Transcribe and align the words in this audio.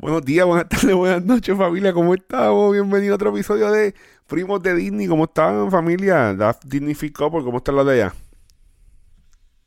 Buenos 0.00 0.24
días, 0.24 0.46
buenas 0.46 0.68
tardes, 0.68 0.94
buenas 0.94 1.24
noches, 1.24 1.56
familia. 1.56 1.92
¿Cómo 1.92 2.14
estamos? 2.14 2.72
Bienvenido 2.72 3.14
a 3.14 3.16
otro 3.16 3.30
episodio 3.30 3.68
de 3.72 3.96
Primos 4.28 4.62
de 4.62 4.76
Disney. 4.76 5.08
¿Cómo 5.08 5.24
están, 5.24 5.72
familia? 5.72 6.34
Da 6.34 6.56
Disney 6.64 6.94
Fit 6.94 7.12
Couple, 7.12 7.42
¿cómo 7.42 7.58
están 7.58 7.74
los 7.74 7.84
de 7.84 7.94
allá? 7.94 8.14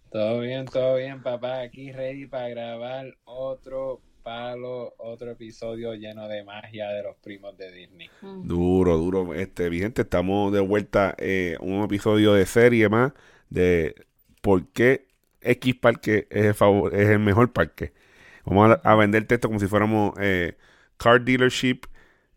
Todo 0.10 0.40
bien, 0.40 0.64
todo 0.68 0.96
bien, 0.96 1.22
papá. 1.22 1.60
Aquí 1.60 1.92
ready 1.92 2.28
para 2.28 2.48
grabar 2.48 3.08
otro 3.26 4.00
palo, 4.24 4.94
otro 5.00 5.32
episodio 5.32 5.96
lleno 5.96 6.30
de 6.30 6.46
magia 6.46 6.88
de 6.88 7.04
los 7.04 7.18
primos 7.18 7.58
de 7.58 7.70
Disney. 7.70 8.10
Duro, 8.22 8.98
duro. 8.98 9.34
Este, 9.34 9.70
mi 9.70 9.80
gente, 9.80 10.04
estamos 10.04 10.54
de 10.54 10.62
vuelta 10.62 11.14
eh, 11.18 11.58
un 11.60 11.84
episodio 11.84 12.32
de 12.32 12.46
serie 12.46 12.88
más 12.88 13.12
de 13.50 13.96
por 14.42 14.66
qué 14.70 15.08
X 15.42 15.76
Parque 15.76 16.28
es 16.30 16.46
el, 16.46 16.54
favor, 16.54 16.96
es 16.96 17.10
el 17.10 17.20
mejor 17.20 17.52
parque. 17.52 17.92
Vamos 18.46 18.78
a, 18.84 18.92
a 18.92 18.96
venderte 18.96 19.36
esto 19.36 19.48
como 19.48 19.60
si 19.60 19.68
fuéramos 19.68 20.14
eh, 20.20 20.58
car 20.98 21.22
dealership 21.22 21.82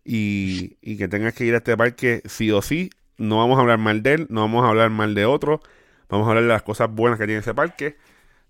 y, 0.04 0.96
que 0.96 1.08
tengas 1.08 1.34
que 1.34 1.44
ir 1.44 1.54
a 1.54 1.58
este 1.58 1.76
parque 1.76 2.22
sí 2.26 2.50
o 2.50 2.62
sí. 2.62 2.90
No 3.16 3.38
vamos 3.38 3.58
a 3.58 3.62
hablar 3.62 3.78
mal 3.78 4.02
de 4.02 4.14
él, 4.14 4.26
no 4.28 4.42
vamos 4.42 4.64
a 4.64 4.68
hablar 4.68 4.90
mal 4.90 5.14
de 5.14 5.24
otro. 5.24 5.60
Vamos 6.08 6.26
a 6.26 6.30
hablar 6.30 6.44
de 6.44 6.50
las 6.50 6.62
cosas 6.62 6.90
buenas 6.90 7.18
que 7.18 7.26
tiene 7.26 7.40
ese 7.40 7.54
parque. 7.54 7.96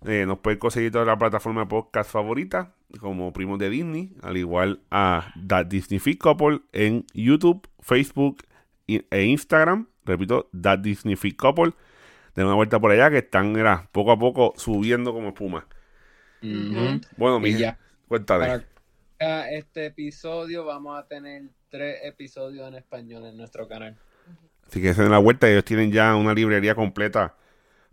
Eh, 0.05 0.25
nos 0.27 0.39
pueden 0.39 0.59
conseguir 0.59 0.91
toda 0.91 1.05
la 1.05 1.17
plataforma 1.17 1.61
de 1.61 1.67
podcast 1.67 2.11
favorita, 2.11 2.73
como 2.99 3.31
Primos 3.33 3.57
de 3.57 3.69
Disney, 3.69 4.13
al 4.21 4.37
igual 4.37 4.81
a 4.91 5.33
That 5.47 5.67
Disney 5.67 5.99
Fit 5.99 6.19
Couple 6.19 6.61
en 6.73 7.05
YouTube, 7.13 7.67
Facebook 7.79 8.43
e 8.87 9.23
Instagram. 9.23 9.87
Repito, 10.03 10.49
That 10.61 10.79
Disney 10.79 11.15
Fit 11.15 11.37
Couple. 11.37 11.73
De 12.35 12.43
una 12.43 12.53
vuelta 12.53 12.79
por 12.79 12.91
allá 12.91 13.09
que 13.09 13.19
están 13.19 13.55
poco 13.91 14.11
a 14.11 14.19
poco 14.19 14.53
subiendo 14.57 15.13
como 15.13 15.29
espuma. 15.29 15.67
Bueno, 17.17 17.39
mi 17.39 17.49
Y 17.49 17.57
ya. 17.57 17.77
cuéntame. 18.07 18.61
Para 19.17 19.51
este 19.51 19.87
episodio 19.87 20.65
vamos 20.65 20.97
a 20.99 21.07
tener 21.07 21.43
tres 21.69 21.99
episodios 22.03 22.67
en 22.67 22.75
español 22.75 23.25
en 23.25 23.37
nuestro 23.37 23.67
canal. 23.67 23.95
Así 24.67 24.81
que 24.81 24.93
se 24.93 25.01
den 25.03 25.11
la 25.11 25.19
vuelta. 25.19 25.49
Ellos 25.49 25.63
tienen 25.63 25.91
ya 25.91 26.15
una 26.15 26.33
librería 26.33 26.75
completa 26.75 27.35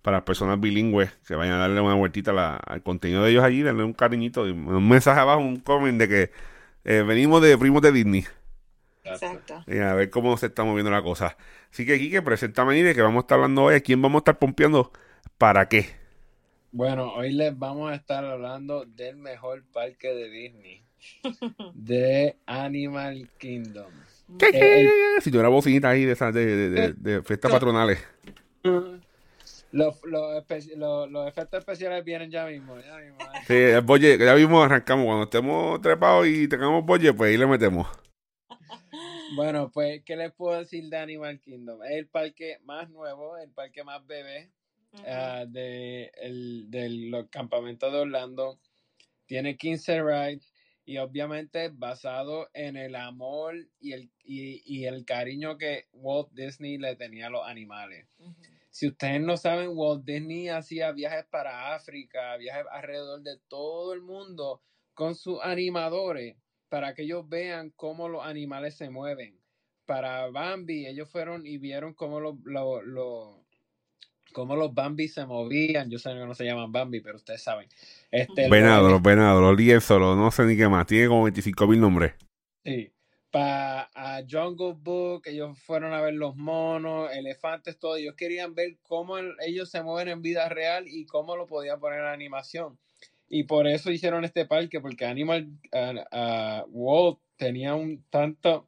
para 0.03 0.25
personas 0.25 0.61
bilingües 0.61 1.13
que 1.27 1.35
vayan 1.37 1.55
a 1.55 1.59
darle 1.59 1.81
una 1.81 1.95
vueltita 1.95 2.33
la- 2.33 2.57
al 2.57 2.83
contenido 2.83 3.25
de 3.25 3.31
ellos 3.31 3.45
allí, 3.45 3.63
darle 3.63 3.85
un 3.85 3.93
cariñito 3.93 4.47
y 4.49 4.51
un 4.51 4.89
mensaje 4.89 5.21
abajo, 5.21 5.41
un 5.41 5.61
comment 5.61 5.99
de 5.99 6.09
que 6.09 6.31
eh, 6.85 7.03
venimos 7.03 7.41
de 7.43 7.57
primos 7.57 7.83
de 7.83 7.93
Disney. 7.93 8.27
Exacto. 9.05 9.63
Y 9.67 9.79
a 9.79 9.95
ver 9.95 10.11
cómo 10.11 10.37
se 10.37 10.47
está 10.47 10.65
moviendo 10.65 10.91
la 10.91 11.03
cosa. 11.03 11.37
Así 11.73 11.87
que, 11.87 11.99
Kike, 11.99 12.23
preséntame 12.23 12.79
y 12.79 12.83
de 12.83 12.95
que 12.95 13.03
vamos 13.03 13.21
a 13.21 13.25
estar 13.25 13.37
hablando 13.37 13.65
hoy. 13.65 13.75
¿A 13.77 13.81
quién 13.81 14.03
vamos 14.03 14.21
a 14.21 14.23
estar 14.23 14.39
pompeando? 14.39 14.93
¿Para 15.39 15.69
qué? 15.69 16.02
Bueno, 16.73 17.13
hoy 17.15 17.33
les 17.33 17.57
vamos 17.59 17.91
a 17.91 17.95
estar 17.95 18.25
hablando 18.25 18.85
del 18.87 19.17
mejor 19.17 19.63
parque 19.73 20.09
de 20.15 20.31
Disney, 20.31 20.83
de 21.75 22.37
Animal 22.47 23.29
Kingdom. 23.39 23.93
¿Qué, 24.39 24.47
Eh, 24.47 24.51
qué? 24.53 25.21
Si 25.21 25.31
tuviera 25.31 25.49
bocinita 25.49 25.91
ahí 25.91 26.05
de, 26.07 26.13
esas 26.13 26.33
de, 26.33 26.47
de, 26.47 26.71
de- 26.71 26.93
de 26.95 27.23
fiestas 27.23 27.51
patronales. 27.53 28.03
Los, 29.73 30.03
los, 30.05 30.45
los- 30.77 31.11
los 31.11 31.29
efectos 31.29 31.59
especiales 31.59 32.05
vienen 32.05 32.31
ya 32.31 32.47
mismo. 32.47 32.79
Ya 32.81 32.97
mismo 32.97 33.19
¿eh? 33.21 33.39
Sí, 33.47 33.55
el 33.55 33.83
bolle, 33.83 34.17
ya 34.19 34.35
mismo 34.35 34.63
arrancamos. 34.63 35.05
Cuando 35.05 35.25
estemos 35.25 35.81
trepados 35.83 36.27
y 36.27 36.49
tengamos 36.49 36.85
bolle, 36.87 37.13
pues 37.13 37.31
ahí 37.31 37.37
le 37.37 37.47
metemos. 37.47 37.87
Bueno, 39.35 39.71
pues, 39.73 40.03
¿qué 40.05 40.15
les 40.15 40.31
puedo 40.31 40.59
decir 40.59 40.85
de 40.91 40.99
Animal 40.99 41.41
Kingdom? 41.41 41.83
Es 41.85 41.93
el 41.93 42.07
parque 42.07 42.59
más 42.65 42.91
nuevo, 42.91 43.39
el 43.39 43.49
parque 43.51 43.83
más 43.83 44.07
bebé 44.07 44.51
ah, 45.07 45.45
de, 45.49 46.11
el, 46.17 46.71
de 46.71 46.89
los 47.11 47.29
campamentos 47.31 47.93
de 47.93 47.99
Orlando. 48.01 48.61
Tiene 49.27 49.57
15 49.57 50.03
rides 50.03 50.53
y 50.85 50.99
obviamente 50.99 51.71
basado 51.73 52.49
en 52.55 52.77
el 52.77 52.97
amor 52.97 53.55
y 53.79 53.93
el, 53.93 54.13
y, 54.25 54.63
y 54.67 54.87
el 54.87 55.05
cariño 55.05 55.57
que 55.59 55.87
Walt 55.93 56.31
Disney 56.33 56.79
le 56.79 56.97
tenía 56.97 57.29
a 57.29 57.31
los 57.31 57.47
animales. 57.47 58.09
Si 58.71 58.89
ustedes 58.89 59.21
no 59.21 59.37
saben, 59.37 59.71
Walt 59.75 60.05
Disney 60.05 60.49
hacía 60.49 60.93
viajes 60.93 61.27
para 61.27 61.75
África, 61.75 62.37
viajes 62.37 62.65
alrededor 62.71 63.23
de 63.23 63.39
todo 63.49 63.93
el 63.93 64.01
mundo 64.03 64.63
con 64.95 65.15
sus 65.15 65.39
animadores 65.43 66.37
para 66.69 66.95
que 66.95 67.03
ellos 67.03 67.29
vean 67.29 67.71
cómo 67.71 68.09
los 68.09 68.25
animales 68.25 68.77
se 68.77 68.89
mueven. 68.91 69.43
Para 69.85 70.29
Bambi, 70.31 70.87
ellos 70.87 71.11
fueron 71.11 71.47
y 71.47 71.59
vieron 71.59 71.95
cómo 71.95 72.21
los, 72.21 72.37
los, 72.45 72.83
los- 72.85 73.42
cómo 74.33 74.57
los 74.57 74.75
Bambi 74.75 75.09
se 75.09 75.25
movían. 75.27 75.91
Yo 75.91 75.99
sé 75.99 76.11
que 76.11 76.17
no 76.27 76.35
se 76.35 76.45
llaman 76.45 76.73
Bambi, 76.73 77.01
pero 77.01 77.17
ustedes 77.17 77.43
saben. 77.43 77.69
Este, 78.11 78.49
Venado, 78.51 78.89
los- 78.91 79.03
venados, 79.03 79.41
los 79.41 79.57
lienzos, 79.57 80.01
los 80.01 80.17
no 80.17 80.31
sé 80.31 80.45
ni 80.45 80.57
qué 80.57 80.69
más. 80.69 80.87
Tiene 80.87 81.09
como 81.09 81.25
25 81.25 81.67
mil 81.67 81.81
nombres. 81.81 82.15
Sí. 82.65 82.91
Para 83.31 83.89
Jungle 84.31 84.75
Book, 84.77 85.23
ellos 85.25 85.59
fueron 85.59 85.95
a 85.95 86.03
ver 86.03 86.13
los 86.15 86.37
monos, 86.37 87.11
elefantes, 87.15 87.79
todo. 87.79 87.97
Ellos 87.97 88.15
querían 88.15 88.55
ver 88.55 88.77
cómo 88.83 89.17
el- 89.19 89.35
ellos 89.47 89.71
se 89.71 89.83
mueven 89.83 90.09
en 90.09 90.21
vida 90.23 90.49
real 90.51 90.85
y 90.87 91.07
cómo 91.07 91.35
lo 91.37 91.47
podían 91.47 91.81
poner 91.81 92.01
en 92.01 92.07
animación. 92.07 92.79
Y 93.31 93.45
por 93.45 93.67
eso 93.67 93.91
hicieron 93.91 94.25
este 94.27 94.45
parque, 94.45 94.81
porque 94.81 95.07
Animal 95.07 95.49
ah, 95.73 95.95
ah, 96.13 96.65
Walt 96.69 97.19
tenía 97.39 97.75
un 97.75 98.05
tanta 98.11 98.63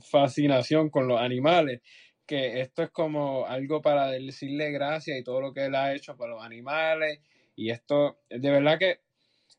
fascinación 0.00 0.90
con 0.90 1.06
los 1.06 1.20
animales 1.20 1.80
que 2.30 2.60
esto 2.60 2.84
es 2.84 2.90
como 2.90 3.44
algo 3.44 3.82
para 3.82 4.06
decirle 4.06 4.70
gracias 4.70 5.18
y 5.18 5.24
todo 5.24 5.40
lo 5.40 5.52
que 5.52 5.64
él 5.64 5.74
ha 5.74 5.92
hecho 5.92 6.16
por 6.16 6.28
los 6.28 6.40
animales. 6.40 7.18
Y 7.56 7.70
esto, 7.70 8.20
de 8.30 8.50
verdad 8.52 8.78
que 8.78 9.00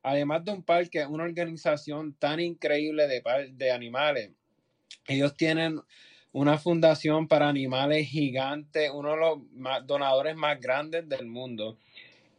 además 0.03 0.45
de 0.45 0.53
un 0.53 0.63
parque, 0.63 1.05
una 1.05 1.25
organización 1.25 2.13
tan 2.13 2.39
increíble 2.39 3.09
de, 3.09 3.21
de 3.51 3.71
animales. 3.71 4.31
Ellos 5.05 5.35
tienen 5.35 5.81
una 6.31 6.57
fundación 6.57 7.27
para 7.27 7.49
animales 7.49 8.07
gigante, 8.07 8.89
uno 8.89 9.11
de 9.11 9.17
los 9.17 9.85
donadores 9.85 10.37
más 10.37 10.57
grandes 10.61 11.09
del 11.09 11.25
mundo. 11.25 11.77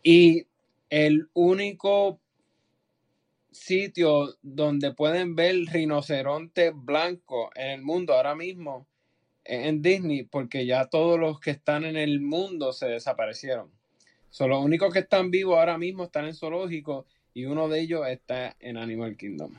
Y 0.02 0.46
el 0.88 1.28
único 1.34 2.20
sitio 3.50 4.38
donde 4.40 4.94
pueden 4.94 5.36
ver 5.36 5.56
rinoceronte 5.70 6.70
blanco 6.70 7.50
en 7.54 7.68
el 7.68 7.82
mundo 7.82 8.14
ahora 8.14 8.34
mismo 8.34 8.88
en 9.44 9.82
Disney, 9.82 10.22
porque 10.24 10.66
ya 10.66 10.86
todos 10.86 11.18
los 11.18 11.40
que 11.40 11.50
están 11.50 11.84
en 11.84 11.96
el 11.96 12.20
mundo 12.20 12.72
se 12.72 12.86
desaparecieron. 12.86 13.70
So, 14.30 14.48
los 14.48 14.64
únicos 14.64 14.92
que 14.92 15.00
están 15.00 15.30
vivos 15.30 15.58
ahora 15.58 15.76
mismo 15.78 16.04
están 16.04 16.24
en 16.26 16.34
zoológico 16.34 17.06
y 17.34 17.44
uno 17.44 17.68
de 17.68 17.80
ellos 17.80 18.06
está 18.08 18.56
en 18.60 18.76
Animal 18.76 19.16
Kingdom. 19.16 19.52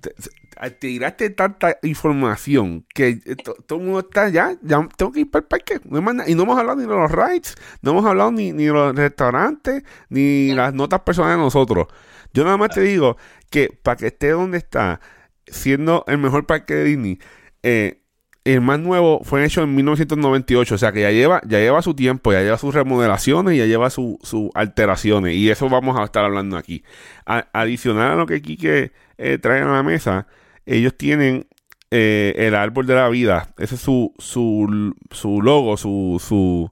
Te, 0.00 0.10
te- 0.10 0.70
tiraste 0.72 1.30
tanta 1.30 1.78
información 1.82 2.84
que 2.94 3.08
eh, 3.24 3.36
to- 3.36 3.54
todo 3.66 3.78
el 3.78 3.84
mundo 3.84 4.00
está 4.00 4.28
ya, 4.28 4.56
ya 4.62 4.88
tengo 4.96 5.12
que 5.12 5.20
ir 5.20 5.30
para 5.30 5.42
el 5.42 5.48
parque. 5.48 5.80
No 5.84 5.98
y 6.26 6.34
no 6.34 6.42
hemos 6.42 6.58
hablado 6.58 6.76
ni 6.76 6.82
de 6.82 6.88
los 6.88 7.10
rides, 7.10 7.54
no 7.82 7.92
hemos 7.92 8.04
hablado 8.04 8.32
ni, 8.32 8.52
ni 8.52 8.64
de 8.64 8.72
los 8.72 8.94
restaurantes, 8.94 9.82
ni 10.08 10.52
las 10.52 10.74
notas 10.74 11.00
personales 11.00 11.38
de 11.38 11.42
nosotros. 11.44 11.86
Yo 12.32 12.44
nada 12.44 12.56
más 12.56 12.70
te 12.70 12.80
digo 12.80 13.16
que 13.50 13.68
para 13.82 13.96
que 13.96 14.08
esté 14.08 14.30
donde 14.30 14.58
está, 14.58 15.00
siendo 15.46 16.04
el 16.08 16.18
mejor 16.18 16.46
parque 16.46 16.74
de 16.74 16.84
Disney, 16.84 17.18
eh, 17.62 18.00
el 18.44 18.60
más 18.60 18.78
nuevo 18.78 19.20
fue 19.24 19.42
hecho 19.44 19.62
en 19.62 19.74
1998, 19.74 20.74
o 20.74 20.78
sea 20.78 20.92
que 20.92 21.00
ya 21.00 21.10
lleva, 21.10 21.40
ya 21.46 21.58
lleva 21.60 21.80
su 21.82 21.94
tiempo, 21.94 22.30
ya 22.32 22.42
lleva 22.42 22.58
sus 22.58 22.74
remodelaciones, 22.74 23.56
ya 23.56 23.64
lleva 23.66 23.88
sus 23.90 24.16
sus 24.22 24.50
alteraciones, 24.54 25.34
y 25.34 25.48
eso 25.50 25.68
vamos 25.70 25.98
a 25.98 26.04
estar 26.04 26.24
hablando 26.24 26.56
aquí. 26.58 26.84
A- 27.26 27.48
adicional 27.54 28.12
a 28.12 28.16
lo 28.16 28.26
que 28.26 28.42
Quique 28.42 28.92
eh, 29.18 29.38
trae 29.38 29.62
a 29.62 29.66
la 29.66 29.82
mesa, 29.82 30.26
ellos 30.66 30.94
tienen 30.96 31.46
eh, 31.90 32.34
el 32.36 32.54
árbol 32.54 32.86
de 32.86 32.94
la 32.94 33.08
vida, 33.08 33.54
ese 33.56 33.76
es 33.76 33.80
su, 33.80 34.12
su, 34.18 34.94
su 35.10 35.40
logo, 35.40 35.76
su, 35.78 36.20
su, 36.22 36.70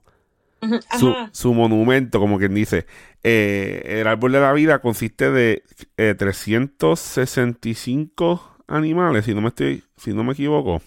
su, 0.99 1.15
su 1.31 1.53
monumento, 1.53 2.19
como 2.19 2.37
quien 2.37 2.53
dice. 2.53 2.85
Eh, 3.23 3.99
el 4.01 4.07
árbol 4.07 4.31
de 4.33 4.39
la 4.41 4.53
vida 4.53 4.79
consiste 4.79 5.31
de 5.31 5.63
eh, 5.97 6.13
365 6.17 8.57
animales, 8.67 9.25
si 9.25 9.33
no 9.33 9.41
me 9.41 9.47
estoy, 9.49 9.83
si 9.97 10.13
no 10.13 10.23
me 10.23 10.33
equivoco. 10.33 10.81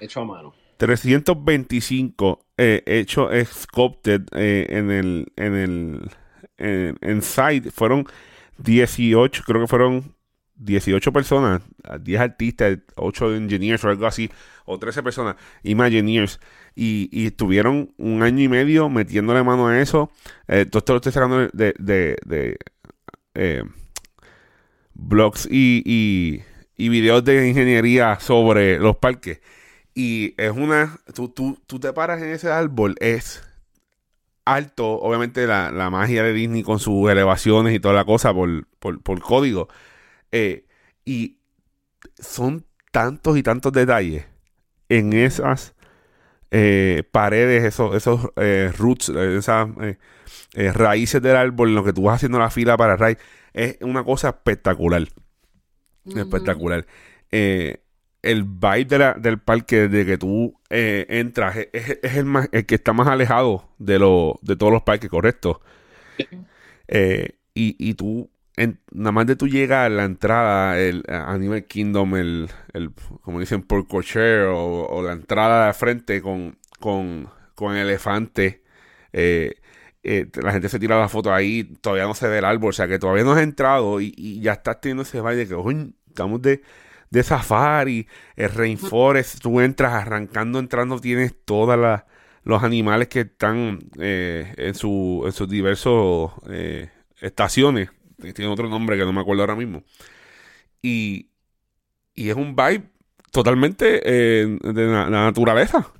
Hecho 0.00 0.20
a 0.20 0.24
mano. 0.24 0.54
325 0.78 2.46
eh, 2.58 2.82
hecho 2.86 3.30
sculpted 3.44 4.22
eh, 4.32 4.66
en 4.68 4.90
el 4.90 5.32
en 5.36 5.54
el 5.54 6.10
en, 6.58 6.98
en 7.00 7.22
site. 7.22 7.70
Fueron 7.70 8.06
18 8.58 9.42
creo 9.46 9.62
que 9.62 9.66
fueron 9.66 10.14
18 10.56 11.12
personas 11.12 11.62
10 12.00 12.20
artistas 12.20 12.78
8 12.94 13.36
engineers 13.36 13.84
o 13.84 13.90
algo 13.90 14.06
así 14.06 14.30
o 14.64 14.78
13 14.78 15.02
personas 15.02 15.36
imagineers. 15.62 16.40
Y, 16.74 17.08
y 17.10 17.26
estuvieron 17.26 17.94
un 17.96 18.22
año 18.22 18.42
y 18.42 18.48
medio 18.48 18.90
metiéndole 18.90 19.42
mano 19.42 19.68
a 19.68 19.80
eso. 19.80 20.10
Eh, 20.46 20.66
todo 20.66 20.80
esto 20.80 20.92
lo 20.92 20.96
estoy 20.96 21.12
sacando 21.12 21.48
de, 21.52 21.74
de, 21.78 22.16
de, 22.26 22.58
eh, 23.34 23.62
blogs 24.92 25.48
y, 25.50 25.82
y, 25.86 26.42
y 26.76 26.88
videos 26.90 27.24
de 27.24 27.48
ingeniería 27.48 28.18
sobre 28.20 28.78
los 28.78 28.96
parques 28.96 29.40
y 29.96 30.34
es 30.36 30.52
una. 30.52 31.00
Tú, 31.14 31.30
tú, 31.30 31.58
tú 31.66 31.80
te 31.80 31.92
paras 31.94 32.22
en 32.22 32.28
ese 32.28 32.52
árbol, 32.52 32.96
es 33.00 33.42
alto, 34.44 34.86
obviamente 35.00 35.46
la, 35.46 35.72
la 35.72 35.88
magia 35.88 36.22
de 36.22 36.34
Disney 36.34 36.62
con 36.62 36.78
sus 36.78 37.10
elevaciones 37.10 37.74
y 37.74 37.80
toda 37.80 37.94
la 37.94 38.04
cosa 38.04 38.34
por, 38.34 38.66
por, 38.78 39.02
por 39.02 39.20
código. 39.20 39.68
Eh, 40.32 40.66
y 41.06 41.38
son 42.18 42.66
tantos 42.92 43.38
y 43.38 43.42
tantos 43.42 43.72
detalles 43.72 44.26
en 44.90 45.14
esas 45.14 45.74
eh, 46.50 47.02
paredes, 47.10 47.64
esos, 47.64 47.96
esos 47.96 48.28
eh, 48.36 48.70
roots, 48.76 49.08
esas 49.08 49.68
raíces 50.74 51.22
del 51.22 51.36
árbol, 51.36 51.70
en 51.70 51.74
lo 51.74 51.84
que 51.84 51.94
tú 51.94 52.02
vas 52.02 52.16
haciendo 52.16 52.38
la 52.38 52.50
fila 52.50 52.76
para 52.76 52.96
raíz. 52.96 53.16
Es 53.54 53.78
una 53.80 54.04
cosa 54.04 54.28
espectacular. 54.28 55.08
Espectacular. 56.04 56.86
El 58.30 58.44
vibe 58.44 59.14
del 59.18 59.38
parque, 59.38 59.88
de 59.88 60.06
que 60.06 60.18
tú 60.18 60.54
entras, 60.68 61.56
es, 61.72 61.98
el, 62.16 62.24
más, 62.24 62.48
el 62.52 62.66
que 62.66 62.74
está 62.76 62.92
más 62.92 63.08
alejado 63.08 63.68
de, 63.78 63.98
lo, 63.98 64.38
de 64.42 64.56
todos 64.56 64.72
los 64.72 64.82
parques, 64.82 65.10
correcto. 65.10 65.60
y, 66.88 67.34
y 67.54 67.94
tú 67.94 68.30
nada 68.92 69.12
más 69.12 69.26
de 69.26 69.36
tú 69.36 69.48
llegar 69.48 69.86
a 69.86 69.88
la 69.88 70.04
entrada, 70.04 70.78
el 70.78 71.04
Animal 71.08 71.64
Kingdom, 71.64 72.16
el, 72.16 72.50
el 72.72 72.90
como 73.22 73.40
dicen, 73.40 73.62
por 73.62 73.86
cocher 73.86 74.46
o, 74.48 75.02
la 75.02 75.12
entrada 75.12 75.66
de 75.66 75.74
frente 75.74 76.22
con, 76.22 76.58
con, 76.80 77.28
con 77.54 77.76
elefante, 77.76 78.62
eh, 79.12 79.56
eh, 80.02 80.26
la 80.42 80.52
gente 80.52 80.68
se 80.68 80.78
tira 80.78 80.98
la 80.98 81.08
foto 81.08 81.34
ahí, 81.34 81.64
todavía 81.80 82.04
no 82.04 82.14
se 82.14 82.28
ve 82.28 82.38
el 82.38 82.44
árbol, 82.44 82.70
o 82.70 82.72
sea 82.72 82.88
que 82.88 82.98
todavía 82.98 83.24
no 83.24 83.32
has 83.32 83.42
entrado 83.42 84.00
y, 84.00 84.40
ya 84.40 84.52
estás 84.52 84.80
teniendo 84.80 85.02
ese 85.02 85.20
baile 85.20 85.46
que, 85.46 85.54
hoy 85.54 85.94
estamos 86.08 86.40
de, 86.40 86.62
de 87.10 87.22
safari, 87.22 88.06
el 88.36 88.50
rainforest, 88.50 89.40
tú 89.40 89.60
entras 89.60 89.92
arrancando, 89.94 90.58
entrando, 90.58 90.98
tienes 90.98 91.34
todas 91.44 92.04
los 92.44 92.62
animales 92.62 93.08
que 93.08 93.20
están 93.20 93.80
eh, 93.98 94.54
en, 94.56 94.74
su, 94.74 95.22
en 95.26 95.32
sus 95.32 95.48
diversos 95.48 96.32
estaciones 97.20 97.90
tiene 98.16 98.50
otro 98.50 98.68
nombre 98.68 98.96
que 98.96 99.04
no 99.04 99.12
me 99.12 99.20
acuerdo 99.20 99.42
ahora 99.42 99.56
mismo. 99.56 99.82
Y, 100.82 101.28
y 102.14 102.30
es 102.30 102.36
un 102.36 102.56
vibe 102.56 102.84
totalmente 103.30 104.00
eh, 104.04 104.58
de 104.62 104.86
la, 104.86 105.08
naturaleza. 105.10 105.92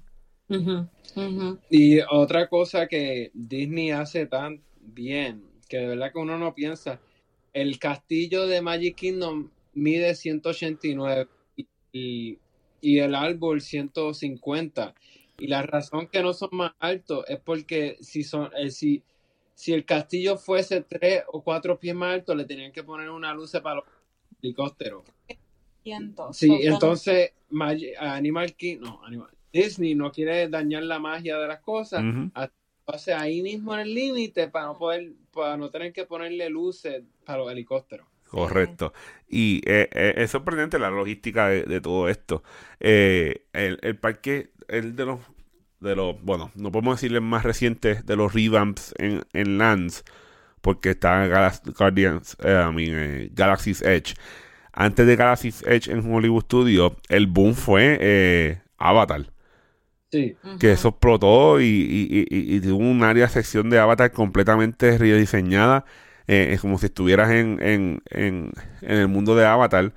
Y 1.70 2.00
otra 2.10 2.48
cosa 2.48 2.86
que 2.86 3.30
Disney 3.34 3.90
hace 3.90 4.26
tan 4.26 4.62
bien, 4.80 5.42
que 5.68 5.78
de 5.78 5.86
verdad 5.88 6.12
que 6.12 6.18
uno 6.18 6.38
no 6.38 6.54
piensa, 6.54 7.00
el 7.52 7.78
castillo 7.78 8.46
de 8.46 8.60
Magic 8.60 8.96
Kingdom 8.96 9.50
mide 9.76 10.14
189 10.14 11.28
y, 11.92 12.38
y 12.80 12.98
el 12.98 13.14
árbol 13.14 13.60
150. 13.60 14.94
Y 15.38 15.46
la 15.46 15.62
razón 15.62 16.08
que 16.08 16.22
no 16.22 16.32
son 16.32 16.48
más 16.52 16.72
altos 16.80 17.24
es 17.28 17.38
porque 17.38 17.96
si 18.00 18.24
son, 18.24 18.50
eh, 18.56 18.70
si 18.70 19.02
si 19.56 19.72
el 19.72 19.86
castillo 19.86 20.36
fuese 20.36 20.82
tres 20.82 21.24
o 21.32 21.42
cuatro 21.42 21.80
pies 21.80 21.94
más 21.96 22.12
alto, 22.12 22.34
le 22.34 22.44
tenían 22.44 22.72
que 22.72 22.84
poner 22.84 23.08
una 23.08 23.32
luz 23.32 23.52
para 23.62 23.76
los 23.76 23.84
helicópteros. 24.42 25.02
Sí, 26.32 26.50
entonces 26.62 27.32
Animal 27.98 28.54
King, 28.54 28.78
no, 28.80 29.02
Animal, 29.02 29.30
Disney 29.50 29.94
no 29.94 30.12
quiere 30.12 30.48
dañar 30.48 30.82
la 30.82 30.98
magia 30.98 31.38
de 31.38 31.48
las 31.48 31.60
cosas. 31.60 32.04
O 32.84 32.98
sea, 32.98 33.22
ahí 33.22 33.40
mismo 33.42 33.72
en 33.74 33.80
el 33.80 33.94
límite 33.94 34.46
para 34.48 34.66
no 34.66 34.78
poder, 34.78 35.14
para 35.32 35.56
no 35.56 35.70
tener 35.70 35.92
que 35.92 36.04
ponerle 36.04 36.50
luces 36.50 37.02
para 37.24 37.38
los 37.38 37.50
helicópteros. 37.50 38.06
Correcto. 38.30 38.92
Y 39.28 39.62
eh, 39.66 39.88
eh, 39.92 40.14
es 40.16 40.30
sorprendente 40.30 40.78
la 40.78 40.90
logística 40.90 41.48
de, 41.48 41.80
todo 41.80 42.08
esto. 42.08 42.42
Eh, 42.80 43.46
el, 43.52 43.78
el 43.82 43.96
parque, 43.96 44.50
el 44.68 44.96
de 44.96 45.06
los 45.06 45.20
de 45.80 45.94
los, 45.94 46.20
bueno, 46.22 46.50
no 46.54 46.72
podemos 46.72 46.96
decirle 46.96 47.20
más 47.20 47.44
recientes 47.44 48.06
de 48.06 48.16
los 48.16 48.32
revamps 48.32 48.94
en, 48.98 49.22
en 49.34 49.58
Lands, 49.58 50.04
porque 50.60 50.90
está 50.90 51.28
Guardians, 51.78 52.36
eh, 52.42 52.70
eh, 52.78 53.30
Galaxy's 53.32 53.82
Edge. 53.82 54.14
Antes 54.72 55.06
de 55.06 55.16
Galaxy's 55.16 55.62
Edge 55.66 55.90
en 55.90 56.10
Hollywood 56.12 56.44
Studio, 56.44 56.96
el 57.08 57.26
boom 57.26 57.54
fue 57.54 58.60
Avatar. 58.78 59.30
Sí. 60.10 60.36
Que 60.60 60.72
eso 60.72 60.88
explotó 60.88 61.60
y, 61.60 62.60
tuvo 62.62 62.78
un 62.78 63.02
área 63.02 63.28
sección 63.28 63.70
de 63.70 63.78
Avatar 63.78 64.12
completamente 64.12 64.96
rediseñada. 64.98 65.84
Es 66.26 66.60
como 66.60 66.78
si 66.78 66.86
estuvieras 66.86 67.30
en, 67.30 67.58
en, 67.62 68.02
en, 68.10 68.52
en, 68.82 68.96
el 68.96 69.08
mundo 69.08 69.34
de 69.34 69.46
Avatar. 69.46 69.92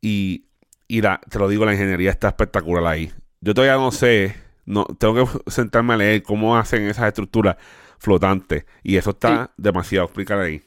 Y, 0.00 0.44
y 0.86 1.00
la, 1.02 1.20
te 1.28 1.38
lo 1.38 1.48
digo, 1.48 1.64
la 1.64 1.72
ingeniería 1.72 2.10
está 2.10 2.28
espectacular 2.28 2.86
ahí. 2.86 3.12
Yo 3.40 3.54
todavía 3.54 3.76
no 3.76 3.90
sé 3.92 4.34
no 4.68 4.84
tengo 4.84 5.14
que 5.14 5.50
sentarme 5.50 5.94
a 5.94 5.96
leer 5.96 6.22
cómo 6.22 6.56
hacen 6.56 6.82
esas 6.88 7.08
estructuras 7.08 7.56
flotantes 7.98 8.66
y 8.82 8.96
eso 8.96 9.10
está 9.10 9.50
demasiado 9.56 10.04
explicar 10.04 10.38
ahí. 10.38 10.62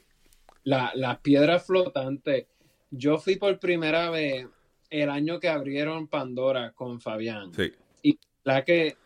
las 0.64 1.18
piedras 1.20 1.64
flotantes. 1.64 2.46
Yo 2.90 3.18
fui 3.18 3.36
por 3.36 3.58
primera 3.60 4.10
vez 4.10 4.48
el 4.90 5.08
año 5.08 5.38
que 5.38 5.48
abrieron 5.48 6.08
Pandora 6.08 6.72
con 6.72 7.00
Fabián. 7.00 7.54
Sí. 7.54 7.72
Y 8.02 8.18
la 8.42 8.64
que 8.64 8.96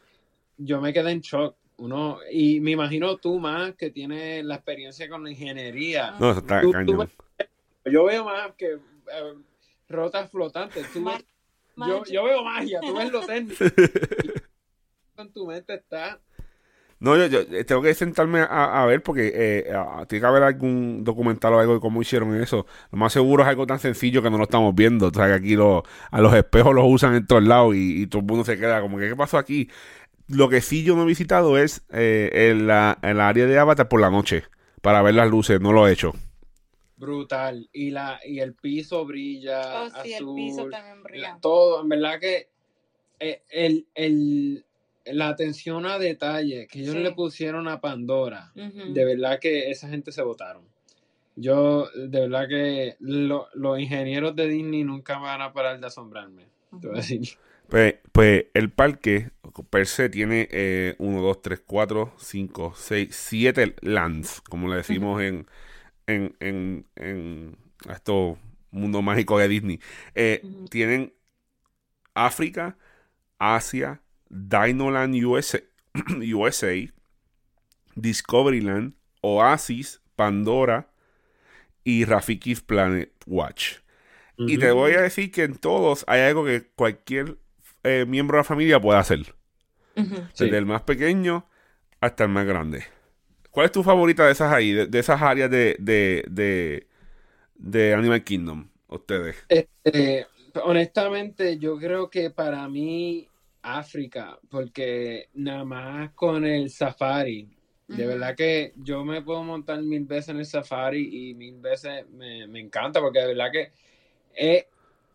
yo 0.56 0.80
me 0.80 0.94
quedé 0.94 1.10
en 1.10 1.20
shock. 1.20 1.56
Uno, 1.78 2.18
y 2.30 2.60
me 2.60 2.70
imagino 2.70 3.16
tú 3.18 3.38
más 3.38 3.74
que 3.74 3.90
tienes 3.90 4.44
la 4.44 4.56
experiencia 4.56 5.08
con 5.08 5.24
la 5.24 5.30
ingeniería. 5.30 6.14
No, 6.18 6.30
eso 6.30 6.40
está 6.40 6.62
cañón. 6.62 7.10
yo 7.84 8.04
veo 8.04 8.24
más 8.24 8.52
que 8.56 8.72
eh, 8.72 9.34
rotas 9.88 10.30
flotantes. 10.30 10.86
yo, 10.94 12.04
yo, 12.04 12.24
veo 12.24 12.42
magia, 12.42 12.80
tú 12.80 12.96
ves 12.96 13.12
lo 13.12 13.26
técnico. 13.26 13.64
en 15.18 15.32
tu 15.32 15.46
mente 15.46 15.74
está. 15.74 16.18
No, 16.98 17.14
yo, 17.14 17.26
yo, 17.26 17.66
tengo 17.66 17.82
que 17.82 17.92
sentarme 17.92 18.40
a, 18.48 18.86
ver 18.86 19.02
porque 19.02 19.30
eh, 19.34 19.64
tiene 20.08 20.20
que 20.20 20.26
haber 20.26 20.42
algún 20.42 21.04
documental 21.04 21.52
o 21.52 21.58
algo 21.58 21.74
de 21.74 21.80
cómo 21.80 22.00
hicieron 22.00 22.40
eso. 22.40 22.66
Lo 22.90 22.96
más 22.96 23.12
seguro 23.12 23.42
es 23.42 23.48
algo 23.50 23.66
tan 23.66 23.78
sencillo 23.78 24.22
que 24.22 24.30
no 24.30 24.38
lo 24.38 24.44
estamos 24.44 24.74
viendo. 24.74 25.08
O 25.08 25.12
sea, 25.12 25.26
que 25.26 25.34
aquí 25.34 25.54
a 25.54 26.20
los 26.20 26.34
espejos 26.34 26.74
los 26.74 26.86
usan 26.88 27.14
en 27.14 27.26
todos 27.26 27.42
lados 27.44 27.74
y, 27.76 28.06
todo 28.06 28.20
el 28.20 28.26
mundo 28.26 28.44
se 28.46 28.56
queda 28.56 28.80
como 28.80 28.98
que, 28.98 29.08
¿qué 29.10 29.16
pasó 29.16 29.36
aquí? 29.36 29.68
Lo 30.28 30.48
que 30.48 30.60
sí 30.60 30.82
yo 30.82 30.96
no 30.96 31.02
he 31.02 31.06
visitado 31.06 31.58
es 31.58 31.84
eh, 31.92 32.30
el, 32.50 32.66
la, 32.66 32.98
área 33.02 33.46
de 33.46 33.58
Avatar 33.58 33.88
por 33.88 34.00
la 34.00 34.10
noche 34.10 34.44
para 34.82 35.02
ver 35.02 35.14
las 35.14 35.30
luces. 35.30 35.60
No 35.60 35.72
lo 35.72 35.86
he 35.86 35.92
hecho. 35.92 36.14
Brutal. 36.96 37.68
Y, 37.72 37.90
la, 37.90 38.20
y 38.24 38.40
el 38.40 38.54
piso 38.54 39.04
brilla. 39.04 39.84
Oh, 39.84 40.02
sí, 40.02 40.14
el 40.14 40.26
piso 40.34 40.68
también 40.68 41.02
brilla. 41.02 41.38
todo, 41.40 41.82
en 41.82 41.88
verdad 41.88 42.18
que 42.18 42.48
eh, 43.20 43.42
el, 43.50 43.86
el, 43.94 44.64
la 45.06 45.28
atención 45.28 45.86
a 45.86 45.98
detalle 45.98 46.66
que 46.66 46.80
ellos 46.80 46.96
le 46.96 47.12
pusieron 47.12 47.68
a 47.68 47.80
Pandora, 47.80 48.52
de 48.54 49.04
verdad 49.04 49.38
que 49.38 49.70
esa 49.70 49.88
gente 49.88 50.12
se 50.12 50.22
votaron. 50.22 50.64
Yo, 51.36 51.88
de 51.90 52.20
verdad 52.20 52.48
que 52.48 52.96
los 52.98 53.78
ingenieros 53.78 54.34
de 54.34 54.48
Disney 54.48 54.84
nunca 54.84 55.18
van 55.18 55.42
a 55.42 55.52
parar 55.52 55.78
de 55.78 55.86
asombrarme. 55.86 56.46
Pues, 57.68 57.96
pues, 58.12 58.46
el 58.54 58.70
parque 58.70 59.30
per 59.64 59.86
se 59.86 60.08
tiene 60.08 60.96
1, 60.98 61.20
2, 61.20 61.42
3, 61.42 61.62
4, 61.66 62.14
5, 62.18 62.74
6, 62.76 63.08
7 63.14 63.76
lands, 63.82 64.40
como 64.42 64.68
le 64.68 64.76
decimos 64.76 65.22
en, 65.22 65.46
en, 66.06 66.36
en, 66.40 66.86
en 66.96 67.56
estos 67.88 68.38
mundo 68.76 69.02
mágico 69.02 69.38
de 69.38 69.48
Disney. 69.48 69.80
Eh, 70.14 70.42
tienen 70.70 71.12
África, 72.14 72.76
Asia, 73.38 74.02
Dinoland 74.28 75.14
USA, 75.24 75.60
USA, 76.34 76.74
Discoveryland, 77.94 78.94
Oasis, 79.22 80.00
Pandora 80.14 80.90
y 81.84 82.04
Rafiki's 82.04 82.60
Planet 82.60 83.12
Watch. 83.26 83.78
Y 84.38 84.58
te 84.58 84.70
voy 84.70 84.92
a 84.92 85.00
decir 85.00 85.30
que 85.30 85.44
en 85.44 85.56
todos 85.56 86.04
hay 86.06 86.20
algo 86.20 86.44
que 86.44 86.66
cualquier 86.74 87.38
eh, 87.84 88.04
miembro 88.06 88.36
de 88.36 88.40
la 88.40 88.44
familia 88.44 88.78
puede 88.78 88.98
hacer. 88.98 89.34
Desde 89.96 90.58
el 90.58 90.66
más 90.66 90.82
pequeño 90.82 91.46
hasta 92.00 92.24
el 92.24 92.30
más 92.30 92.46
grande. 92.46 92.84
¿Cuál 93.50 93.66
es 93.66 93.72
tu 93.72 93.82
favorita 93.82 94.26
de 94.26 94.32
esas 94.32 94.52
ahí, 94.52 94.72
de, 94.72 94.98
esas 94.98 95.22
áreas 95.22 95.50
de, 95.50 95.76
de, 95.78 96.86
de, 97.54 97.94
Animal 97.94 98.22
Kingdom? 98.22 98.68
Ustedes. 98.88 99.36
Este, 99.48 100.26
honestamente, 100.62 101.58
yo 101.58 101.78
creo 101.78 102.10
que 102.10 102.30
para 102.30 102.68
mí 102.68 103.26
África, 103.62 104.38
porque 104.50 105.30
nada 105.34 105.64
más 105.64 106.10
con 106.12 106.44
el 106.44 106.70
safari, 106.70 107.48
de 107.88 108.06
verdad 108.06 108.34
que 108.36 108.72
yo 108.76 109.04
me 109.04 109.22
puedo 109.22 109.42
montar 109.42 109.80
mil 109.80 110.04
veces 110.04 110.30
en 110.30 110.38
el 110.38 110.46
safari 110.46 111.30
y 111.30 111.34
mil 111.34 111.56
veces 111.58 112.06
me, 112.10 112.60
encanta, 112.60 113.00
porque 113.00 113.20
de 113.20 113.26
verdad 113.28 113.50
que 113.52 113.72
es, 114.34 114.66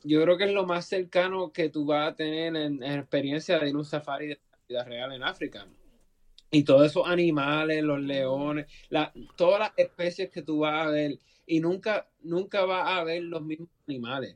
yo 0.04 0.22
creo 0.24 0.38
que 0.38 0.46
es 0.46 0.52
lo 0.52 0.66
más 0.66 0.86
cercano 0.86 1.52
que 1.52 1.70
tú 1.70 1.86
vas 1.86 2.12
a 2.12 2.16
tener 2.16 2.56
en, 2.56 2.82
experiencia 2.82 3.60
de 3.60 3.70
ir 3.70 3.76
a 3.76 3.78
un 3.78 3.86
safari 3.86 4.28
de 4.28 4.40
vida 4.72 4.84
real 4.84 5.12
en 5.12 5.24
África. 5.24 5.68
Y 6.50 6.64
todos 6.64 6.86
esos 6.86 7.08
animales, 7.08 7.84
los 7.84 8.02
leones, 8.02 8.68
la, 8.90 9.14
todas 9.38 9.60
las 9.60 9.72
especies 9.78 10.30
que 10.30 10.42
tú 10.42 10.60
vas 10.60 10.88
a 10.88 10.90
ver, 10.90 11.20
y 11.46 11.60
nunca, 11.60 12.08
nunca 12.22 12.66
vas 12.66 12.88
a 12.88 13.04
ver 13.04 13.24
los 13.24 13.42
mismos 13.42 13.70
animales. 13.88 14.36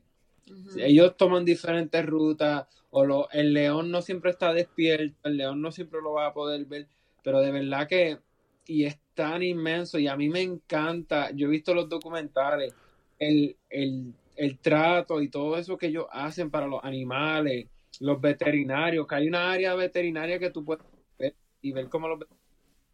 Ellos 0.78 1.16
toman 1.16 1.44
diferentes 1.44 2.06
rutas, 2.06 2.66
o 2.90 3.28
el 3.32 3.52
león 3.52 3.90
no 3.90 4.00
siempre 4.00 4.30
está 4.30 4.52
despierto, 4.52 5.16
el 5.24 5.36
león 5.36 5.60
no 5.60 5.72
siempre 5.72 6.00
lo 6.00 6.12
va 6.12 6.26
a 6.26 6.32
poder 6.32 6.64
ver, 6.66 6.86
pero 7.22 7.40
de 7.40 7.50
verdad 7.50 7.88
que, 7.88 8.18
y 8.66 8.84
es 8.84 8.98
tan 9.14 9.42
inmenso, 9.42 9.98
y 9.98 10.06
a 10.08 10.16
mí 10.16 10.28
me 10.28 10.40
encanta, 10.40 11.30
yo 11.32 11.48
he 11.48 11.50
visto 11.50 11.74
los 11.74 11.88
documentales, 11.88 12.74
el, 13.18 13.56
el 13.68 14.58
trato 14.58 15.20
y 15.20 15.28
todo 15.28 15.56
eso 15.56 15.76
que 15.76 15.86
ellos 15.86 16.06
hacen 16.10 16.50
para 16.50 16.66
los 16.66 16.82
animales, 16.84 17.66
los 18.00 18.20
veterinarios, 18.20 19.06
que 19.06 19.14
hay 19.16 19.28
una 19.28 19.52
área 19.52 19.74
veterinaria 19.74 20.38
que 20.38 20.50
tú 20.50 20.64
puedes 20.64 20.84
ver 21.18 21.34
y 21.62 21.72
ver 21.72 21.88
cómo 21.88 22.08
los 22.08 22.20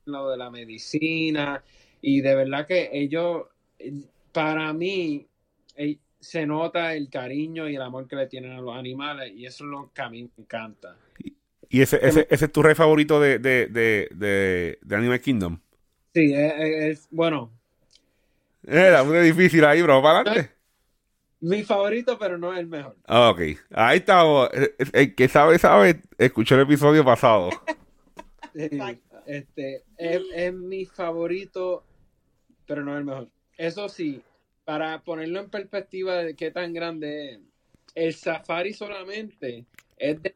lo 0.07 0.31
de 0.31 0.37
la 0.37 0.51
medicina 0.51 1.63
y 2.01 2.21
de 2.23 2.35
verdad 2.35 2.67
que 2.67 2.91
ellos, 2.93 3.47
para 4.33 4.73
mí, 4.73 5.27
eh, 5.77 5.99
se 6.21 6.47
nota 6.47 6.95
el 6.95 7.09
cariño 7.11 7.69
y 7.69 7.77
el 7.77 7.83
amor 7.83 8.07
que 8.09 8.17
le 8.17 8.27
tienen 8.29 8.53
a 8.53 8.61
los 8.61 8.77
animales 8.77 9.33
y 9.35 9.47
eso 9.47 9.65
es 9.65 9.71
lo 9.71 9.93
que 9.93 10.03
a 10.03 10.11
mí 10.11 10.23
me 10.25 10.31
encanta. 10.45 10.97
¿Y 11.69 11.81
ese, 11.83 11.99
ese, 12.07 12.27
ese 12.31 12.45
es 12.47 12.53
tu 12.53 12.63
rey 12.63 12.75
favorito 12.75 13.21
de, 13.21 13.39
de, 13.39 13.67
de, 13.67 14.09
de, 14.15 14.79
de 14.83 14.97
Animal 14.97 15.21
Kingdom? 15.21 15.59
Sí, 16.15 16.33
es, 16.35 16.53
es- 16.59 17.09
bueno, 17.11 17.53
Era 18.67 19.03
muy 19.05 19.19
difícil 19.21 19.65
ahí, 19.65 19.83
bro. 19.83 20.03
¿Para 20.03 20.21
adelante? 20.21 20.57
Mi 21.43 21.63
favorito, 21.63 22.19
pero 22.19 22.39
no 22.39 22.53
es 22.55 22.61
el 22.61 22.67
mejor. 22.69 22.97
Ah, 23.07 23.31
Ok, 23.31 23.41
ahí 23.73 23.99
estamos. 23.99 24.49
El- 24.53 24.75
El 24.93 25.15
que 25.15 25.29
sabe, 25.29 25.59
sabe, 25.59 26.01
escuchó 26.19 26.55
el 26.55 26.63
episodio 26.63 27.05
pasado. 27.05 27.51
Sí, 28.55 28.61
Exacto. 28.65 29.23
este, 29.27 29.83
es, 29.97 30.21
es 30.35 30.53
mi 30.53 30.85
favorito, 30.85 31.85
pero 32.67 32.85
no 32.85 32.99
el 32.99 33.05
mejor. 33.05 33.31
Eso 33.57 33.89
sí, 33.89 34.23
para 34.67 35.03
ponerlo 35.03 35.41
en 35.41 35.49
perspectiva 35.49 36.17
de 36.17 36.35
qué 36.37 36.51
tan 36.51 36.75
grande 36.75 37.33
es, 37.35 37.41
el 37.95 38.15
Safari 38.15 38.75
solamente 38.75 39.65
es 39.97 40.23
de, 40.23 40.35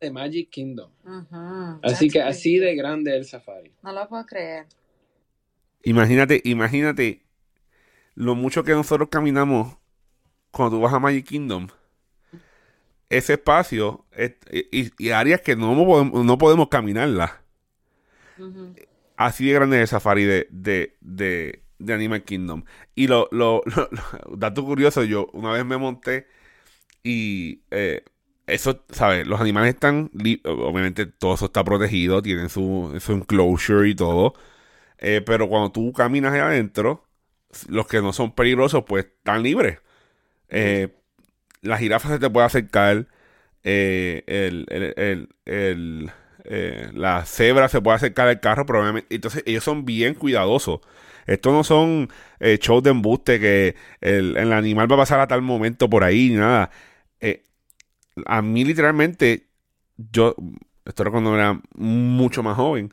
de 0.00 0.10
Magic 0.10 0.50
Kingdom. 0.50 0.90
Ujú, 1.02 1.80
Así 1.82 2.08
that's 2.08 2.12
que 2.12 2.18
crazy. 2.20 2.28
así 2.28 2.58
de 2.58 2.74
grande 2.76 3.12
es 3.12 3.16
el 3.16 3.24
Safari. 3.24 3.72
No 3.82 3.92
lo 3.92 4.06
puedo 4.06 4.26
creer. 4.26 4.66
Imagínate, 5.84 6.42
imagínate 6.44 7.22
lo 8.14 8.34
mucho 8.34 8.64
que 8.64 8.72
nosotros 8.72 9.08
caminamos 9.10 9.76
cuando 10.56 10.76
tú 10.76 10.82
vas 10.82 10.92
a 10.94 10.98
Magic 11.00 11.26
Kingdom. 11.26 11.68
Ese 13.08 13.34
espacio 13.34 14.04
es- 14.12 14.34
y, 14.50 14.90
y 14.98 15.10
áreas 15.10 15.40
que 15.40 15.54
no 15.56 15.74
podemos, 15.86 16.24
no 16.24 16.38
podemos 16.38 16.68
caminarlas. 16.68 17.32
Así 19.16 19.46
de 19.46 19.54
grande 19.54 19.76
es 19.78 19.82
el 19.82 19.88
safari 19.88 20.24
de, 20.24 20.46
de, 20.50 20.96
de, 21.00 21.62
de 21.78 21.92
Animal 21.94 22.24
Kingdom. 22.24 22.64
Y 22.94 23.06
lo, 23.08 23.28
lo, 23.32 23.62
lo- 23.64 23.88
lo- 24.30 24.36
dato 24.36 24.64
curioso, 24.64 25.04
yo 25.04 25.28
una 25.32 25.52
vez 25.52 25.64
me 25.64 25.78
monté 25.78 26.26
y 27.04 27.62
eh, 27.72 28.04
eso, 28.46 28.84
¿sabes? 28.90 29.26
Los 29.26 29.40
animales 29.40 29.74
están, 29.74 30.10
obviamente 30.46 31.06
todo 31.06 31.34
eso 31.34 31.46
está 31.46 31.64
protegido, 31.64 32.22
tienen 32.22 32.48
su, 32.50 32.96
su 33.00 33.12
enclosure 33.14 33.88
y 33.90 33.96
todo. 33.96 34.34
Eh, 34.98 35.22
pero 35.26 35.48
cuando 35.48 35.72
tú 35.72 35.92
caminas 35.92 36.32
ahí 36.34 36.40
adentro, 36.40 37.06
los 37.68 37.86
que 37.88 38.02
no 38.02 38.12
son 38.12 38.34
peligrosos, 38.34 38.84
pues 38.86 39.06
están 39.06 39.42
libres. 39.44 39.80
Eh, 40.50 40.88
la 41.62 41.78
jirafa 41.78 42.08
se 42.10 42.18
te 42.18 42.30
puede 42.30 42.46
acercar. 42.46 43.08
eh, 43.64 44.24
el, 44.28 44.66
el, 44.70 45.28
el- 45.46 46.10
eh, 46.44 46.90
la 46.94 47.24
cebra 47.26 47.68
se 47.68 47.80
puede 47.82 47.96
acercar 47.96 48.28
al 48.28 48.40
carro, 48.40 48.66
pero 48.66 48.80
obviamente, 48.82 49.14
entonces 49.14 49.42
ellos 49.46 49.64
son 49.64 49.84
bien 49.86 50.14
cuidadosos. 50.14 50.80
Estos 51.26 51.52
no 51.54 51.64
son 51.64 52.10
shows 52.60 52.82
de 52.84 52.90
embuste 52.90 53.40
que 53.40 53.76
el, 54.00 54.36
el 54.36 54.52
animal 54.52 54.90
va 54.90 54.96
a 54.96 54.98
pasar 55.00 55.20
a 55.20 55.28
tal 55.28 55.42
momento 55.42 55.90
por 55.90 56.04
ahí, 56.04 56.30
ni 56.30 56.36
nada. 56.36 56.70
A 58.26 58.40
mí 58.42 58.64
literalmente, 58.64 59.48
yo, 59.96 60.34
esto 60.84 61.02
era 61.02 61.10
cuando 61.10 61.34
era 61.34 61.60
mucho 61.74 62.42
más 62.42 62.56
joven, 62.56 62.92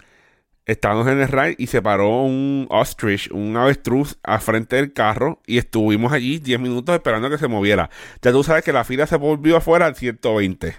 estábamos 0.65 1.07
en 1.07 1.19
el 1.21 1.27
ride 1.27 1.55
y 1.57 1.67
se 1.67 1.81
paró 1.81 2.23
un 2.23 2.67
ostrich, 2.69 3.29
un 3.31 3.57
avestruz, 3.57 4.17
al 4.23 4.39
frente 4.41 4.77
del 4.77 4.93
carro 4.93 5.41
y 5.45 5.57
estuvimos 5.57 6.13
allí 6.13 6.39
10 6.39 6.59
minutos 6.59 6.95
esperando 6.95 7.29
que 7.29 7.37
se 7.37 7.47
moviera. 7.47 7.89
Ya 8.21 8.31
tú 8.31 8.43
sabes 8.43 8.63
que 8.63 8.73
la 8.73 8.83
fila 8.83 9.07
se 9.07 9.17
volvió 9.17 9.57
afuera 9.57 9.85
al 9.85 9.95
120. 9.95 10.75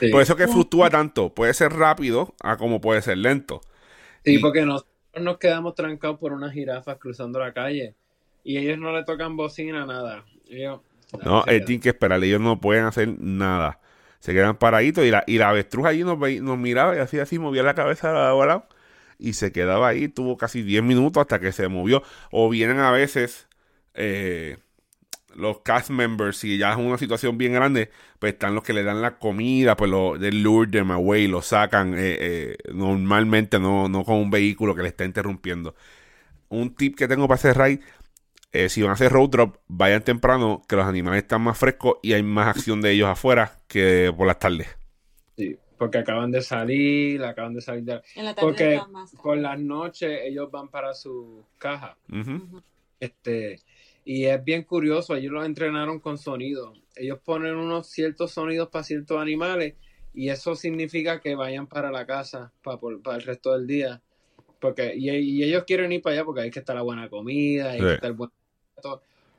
Sí, 0.00 0.08
Por 0.10 0.22
eso 0.22 0.36
que 0.36 0.48
fluctúa 0.48 0.90
tanto. 0.90 1.34
Puede 1.34 1.54
ser 1.54 1.72
rápido 1.72 2.34
a 2.42 2.56
como 2.56 2.80
puede 2.80 3.02
ser 3.02 3.18
lento. 3.18 3.60
Sí, 4.24 4.36
y- 4.36 4.38
porque 4.38 4.64
nosotros 4.64 4.90
nos 5.20 5.38
quedamos 5.38 5.74
trancados 5.74 6.18
por 6.18 6.32
unas 6.32 6.52
jirafas 6.52 6.98
cruzando 6.98 7.38
la 7.38 7.52
calle 7.52 7.94
y 8.44 8.56
ellos 8.58 8.78
no 8.78 8.92
le 8.92 9.04
tocan 9.04 9.36
bocina, 9.36 9.86
nada. 9.86 10.24
Ellos, 10.48 10.80
No, 11.24 11.44
él 11.46 11.64
quedan. 11.64 11.64
tiene 11.64 11.80
que 11.82 11.88
esperar. 11.90 12.22
Ellos 12.24 12.40
no 12.40 12.60
pueden 12.60 12.84
hacer 12.84 13.08
nada. 13.20 13.80
Se 14.20 14.32
quedan 14.32 14.56
paraditos 14.56 15.04
y 15.04 15.10
la, 15.10 15.24
y 15.26 15.38
la 15.38 15.50
avestruz 15.50 15.86
allí 15.86 16.04
nos, 16.04 16.18
nos 16.18 16.58
miraba 16.58 16.94
y 16.96 16.98
así, 17.00 17.18
así 17.18 17.38
movía 17.38 17.62
la 17.64 17.74
cabeza 17.74 18.10
a 18.10 18.12
lado 18.12 18.42
a 18.42 18.46
lado 18.46 18.66
y 19.22 19.34
se 19.34 19.52
quedaba 19.52 19.88
ahí. 19.88 20.08
Tuvo 20.08 20.36
casi 20.36 20.62
10 20.62 20.82
minutos 20.82 21.20
hasta 21.20 21.40
que 21.40 21.52
se 21.52 21.68
movió. 21.68 22.02
O 22.30 22.48
vienen 22.48 22.80
a 22.80 22.90
veces 22.90 23.46
eh, 23.94 24.58
los 25.34 25.60
cast 25.60 25.90
members 25.90 26.44
y 26.44 26.58
ya 26.58 26.72
es 26.72 26.78
una 26.78 26.98
situación 26.98 27.38
bien 27.38 27.52
grande, 27.52 27.90
pues 28.18 28.34
están 28.34 28.54
los 28.54 28.64
que 28.64 28.72
le 28.72 28.82
dan 28.82 29.00
la 29.00 29.18
comida, 29.18 29.76
pues 29.76 29.90
lo, 29.90 30.18
del 30.18 30.42
lure 30.42 30.70
them 30.70 30.90
away, 30.90 31.26
lo 31.26 31.42
sacan 31.42 31.94
eh, 31.94 32.16
eh, 32.20 32.56
normalmente, 32.74 33.58
no, 33.58 33.88
no 33.88 34.04
con 34.04 34.16
un 34.16 34.30
vehículo 34.30 34.74
que 34.74 34.82
le 34.82 34.88
está 34.88 35.04
interrumpiendo. 35.04 35.74
Un 36.48 36.74
tip 36.74 36.96
que 36.96 37.08
tengo 37.08 37.26
para 37.28 37.36
hacer 37.36 37.56
ride 37.56 37.80
eh, 38.52 38.68
si 38.68 38.82
van 38.82 38.90
a 38.90 38.94
hacer 38.94 39.10
road 39.10 39.30
drop, 39.30 39.56
vayan 39.66 40.02
temprano, 40.02 40.62
que 40.68 40.76
los 40.76 40.84
animales 40.84 41.22
están 41.22 41.40
más 41.40 41.56
frescos 41.56 41.94
y 42.02 42.12
hay 42.12 42.22
más 42.22 42.54
acción 42.54 42.82
de 42.82 42.92
ellos 42.92 43.08
afuera 43.08 43.56
que 43.66 44.12
por 44.14 44.26
las 44.26 44.38
tardes. 44.38 44.68
Sí, 45.36 45.56
porque 45.82 45.98
acaban 45.98 46.30
de 46.30 46.42
salir, 46.42 47.24
acaban 47.24 47.54
de 47.54 47.60
salir 47.60 47.82
de... 47.82 48.00
En 48.14 48.24
la 48.24 48.34
tarde 48.36 48.46
Porque 48.46 48.80
más 48.92 49.12
por 49.20 49.36
las 49.36 49.58
noches 49.58 50.20
ellos 50.22 50.48
van 50.48 50.68
para 50.68 50.94
su 50.94 51.42
caja. 51.58 51.98
Este, 53.00 53.60
y 54.04 54.26
es 54.26 54.44
bien 54.44 54.62
curioso, 54.62 55.16
ellos 55.16 55.32
los 55.32 55.44
entrenaron 55.44 55.98
con 55.98 56.18
sonido. 56.18 56.72
Ellos 56.94 57.18
ponen 57.24 57.56
unos 57.56 57.88
ciertos 57.88 58.30
sonidos 58.30 58.68
para 58.68 58.84
ciertos 58.84 59.20
animales 59.20 59.74
y 60.14 60.28
eso 60.28 60.54
significa 60.54 61.20
que 61.20 61.34
vayan 61.34 61.66
para 61.66 61.90
la 61.90 62.06
casa 62.06 62.52
para, 62.62 62.78
por- 62.78 63.02
para 63.02 63.16
el 63.16 63.24
resto 63.24 63.52
del 63.52 63.66
día. 63.66 64.00
Porque, 64.60 64.94
y, 64.94 65.10
y 65.10 65.42
ellos 65.42 65.64
quieren 65.66 65.90
ir 65.90 66.00
para 66.00 66.14
allá 66.14 66.24
porque 66.24 66.42
hay 66.42 66.50
que 66.52 66.60
estar 66.60 66.76
la 66.76 66.82
buena 66.82 67.08
comida, 67.08 67.72
hay 67.72 67.80
Sí. 67.80 67.84
que 67.86 67.94
estar 67.94 68.10
el 68.10 68.16
buen. 68.16 68.30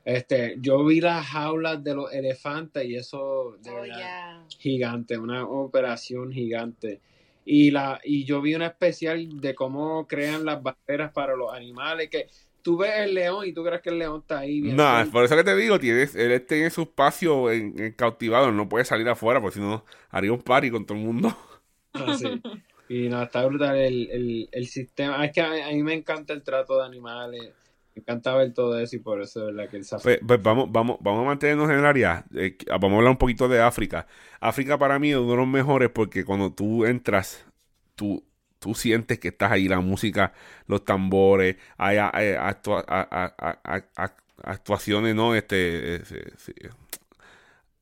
Este, 0.04 0.56
yo 0.60 0.84
vi 0.84 1.00
las 1.00 1.26
jaulas 1.26 1.82
de 1.82 1.94
los 1.94 2.12
elefantes 2.12 2.84
y 2.84 2.94
eso 2.96 3.56
de 3.62 3.70
Oh, 3.70 3.74
verdad, 3.74 3.96
yeah. 3.96 4.44
gigante, 4.58 5.18
una 5.18 5.46
operación 5.48 6.32
gigante. 6.32 7.00
Y 7.46 7.70
la 7.70 8.00
y 8.04 8.24
yo 8.24 8.40
vi 8.42 8.54
una 8.54 8.66
especial 8.68 9.40
de 9.40 9.54
cómo 9.54 10.06
crean 10.06 10.44
las 10.44 10.62
barreras 10.62 11.12
para 11.12 11.36
los 11.36 11.52
animales 11.52 12.08
que 12.10 12.28
tú 12.62 12.78
ves 12.78 12.92
el 13.00 13.14
león 13.14 13.46
y 13.46 13.52
tú 13.52 13.62
crees 13.64 13.82
que 13.82 13.90
el 13.90 13.98
león 13.98 14.20
está 14.22 14.38
ahí 14.40 14.60
No, 14.62 14.84
suelto. 14.90 15.12
por 15.12 15.24
eso 15.24 15.36
que 15.36 15.44
te 15.44 15.54
digo, 15.56 15.78
tienes, 15.78 16.14
él 16.14 16.44
tiene 16.46 16.70
su 16.70 16.82
espacio 16.82 17.50
en, 17.50 17.78
en 17.78 17.92
cautivado, 17.92 18.50
no 18.52 18.68
puede 18.68 18.84
salir 18.86 19.08
afuera, 19.08 19.40
porque 19.40 19.56
si 19.56 19.60
no 19.60 19.84
haría 20.10 20.32
un 20.32 20.42
party 20.42 20.70
con 20.70 20.86
todo 20.86 20.96
el 20.98 21.04
mundo. 21.04 21.36
Ah, 21.96 22.12
sí. 22.12 22.42
Y 22.88 23.08
no, 23.08 23.22
está 23.22 23.44
brutal 23.46 23.76
el, 23.76 24.10
el, 24.10 24.48
el 24.52 24.66
sistema. 24.66 25.24
Es 25.24 25.32
que 25.32 25.40
a, 25.40 25.68
a 25.68 25.70
mí 25.70 25.82
me 25.82 25.94
encanta 25.94 26.32
el 26.32 26.42
trato 26.42 26.78
de 26.78 26.84
animales. 26.86 27.52
Me 27.94 28.00
encanta 28.00 28.34
ver 28.34 28.52
todo 28.52 28.78
eso 28.78 28.96
y 28.96 28.98
por 28.98 29.22
eso 29.22 29.40
es 29.48 29.54
verdad 29.54 29.70
que 29.70 29.76
el 29.76 29.84
safari. 29.84 30.16
Pues, 30.16 30.26
pues 30.26 30.42
vamos, 30.42 30.72
vamos, 30.72 30.96
vamos 31.00 31.22
a 31.22 31.26
mantenernos 31.26 31.70
en 31.70 31.78
el 31.78 31.86
área. 31.86 32.24
eh, 32.34 32.56
que- 32.56 32.66
vamos 32.70 32.92
a 32.92 32.96
hablar 32.96 33.10
un 33.12 33.18
poquito 33.18 33.48
de 33.48 33.60
África. 33.62 34.06
África 34.40 34.78
para 34.78 34.98
mí 34.98 35.10
es 35.10 35.16
uno 35.16 35.30
de 35.32 35.36
los 35.36 35.46
mejores 35.46 35.90
porque 35.90 36.24
cuando 36.24 36.52
tú 36.52 36.84
entras, 36.86 37.46
tú, 37.94 38.24
tú 38.58 38.74
sientes 38.74 39.18
que 39.20 39.28
estás 39.28 39.52
ahí, 39.52 39.68
la 39.68 39.80
música, 39.80 40.32
los 40.66 40.84
tambores, 40.84 41.56
hay, 41.76 41.98
hay 41.98 42.34
actua- 42.34 42.84
a- 42.88 43.08
a- 43.10 43.84
a- 43.96 44.16
actuaciones, 44.42 45.14
¿no? 45.14 45.34
Este, 45.34 45.96
eh, 45.96 46.02
sí, 46.04 46.16
sí. 46.38 46.52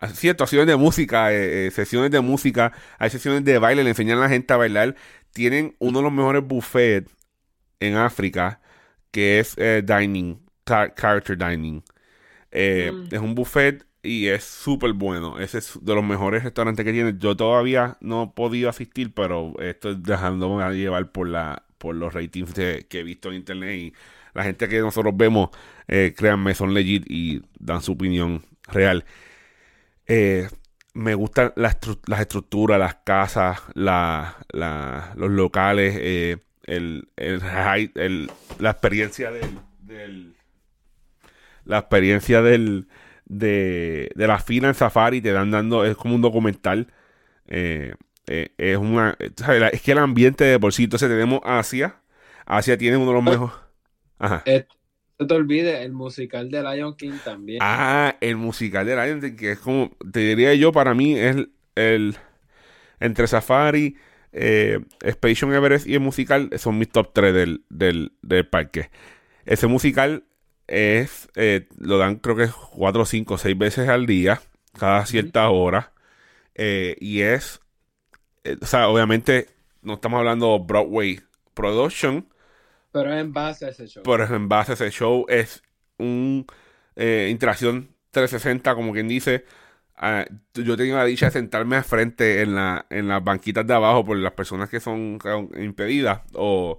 Actuaciones 0.01 0.67
de 0.67 0.75
música, 0.77 1.33
eh, 1.33 1.67
eh, 1.69 1.71
sesiones 1.71 2.11
de 2.11 2.21
música, 2.21 2.73
hay 2.99 3.09
sesiones 3.11 3.45
de 3.45 3.59
baile, 3.59 3.85
le 3.85 3.91
enseñan 3.91 4.19
a 4.19 4.23
la 4.23 4.29
gente 4.29 4.53
a 4.53 4.57
bailar. 4.57 4.97
Tienen 5.33 5.77
uno 5.79 6.01
de 6.01 6.03
los 6.03 6.13
mejores 6.13 6.43
buffets 6.45 7.09
en 7.81 7.97
África, 7.97 8.61
que 9.13 9.41
es 9.41 9.57
eh, 9.59 9.85
dining, 9.87 10.41
car- 10.65 10.95
character 10.97 11.39
dining. 11.39 11.85
Eh, 12.51 12.93
Mm. 12.95 13.15
Es 13.15 13.21
un 13.21 13.35
buffet 13.35 13.87
y 14.03 14.29
es 14.29 14.45
súper 14.45 14.93
bueno. 14.95 15.39
Ese 15.41 15.59
es 15.59 15.79
de 15.83 15.95
los 15.95 16.05
mejores 16.05 16.45
restaurantes 16.45 16.85
que 16.85 16.93
tiene. 16.93 17.15
Yo 17.19 17.37
todavía 17.37 17.97
no 18.01 18.25
he 18.25 18.29
podido 18.29 18.71
asistir, 18.71 19.15
pero 19.15 19.55
estoy 19.61 19.97
dejándome 20.01 20.63
a 20.65 20.71
llevar 20.73 21.13
por 21.13 21.29
la 21.29 21.65
por 21.79 21.97
los 21.97 22.15
ratings 22.15 22.55
de- 22.55 22.87
que 22.89 23.01
he 23.01 23.03
visto 23.03 23.29
en 23.31 23.37
internet 23.37 23.77
y 23.77 23.93
la 24.35 24.45
gente 24.45 24.69
que 24.69 24.79
nosotros 24.81 25.17
vemos, 25.17 25.51
eh, 25.89 26.15
créanme, 26.17 26.55
son 26.55 26.75
legit 26.75 27.05
y 27.11 27.43
dan 27.59 27.83
su 27.83 27.93
opinión 27.93 28.43
real. 28.69 29.05
Eh, 30.07 30.49
me 30.95 31.15
gustan 31.15 31.53
las, 31.57 31.79
las 32.07 32.21
estructuras, 32.21 32.79
las 32.79 32.97
casas, 33.05 33.63
la- 33.75 34.37
la- 34.53 35.13
los 35.17 35.31
locales, 35.31 35.97
eh, 35.99 36.39
el, 36.65 37.09
el 37.17 37.43
el- 37.95 38.31
la 38.59 38.71
experiencia 38.71 39.31
del, 39.31 39.59
del- 39.81 40.35
la 41.65 41.79
experiencia 41.79 42.43
del 42.43 42.89
de, 43.25 44.11
de 44.15 44.27
la 44.27 44.39
fila 44.39 44.69
en 44.69 44.75
Safari 44.75 45.21
te 45.21 45.33
dan 45.33 45.51
dando, 45.51 45.85
es 45.85 45.97
como 45.97 46.15
un 46.15 46.21
documental. 46.23 46.89
eh, 47.49 47.95
eh, 48.29 48.51
es 48.59 48.79
una, 48.79 49.17
es 49.73 49.83
que 49.83 49.93
el 49.93 49.99
ambiente 49.99 50.45
de 50.45 50.59
por 50.61 50.73
sí, 50.73 50.85
entonces 50.85 51.09
tenemos 51.09 51.41
Asia. 51.45 51.97
Asia 52.47 52.79
tiene 52.79 52.97
uno 52.97 53.09
de 53.09 53.15
los 53.15 53.25
mejores. 53.25 53.55
Ajá. 54.19 54.43
Eh, 54.47 54.67
No 55.19 55.27
te 55.27 55.35
olvides, 55.35 55.81
el 55.81 55.93
musical 55.93 56.51
de 56.51 56.63
Lion 56.63 56.97
King 56.97 57.19
también. 57.25 57.59
Ah, 57.63 58.17
el 58.21 58.37
musical 58.37 58.87
de 58.87 58.97
Lion 58.97 59.21
King, 59.21 59.37
que 59.37 59.53
es 59.53 59.59
como, 59.59 59.91
te 60.13 60.21
diría 60.21 60.55
yo, 60.55 60.73
para 60.73 60.95
mí 60.95 61.19
es 61.19 61.37
el, 61.77 62.17
entre 63.01 63.27
Safari, 63.27 63.97
eh, 64.33 64.81
Expedition 65.03 65.53
Everest 65.55 65.87
y 65.87 65.95
el 65.95 66.01
musical 66.01 66.51
son 66.59 66.79
mis 66.79 66.91
top 66.91 67.13
3 67.13 67.35
del, 67.35 67.65
del, 67.71 68.13
del 68.23 68.49
parque. 68.49 68.91
Ese 69.45 69.67
musical 69.67 70.25
es, 70.67 71.29
eh, 71.37 71.69
lo 71.79 71.99
dan 71.99 72.17
creo 72.17 72.37
que 72.37 72.49
4, 72.73 73.05
5, 73.07 73.39
6 73.39 73.59
veces 73.59 73.89
al 73.89 74.07
día, 74.07 74.43
cada 74.79 75.07
cierta 75.07 75.49
hora. 75.51 75.93
eh, 76.55 76.97
y 77.01 77.23
es, 77.23 77.61
eh, 78.45 78.57
o 78.61 78.67
sea, 78.67 78.89
obviamente 78.89 79.49
no 79.83 79.95
estamos 79.95 80.19
hablando 80.19 80.59
Broadway 80.61 81.21
Production, 81.55 82.29
Pero 82.93 83.13
es 83.13 83.21
en 83.21 83.33
base 83.33 83.67
a 83.67 83.69
ese 83.71 83.87
show. 83.87 84.03
pero 84.03 84.25
en 84.25 84.49
base 84.49 84.73
a 84.73 84.75
ese 84.75 84.91
show 84.91 85.27
es 85.29 85.63
un 85.99 86.47
interacción 86.97 87.95
360, 88.11 88.75
como 88.75 88.93
quien 88.93 89.09
dice. 89.09 89.45
Ah, 90.05 90.27
yo 90.55 90.77
tenía 90.77 90.97
la 90.97 91.05
dicha 91.05 91.27
de 91.27 91.33
sentarme 91.33 91.77
al 91.77 91.85
frente 91.85 92.43
en, 92.43 92.57
la, 92.57 92.87
en 92.91 93.07
las 93.07 93.23
banquitas 93.23 93.65
de 93.65 93.73
abajo 93.75 94.05
por 94.05 94.17
las 94.17 94.33
personas 94.33 94.69
que 94.69 94.81
son 94.81 95.21
impedidas 95.57 96.23
o, 96.35 96.79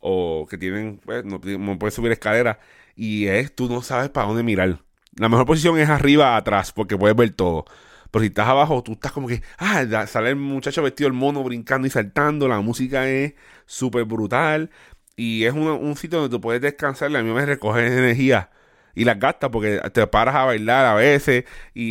o 0.00 0.46
que 0.50 0.58
tienen, 0.58 0.98
pues, 1.04 1.24
no, 1.24 1.40
no 1.44 1.78
pueden 1.78 1.92
subir 1.92 2.10
escaleras. 2.12 2.58
Y 2.96 3.26
es, 3.28 3.54
tú 3.54 3.68
no 3.68 3.80
sabes 3.82 4.10
para 4.10 4.26
dónde 4.26 4.42
mirar. 4.42 4.80
La 5.16 5.28
mejor 5.28 5.46
posición 5.46 5.78
es 5.78 5.88
arriba, 5.88 6.36
atrás, 6.36 6.72
porque 6.72 6.96
puedes 6.98 7.16
ver 7.16 7.30
todo. 7.30 7.64
Pero 8.10 8.22
si 8.22 8.28
estás 8.28 8.48
abajo, 8.48 8.82
tú 8.82 8.92
estás 8.92 9.12
como 9.12 9.28
que, 9.28 9.42
ah, 9.58 10.06
sale 10.08 10.30
el 10.30 10.36
muchacho 10.36 10.82
vestido 10.82 11.06
el 11.08 11.14
mono 11.14 11.44
brincando 11.44 11.86
y 11.86 11.90
saltando. 11.90 12.48
La 12.48 12.60
música 12.60 13.08
es 13.08 13.34
súper 13.66 14.04
brutal. 14.04 14.70
Y 15.16 15.44
es 15.44 15.52
un, 15.54 15.68
un 15.68 15.96
sitio 15.96 16.20
donde 16.20 16.36
tú 16.36 16.40
puedes 16.40 16.60
descansar. 16.62 17.14
A 17.16 17.22
mí 17.22 17.32
me 17.32 17.46
recoge 17.46 17.86
energía 17.86 18.50
y 18.94 19.04
las 19.04 19.18
gastas 19.18 19.50
porque 19.50 19.80
te 19.92 20.06
paras 20.06 20.34
a 20.34 20.44
bailar 20.44 20.86
a 20.86 20.94
veces. 20.94 21.44
Y, 21.74 21.82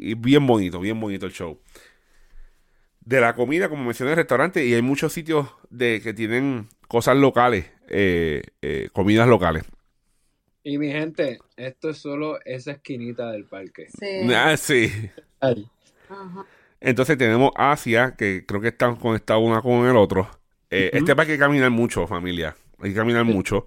y- 0.00 0.10
y 0.10 0.14
bien 0.14 0.46
bonito, 0.46 0.80
bien 0.80 0.98
bonito 1.00 1.26
el 1.26 1.32
show. 1.32 1.58
De 3.00 3.20
la 3.20 3.34
comida, 3.34 3.68
como 3.68 3.84
mencioné, 3.84 4.10
el 4.12 4.16
restaurante. 4.18 4.64
Y 4.66 4.74
hay 4.74 4.82
muchos 4.82 5.12
sitios 5.12 5.48
de 5.70 6.00
que 6.02 6.12
tienen 6.12 6.68
cosas 6.88 7.16
locales, 7.16 7.66
eh, 7.88 8.42
eh, 8.60 8.88
comidas 8.92 9.26
locales. 9.28 9.64
Y 10.62 10.76
mi 10.76 10.90
gente, 10.92 11.38
esto 11.56 11.88
es 11.90 11.98
solo 11.98 12.38
esa 12.44 12.72
esquinita 12.72 13.30
del 13.32 13.44
parque. 13.44 13.86
Sí. 13.98 14.30
Ah, 14.34 14.56
sí. 14.56 14.92
Ajá. 15.40 16.44
Entonces 16.80 17.16
tenemos 17.16 17.50
Asia, 17.56 18.14
que 18.16 18.44
creo 18.46 18.60
que 18.60 18.68
están 18.68 18.96
conectados 18.96 19.42
una 19.42 19.62
con 19.62 19.86
el 19.86 19.96
otro. 19.96 20.28
Eh. 20.70 20.90
Este 20.92 21.16
parque 21.16 21.32
hay 21.32 21.38
que 21.38 21.42
caminar 21.44 21.70
mucho, 21.70 22.06
familia. 22.06 22.54
Hay 22.80 22.90
que 22.90 22.96
caminar 22.96 23.24
Sí. 23.26 23.32
mucho. 23.32 23.66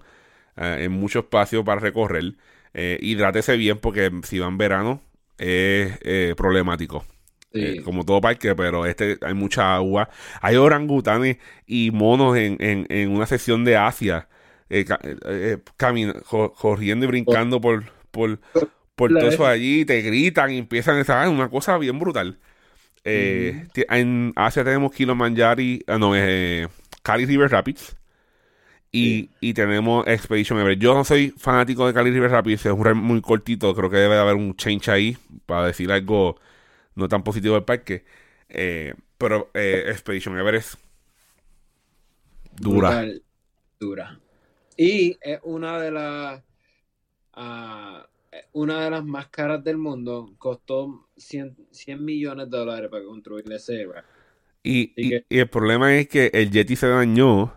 eh, 0.56 0.84
en 0.84 0.92
mucho 0.92 1.20
espacio 1.20 1.64
para 1.64 1.80
recorrer. 1.80 2.34
Eh, 2.74 2.98
hidrátese 3.02 3.56
bien 3.56 3.78
porque 3.78 4.10
si 4.24 4.38
va 4.38 4.48
en 4.48 4.58
verano 4.58 5.02
es 5.38 5.98
eh, 6.02 6.34
problemático. 6.36 7.04
sí. 7.52 7.60
Eh, 7.60 7.82
como 7.82 8.04
todo 8.04 8.20
parque, 8.20 8.54
pero 8.54 8.86
este 8.86 9.18
hay 9.22 9.34
mucha 9.34 9.74
agua. 9.74 10.08
Hay 10.40 10.56
orangutanes 10.56 11.36
y 11.66 11.90
monos 11.90 12.36
en, 12.36 12.56
en, 12.60 12.86
en 12.88 13.10
una 13.10 13.26
sección 13.26 13.64
de 13.64 13.76
Asia. 13.76 14.28
eh, 14.70 14.84
eh, 15.26 15.58
corriendo 16.56 17.04
y 17.04 17.08
brincando 17.08 17.60
por, 17.60 17.84
por, 18.10 18.40
por 18.96 19.10
todo 19.12 19.28
eso 19.28 19.46
allí, 19.46 19.84
te 19.84 20.00
gritan 20.00 20.50
y 20.50 20.58
empiezan 20.58 20.98
a 20.98 21.04
¿sabes? 21.04 21.28
una 21.30 21.48
cosa 21.50 21.76
bien 21.78 21.98
brutal. 21.98 22.38
En 23.04 24.32
Asia 24.36 24.64
tenemos 24.64 24.92
Kilimanjaro, 24.92 25.62
ah, 25.88 25.98
no, 25.98 26.14
eh, 26.16 26.68
Cali 27.02 27.26
River 27.26 27.50
Rapids. 27.50 27.96
Y, 28.94 29.30
y 29.40 29.54
tenemos 29.54 30.06
Expedition 30.06 30.58
Everest. 30.60 30.82
Yo 30.82 30.94
no 30.94 31.04
soy 31.04 31.30
fanático 31.38 31.86
de 31.86 31.94
Cali 31.94 32.10
River 32.10 32.30
Rapids, 32.30 32.66
es 32.66 32.72
un 32.72 32.84
ride 32.84 32.94
muy 32.94 33.22
cortito, 33.22 33.74
creo 33.74 33.88
que 33.90 33.96
debe 33.96 34.14
de 34.14 34.20
haber 34.20 34.34
un 34.36 34.54
change 34.56 34.88
ahí 34.90 35.16
para 35.46 35.66
decir 35.66 35.90
algo 35.90 36.38
no 36.94 37.08
tan 37.08 37.24
positivo 37.24 37.54
del 37.54 37.64
parque. 37.64 38.04
Eh, 38.50 38.94
pero 39.18 39.50
eh, 39.54 39.84
Expedition 39.88 40.38
Everest 40.38 40.74
dura. 42.60 42.88
Brutal, 42.90 43.22
dura. 43.80 44.20
Y 44.76 45.16
es 45.20 45.40
una 45.44 45.80
de 45.80 45.90
las 45.90 46.42
ah, 47.34 48.06
una 48.52 48.84
de 48.84 48.90
las 48.90 49.04
más 49.04 49.28
caras 49.28 49.62
del 49.64 49.78
mundo. 49.78 50.34
Costó 50.38 51.08
100, 51.16 51.56
100 51.70 52.04
millones 52.04 52.50
de 52.50 52.58
dólares 52.58 52.90
para 52.90 53.04
construirle 53.04 53.56
ese. 53.56 53.86
Y, 54.62 54.92
Sí 54.96 55.08
y- 55.08 55.10
que- 55.10 55.26
y 55.28 55.38
el 55.38 55.48
problema 55.48 55.94
es 55.96 56.08
que 56.08 56.30
el 56.34 56.50
Yeti 56.50 56.76
se 56.76 56.88
dañó 56.88 57.52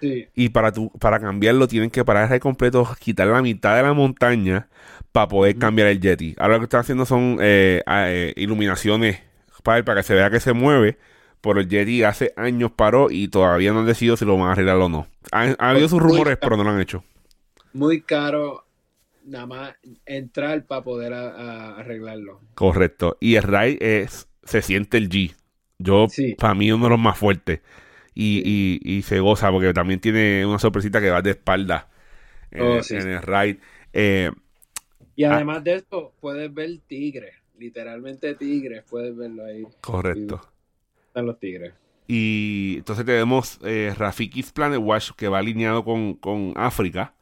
Sí, 0.00 0.28
y 0.34 0.50
para, 0.50 0.72
tu, 0.72 0.90
para 0.98 1.18
cambiarlo 1.20 1.66
tienen 1.68 1.90
que 1.90 2.04
parar 2.04 2.30
el 2.32 2.40
completo, 2.40 2.86
quitar 3.00 3.26
la 3.28 3.40
mitad 3.42 3.76
de 3.76 3.82
la 3.82 3.94
montaña 3.94 4.68
para 5.12 5.28
poder 5.28 5.56
cambiar 5.58 5.88
el 5.88 6.00
Yeti. 6.00 6.34
Ahora 6.38 6.54
lo 6.54 6.60
que 6.60 6.64
están 6.64 6.80
haciendo 6.80 7.06
son 7.06 7.38
eh, 7.40 7.82
ah, 7.86 8.10
eh, 8.10 8.34
iluminaciones 8.36 9.20
para, 9.62 9.82
para 9.84 10.00
que 10.00 10.06
se 10.06 10.14
vea 10.14 10.30
que 10.30 10.40
se 10.40 10.52
mueve. 10.52 10.98
Pero 11.40 11.60
el 11.60 11.68
Yeti 11.68 12.02
hace 12.02 12.32
años 12.36 12.72
paró 12.72 13.08
y 13.10 13.28
todavía 13.28 13.72
no 13.72 13.80
han 13.80 13.86
decidido 13.86 14.16
si 14.16 14.24
lo 14.24 14.36
van 14.36 14.48
a 14.48 14.52
arreglar 14.52 14.76
o 14.76 14.88
no. 14.88 15.06
Ha, 15.32 15.54
ha 15.58 15.70
habido 15.70 15.88
sus 15.88 16.02
Muy 16.02 16.10
rumores, 16.12 16.38
pero 16.40 16.56
no 16.56 16.64
lo 16.64 16.70
han 16.70 16.80
hecho. 16.80 17.04
muy 17.72 18.00
caro 18.02 18.64
nada 19.24 19.46
más 19.46 19.74
entrar 20.06 20.64
para 20.66 20.82
poder 20.82 21.12
a- 21.12 21.30
a 21.30 21.76
arreglarlo. 21.80 22.40
Correcto. 22.54 23.16
Y 23.20 23.36
el 23.36 23.42
ride 23.44 24.00
es, 24.02 24.28
se 24.44 24.62
siente 24.62 24.98
el 24.98 25.08
G. 25.08 25.34
Yo, 25.78 26.06
Sí. 26.08 26.34
para 26.38 26.54
mí, 26.54 26.70
uno 26.72 26.84
de 26.84 26.90
los 26.90 26.98
más 26.98 27.18
fuertes. 27.18 27.60
Y, 28.16 28.42
y, 28.84 28.98
y 28.98 29.02
se 29.04 29.20
goza 29.20 29.52
porque 29.52 29.74
también 29.74 30.00
tiene 30.00 30.46
una 30.46 30.58
sorpresita 30.60 31.00
que 31.02 31.10
va 31.10 31.22
de 31.22 31.32
espalda 31.32 31.90
en, 32.52 32.64
Oh, 32.64 32.76
el- 32.76 32.84
sí, 32.84 33.00
en 33.00 33.02
sí. 33.02 33.08
el 33.10 33.22
ride. 33.22 33.60
Eh, 33.94 34.32
Y 35.16 35.24
Ah. 35.28 35.36
además 35.36 35.64
de 35.64 35.74
esto, 35.74 36.12
puedes 36.20 36.52
ver 36.54 36.78
tigres, 36.86 37.34
literalmente 37.58 38.34
tigres, 38.36 38.84
puedes 38.88 39.16
verlo 39.16 39.44
ahí. 39.44 39.66
correcto. 39.80 40.40
Están 41.08 41.26
los 41.26 41.38
tigres. 41.40 41.74
Y 42.08 42.76
entonces 42.78 43.04
tenemos 43.04 43.58
eh, 43.64 43.92
Rafiki's 43.96 44.52
Planet 44.52 44.80
Watch 44.80 45.10
que 45.16 45.28
va 45.28 45.38
alineado 45.38 45.84
con, 45.84 46.14
con 46.14 46.52
África. 46.56 47.14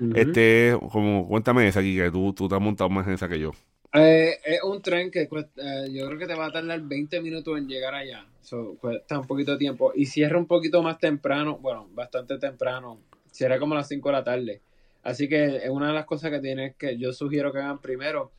Ujú. 0.00 0.14
Este, 0.14 0.76
como, 0.92 1.28
cuéntame 1.28 1.68
esa 1.68 1.80
aquí, 1.80 1.96
que 1.96 2.10
tú, 2.12 2.34
tú 2.34 2.48
te 2.48 2.56
has 2.56 2.60
montado 2.62 2.90
más 2.90 3.06
en 3.08 3.14
esa 3.14 3.28
que 3.28 3.40
yo. 3.40 3.52
Eh, 3.94 4.38
es 4.44 4.62
un 4.62 4.82
tren 4.82 5.10
que 5.10 5.28
cuesta, 5.28 5.84
eh, 5.84 5.92
yo 5.92 6.06
creo 6.06 6.18
que 6.18 6.26
te 6.26 6.34
va 6.34 6.46
a 6.46 6.52
tardar 6.52 6.80
20 6.80 7.20
minutos 7.20 7.56
en 7.56 7.68
llegar 7.68 7.94
allá. 7.94 8.26
So, 8.40 8.76
cuesta 8.80 9.18
un 9.20 9.26
poquito 9.26 9.52
de 9.52 9.58
tiempo. 9.58 9.92
Y 9.94 10.06
cierra 10.06 10.36
un 10.38 10.46
poquito 10.46 10.82
más 10.82 10.98
temprano, 10.98 11.58
bueno, 11.58 11.88
bastante 11.92 12.38
temprano. 12.38 13.00
Cierra 13.30 13.58
como 13.58 13.74
a 13.74 13.78
las 13.78 13.88
5 13.88 14.08
de 14.08 14.12
la 14.12 14.24
tarde. 14.24 14.60
Así 15.02 15.28
que 15.28 15.56
es 15.56 15.68
una 15.70 15.88
de 15.88 15.94
las 15.94 16.06
cosas 16.06 16.30
que 16.30 16.40
tienes 16.40 16.74
que 16.76 16.96
yo 16.98 17.12
sugiero 17.12 17.52
que 17.52 17.58
hagan 17.58 17.80
primero. 17.80 18.32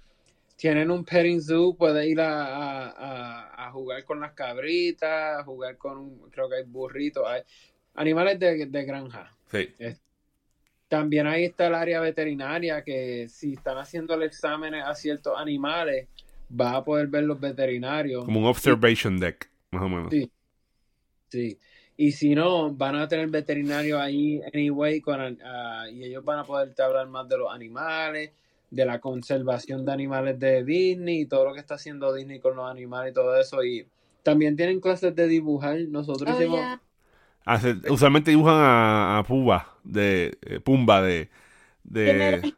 Tienen 0.57 0.89
un 0.91 1.03
petting 1.05 1.41
zoo, 1.41 1.75
puedes 1.75 2.05
ir 2.07 2.19
a, 2.21 3.65
a- 3.67 3.71
jugar 3.71 4.05
con 4.05 4.21
las 4.21 4.31
cabritas, 4.31 5.39
a 5.39 5.43
jugar 5.43 5.77
con, 5.77 6.17
creo 6.31 6.47
que 6.47 6.55
hay 6.57 6.63
burritos, 6.63 7.25
hay 7.27 7.41
animales 7.95 8.39
de, 8.39 8.65
de 8.67 8.85
granja. 8.85 9.31
Sí. 9.51 9.67
También 10.87 11.25
ahí 11.27 11.45
está 11.45 11.67
el 11.67 11.75
área 11.75 11.99
veterinaria 11.99 12.83
que 12.83 13.27
si 13.27 13.53
están 13.53 13.77
haciendo 13.77 14.21
exámenes 14.21 14.83
a 14.85 14.93
ciertos 14.93 15.33
animales, 15.37 16.07
vas 16.49 16.75
a 16.75 16.83
poder 16.83 17.07
ver 17.07 17.23
los 17.23 17.39
veterinarios. 17.39 18.23
Como 18.25 18.39
un 18.41 18.45
observation 18.45 19.17
deck, 19.19 19.49
más 19.71 19.83
o 19.83 19.89
menos. 19.89 20.09
Sí. 20.11 20.29
Sí. 21.29 21.59
Y 21.97 22.11
si 22.11 22.35
no, 22.35 22.71
van 22.71 22.95
a 22.97 23.07
tener 23.07 23.27
veterinarios 23.29 23.99
ahí 23.99 24.41
anyway 24.53 24.99
con, 25.01 25.39
ah, 25.43 25.85
y 25.91 26.03
ellos 26.03 26.23
van 26.23 26.39
a 26.39 26.43
poderte 26.43 26.83
hablar 26.83 27.07
más 27.07 27.27
de 27.29 27.37
los 27.37 27.51
animales, 27.53 28.31
de 28.69 28.85
la 28.85 28.99
conservación 28.99 29.85
de 29.85 29.91
animales 29.93 30.39
de 30.39 30.63
Disney 30.63 31.21
y 31.21 31.25
todo 31.25 31.45
lo 31.45 31.53
que 31.53 31.61
está 31.61 31.75
haciendo 31.75 32.13
Disney 32.13 32.39
con 32.39 32.55
los 32.55 32.69
animales 32.69 33.11
y 33.11 33.13
todo 33.15 33.39
eso. 33.39 33.63
Y 33.63 33.87
también 34.23 34.55
tienen 34.57 34.79
clases 34.81 35.15
de 35.15 35.27
dibujar. 35.27 35.77
Nosotros 35.89 36.29
Oh, 36.29 36.37
hicimos, 36.37 36.59
yeah. 36.59 36.81
Hace- 37.45 37.75
usualmente 37.89 38.31
dibujan 38.31 38.55
a, 38.55 39.19
a 39.19 39.23
Pumba, 39.23 39.74
de, 39.85 40.37
eh, 40.41 40.59
Pumba 40.59 41.01
de, 41.01 41.29
de, 41.83 42.53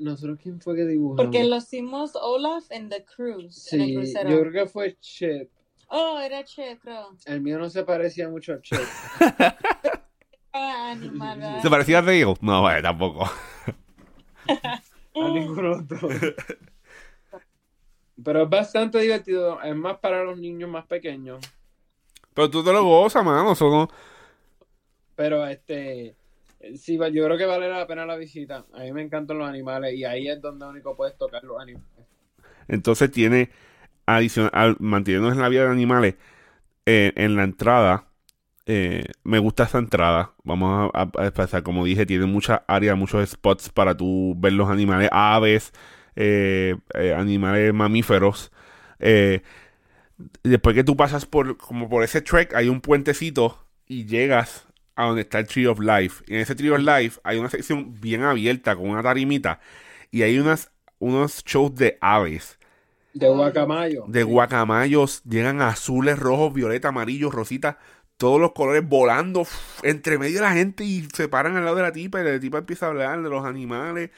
nosotros 0.00 0.38
quién 0.42 0.60
fue 0.60 0.76
que 0.76 0.84
dibujamos. 0.84 1.24
Porque 1.24 1.44
lo 1.44 1.56
hicimos 1.56 2.14
Olaf 2.14 2.64
en 2.70 2.88
The 2.88 3.04
Cruise, 3.04 3.72
en 3.72 3.80
el 3.80 3.86
Sí, 3.88 3.94
crucero. 3.94 4.30
yo 4.30 4.40
creo 4.40 4.52
que 4.52 4.66
fue 4.70 4.96
Chip. 5.00 5.50
Oh, 5.88 6.18
era 6.18 6.44
Che, 6.44 6.78
creo. 6.80 7.16
El 7.24 7.40
mío 7.40 7.58
no 7.58 7.70
se 7.70 7.82
parecía 7.84 8.28
mucho 8.28 8.54
a 8.54 8.60
Chip. 8.60 8.78
Ah, 10.52 10.90
animal. 10.92 11.58
¿Se 11.62 11.70
parecía 11.70 11.98
a 11.98 12.02
Dale? 12.02 12.34
No, 12.40 12.62
vale, 12.62 12.82
tampoco. 12.82 13.24
a 13.24 13.30
ningún 15.14 15.66
otro. 15.66 16.08
Pero 18.22 18.42
es 18.42 18.50
bastante 18.50 18.98
divertido. 18.98 19.62
Es 19.62 19.74
más 19.74 19.98
para 19.98 20.24
los 20.24 20.38
niños 20.38 20.68
más 20.68 20.86
pequeños. 20.86 21.40
Pero 22.34 22.50
tú 22.50 22.62
te 22.62 22.72
lo 22.72 22.84
gozas, 22.84 23.24
mano. 23.24 23.54
Pero 25.16 25.46
este. 25.46 26.14
Sí, 26.76 26.96
va- 26.96 27.08
yo 27.08 27.24
creo 27.24 27.38
que 27.38 27.46
vale 27.46 27.68
la 27.68 27.86
pena 27.86 28.04
la 28.04 28.16
visita. 28.16 28.66
A 28.72 28.80
mí 28.80 28.92
me 28.92 29.02
encantan 29.02 29.38
los 29.38 29.48
animales 29.48 29.94
y 29.94 30.04
ahí 30.04 30.28
es 30.28 30.40
donde 30.40 30.66
único 30.66 30.96
puedes 30.96 31.16
tocar 31.16 31.44
los 31.44 31.60
animales. 31.60 32.06
Entonces 32.68 33.10
tiene, 33.10 33.50
adicional, 34.06 34.76
manteniéndonos 34.80 35.36
en 35.36 35.42
la 35.42 35.48
vida 35.48 35.64
de 35.64 35.70
animales, 35.70 36.16
eh, 36.86 37.12
en 37.16 37.36
la 37.36 37.44
entrada, 37.44 38.08
eh, 38.66 39.04
me 39.24 39.38
gusta 39.38 39.64
esa 39.64 39.78
entrada. 39.78 40.34
Vamos 40.44 40.90
a, 40.94 41.10
empezar. 41.24 41.62
Como 41.62 41.84
dije, 41.86 42.06
tiene 42.06 42.26
muchas 42.26 42.60
áreas, 42.68 42.96
muchos 42.98 43.28
spots 43.30 43.70
para 43.70 43.96
tú 43.96 44.34
ver 44.38 44.52
los 44.52 44.68
animales, 44.68 45.08
aves, 45.12 45.72
eh, 46.16 46.76
eh, 46.94 47.14
animales 47.14 47.72
mamíferos. 47.74 48.52
Eh, 49.00 49.42
después 50.42 50.74
que 50.74 50.84
tú 50.84 50.96
pasas 50.96 51.26
por, 51.26 51.56
como 51.56 51.88
por 51.88 52.04
ese 52.04 52.20
trek, 52.20 52.54
hay 52.54 52.68
un 52.68 52.80
puentecito 52.82 53.66
y 53.86 54.04
llegas 54.06 54.67
a 54.98 55.04
donde 55.06 55.22
está 55.22 55.38
el 55.38 55.46
Tree 55.46 55.66
of 55.66 55.80
Life. 55.80 56.24
Y 56.26 56.34
en 56.34 56.40
ese 56.40 56.54
Tree 56.56 56.70
of 56.70 56.80
Life 56.80 57.20
hay 57.24 57.38
una 57.38 57.50
sección 57.50 57.94
bien 58.00 58.22
abierta 58.24 58.76
con 58.76 58.90
una 58.90 59.02
tarimita 59.02 59.60
y 60.10 60.22
hay 60.22 60.38
unas, 60.38 60.72
unos 60.98 61.44
shows 61.44 61.74
de 61.76 61.98
aves 62.00 62.58
De 63.12 63.28
guacamayo. 63.28 64.04
de 64.04 64.22
guacamayos 64.22 65.22
llegan 65.24 65.60
azules, 65.62 66.18
rojos, 66.18 66.54
violeta, 66.54 66.88
amarillos, 66.88 67.34
rositas, 67.34 67.76
todos 68.16 68.40
los 68.40 68.52
colores 68.52 68.86
volando 68.88 69.46
entre 69.82 70.18
medio 70.18 70.36
de 70.36 70.42
la 70.42 70.52
gente 70.52 70.84
y 70.84 71.06
se 71.14 71.28
paran 71.28 71.56
al 71.56 71.64
lado 71.64 71.76
de 71.76 71.82
la 71.82 71.92
tipa 71.92 72.20
y 72.20 72.24
la 72.24 72.40
tipa 72.40 72.58
empieza 72.58 72.86
a 72.86 72.88
hablar 72.90 73.22
de 73.22 73.30
los 73.30 73.44
animales 73.44 74.10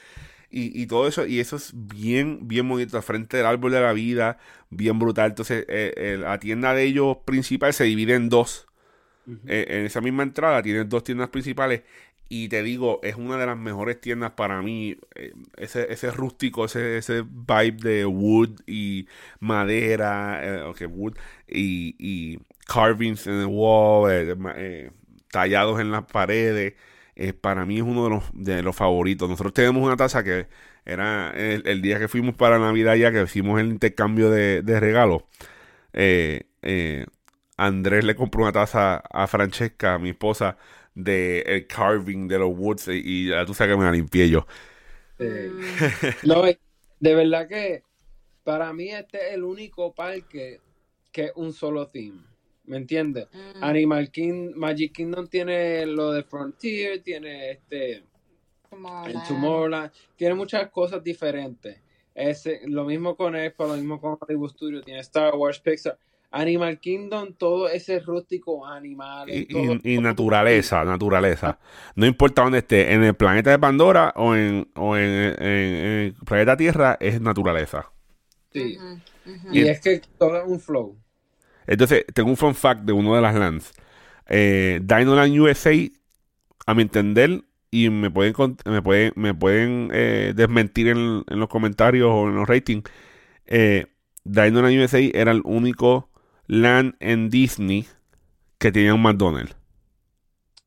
y, 0.49 0.81
y 0.81 0.87
todo 0.87 1.07
eso. 1.07 1.25
Y 1.27 1.39
eso 1.39 1.55
es 1.57 1.71
bien, 1.73 2.47
bien 2.47 2.67
bonito, 2.69 2.97
al 2.97 3.03
frente 3.03 3.37
del 3.37 3.45
árbol 3.45 3.71
de 3.71 3.81
la 3.81 3.93
vida, 3.93 4.37
bien 4.69 4.99
brutal. 4.99 5.31
Entonces, 5.31 5.65
eh, 5.69 5.93
eh, 5.97 6.17
la 6.19 6.39
tienda 6.39 6.73
de 6.73 6.83
ellos 6.83 7.17
principal 7.25 7.73
se 7.73 7.85
divide 7.85 8.15
en 8.15 8.29
dos. 8.29 8.67
Eh, 9.47 9.65
en 9.69 9.85
esa 9.85 10.01
misma 10.01 10.23
entrada 10.23 10.61
tienen 10.61 10.89
dos 10.89 11.03
tiendas 11.03 11.29
principales 11.29 11.83
y 12.33 12.47
te 12.47 12.63
digo, 12.63 13.01
es 13.03 13.15
una 13.17 13.35
de 13.35 13.45
las 13.45 13.57
mejores 13.57 13.99
tiendas 13.99 14.31
para 14.31 14.61
mí. 14.61 14.95
eh, 15.15 15.33
ese, 15.57 15.91
ese 15.91 16.11
rústico, 16.11 16.63
ese, 16.63 16.97
ese 16.97 17.23
vibe 17.23 17.77
de 17.81 18.05
wood 18.05 18.61
y 18.65 19.05
madera, 19.41 20.39
eh, 20.41 20.85
wood 20.85 21.17
y, 21.45 21.93
y 21.99 22.39
carvings 22.67 23.27
en 23.27 23.33
el 23.33 23.47
wall, 23.47 24.09
eh, 24.55 24.91
tallados 25.29 25.81
en 25.81 25.91
las 25.91 26.05
paredes. 26.05 26.75
para 27.41 27.65
mí 27.65 27.77
es 27.77 27.83
uno 27.83 28.05
de 28.05 28.09
los, 28.11 28.23
de 28.33 28.63
los 28.63 28.77
favoritos. 28.77 29.29
Nosotros 29.29 29.53
tenemos 29.53 29.83
una 29.83 29.97
taza 29.97 30.23
que 30.23 30.47
era 30.85 31.31
el, 31.31 31.81
día 31.81 31.99
que 31.99 32.07
fuimos 32.07 32.35
para 32.35 32.59
Navidad 32.59 32.95
ya 32.95 33.11
que 33.11 33.23
hicimos 33.23 33.59
el 33.59 33.67
intercambio 33.67 34.29
de, 34.29 34.61
de 34.61 34.79
regalos. 34.79 35.23
Andrés 37.65 38.03
le 38.03 38.15
compró 38.15 38.41
una 38.41 38.51
taza 38.51 38.97
a 38.97 39.27
Francesca, 39.27 39.99
mi 39.99 40.09
esposa, 40.09 40.57
de 40.95 41.41
el 41.41 41.67
carving 41.67 42.27
de 42.27 42.39
los 42.39 42.49
woods 42.57 42.87
y, 42.87 43.29
ya 43.29 43.45
tú 43.45 43.53
sabes 43.53 43.73
que 43.73 43.77
me 43.79 43.85
la 43.85 43.91
limpié 43.91 44.29
yo. 44.29 44.45
Eh. 45.23 45.51
No, 46.23 46.49
y 46.49 46.57
de 46.99 47.13
verdad 47.13 47.47
que 47.47 47.83
para 48.43 48.73
mí 48.73 48.89
este 48.89 49.27
es 49.27 49.33
el 49.35 49.43
único 49.43 49.93
parque 49.93 50.59
que 51.11 51.25
es 51.25 51.31
un 51.35 51.53
solo 51.53 51.87
theme. 51.89 52.23
¿Me 52.63 52.77
entiendes? 52.77 53.27
Mm. 53.31 53.63
Animal 53.63 54.09
King, 54.09 54.53
Magic 54.55 54.93
Kingdom 54.93 55.27
tiene 55.27 55.85
lo 55.85 56.11
de 56.11 56.23
Frontier, 56.23 57.03
tiene 57.03 57.51
este 57.51 57.97
el 57.97 58.03
Tomorrowland. 58.67 59.27
Tomorrowland, 59.27 59.91
tiene 60.15 60.33
muchas 60.33 60.71
cosas 60.71 61.03
diferentes. 61.03 61.79
Ese, 62.15 62.61
lo 62.65 62.85
mismo 62.85 63.15
con 63.15 63.35
Expo, 63.35 63.67
lo 63.67 63.75
mismo 63.75 64.01
con 64.01 64.17
Hollywood 64.19 64.49
Studio, 64.49 64.81
tiene 64.81 65.01
Star 65.01 65.35
Wars, 65.35 65.59
Pixar. 65.59 65.99
Animal 66.31 66.79
Kingdom, 66.79 67.33
todo 67.33 67.67
ese 67.69 67.99
rústico 67.99 68.65
animal. 68.65 69.29
Y, 69.29 69.45
todo- 69.45 69.79
y- 69.83 69.95
y 69.95 69.97
naturaleza, 69.99 70.83
naturaleza. 70.85 71.59
No 71.95 72.05
importa 72.05 72.43
dónde 72.43 72.59
esté, 72.59 72.93
en 72.93 73.03
el 73.03 73.13
planeta 73.15 73.51
de 73.51 73.59
Pandora 73.59 74.13
o 74.15 74.33
en, 74.35 74.69
o 74.75 74.95
en, 74.97 75.03
en- 75.03 75.43
en 75.43 75.85
el 76.07 76.13
planeta 76.25 76.55
Tierra, 76.57 76.97
es 76.99 77.19
naturaleza. 77.21 77.91
Sí. 78.53 78.77
Y 79.51 79.61
es 79.67 79.79
que 79.81 80.01
todo 80.17 80.37
es 80.37 80.43
un 80.47 80.59
flow. 80.59 80.97
Entonces, 81.67 82.05
tengo 82.13 82.29
un 82.29 82.37
fun 82.37 82.55
fact 82.55 82.81
de 82.83 82.93
uno 82.93 83.15
de 83.15 83.21
las 83.21 83.35
lands. 83.35 83.71
Eh, 84.27 84.79
Dinoland 84.81 85.37
USA, 85.39 85.71
a 86.65 86.73
mi 86.73 86.81
entender, 86.83 87.43
y 87.69 87.89
me 87.89 88.09
pueden 88.11 88.33
me 88.65 88.81
pueden, 88.81 89.13
me 89.15 89.33
pueden 89.33 89.89
eh, 89.93 90.33
desmentir 90.35 90.87
en, 90.89 91.23
en 91.27 91.39
los 91.39 91.49
comentarios 91.49 92.09
o 92.11 92.27
en 92.27 92.35
los 92.35 92.47
ratings, 92.47 92.83
eh, 93.45 93.87
Dinoland 94.23 94.77
USA 94.79 94.99
era 95.13 95.31
el 95.31 95.41
único 95.45 96.10
land 96.51 96.95
en 96.99 97.29
Disney 97.29 97.87
que 98.57 98.73
tenía 98.73 98.93
un 98.93 99.01
McDonald's. 99.01 99.55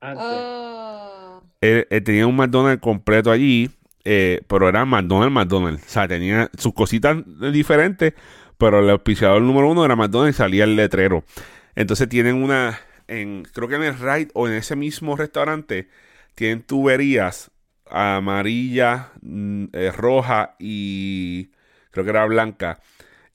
Antes. 0.00 0.24
Oh. 0.26 1.42
Él, 1.60 1.86
él 1.90 2.02
tenía 2.02 2.26
un 2.26 2.36
McDonald's 2.36 2.80
completo 2.80 3.30
allí, 3.30 3.70
eh, 4.04 4.40
pero 4.48 4.68
era 4.68 4.86
McDonald's, 4.86 5.34
McDonald's. 5.34 5.84
O 5.86 5.88
sea, 5.88 6.08
tenía 6.08 6.50
sus 6.56 6.72
cositas 6.72 7.18
diferentes, 7.52 8.14
pero 8.56 8.80
el 8.80 8.88
auspiciador 8.88 9.42
número 9.42 9.70
uno 9.70 9.84
era 9.84 9.94
McDonald's 9.94 10.36
y 10.36 10.38
salía 10.38 10.64
el 10.64 10.74
letrero. 10.74 11.22
Entonces 11.74 12.08
tienen 12.08 12.36
una, 12.36 12.80
en, 13.06 13.44
creo 13.52 13.68
que 13.68 13.74
en 13.74 13.82
el 13.82 13.98
ride 13.98 14.28
o 14.32 14.48
en 14.48 14.54
ese 14.54 14.76
mismo 14.76 15.16
restaurante, 15.16 15.88
tienen 16.34 16.62
tuberías 16.62 17.50
amarilla, 17.90 19.10
mm, 19.20 19.64
eh, 19.72 19.92
roja 19.92 20.56
y 20.58 21.50
creo 21.90 22.04
que 22.04 22.10
era 22.10 22.24
blanca. 22.24 22.80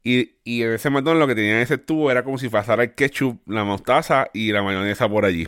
Y, 0.10 0.38
y 0.43 0.63
en 0.63 0.74
ese 0.74 0.89
McDonald's 0.89 1.19
lo 1.19 1.28
que 1.28 1.36
tenía 1.36 1.58
en 1.58 1.62
ese 1.62 1.78
tubo 1.78 2.10
era 2.10 2.24
como 2.24 2.39
si 2.39 2.50
pasara 2.50 2.82
el 2.82 2.95
ketchup, 2.95 3.39
la 3.45 3.63
mostaza 3.63 4.28
y 4.34 4.52
la 4.52 4.63
mayonesa 4.63 5.08
por 5.08 5.24
allí. 5.24 5.48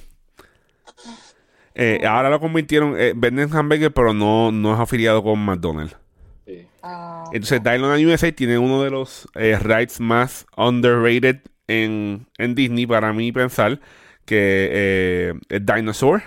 Eh, 1.74 2.02
ahora 2.08 2.30
lo 2.30 2.40
convirtieron, 2.40 2.96
eh, 2.96 3.14
venden 3.16 3.52
hamburger, 3.52 3.92
pero 3.92 4.14
no, 4.14 4.52
no 4.52 4.76
es 4.76 4.80
afiliado 4.80 5.24
con 5.24 5.40
McDonald's. 5.40 5.98
Sí. 6.46 6.68
Oh. 6.84 7.24
Entonces, 7.34 7.64
Dinoland 7.64 8.06
USA 8.06 8.32
tiene 8.32 8.60
uno 8.60 8.84
de 8.84 8.92
los 8.92 9.28
eh, 9.34 9.58
rides 9.58 10.00
más 10.00 10.46
underrated 10.56 11.40
en, 11.68 12.28
en 12.38 12.54
Disney, 12.54 12.86
para 12.86 13.14
mí 13.14 13.32
pensar, 13.32 13.80
que 14.26 14.70
eh, 14.72 15.34
es 15.50 15.66
Dinosaur. 15.66 16.22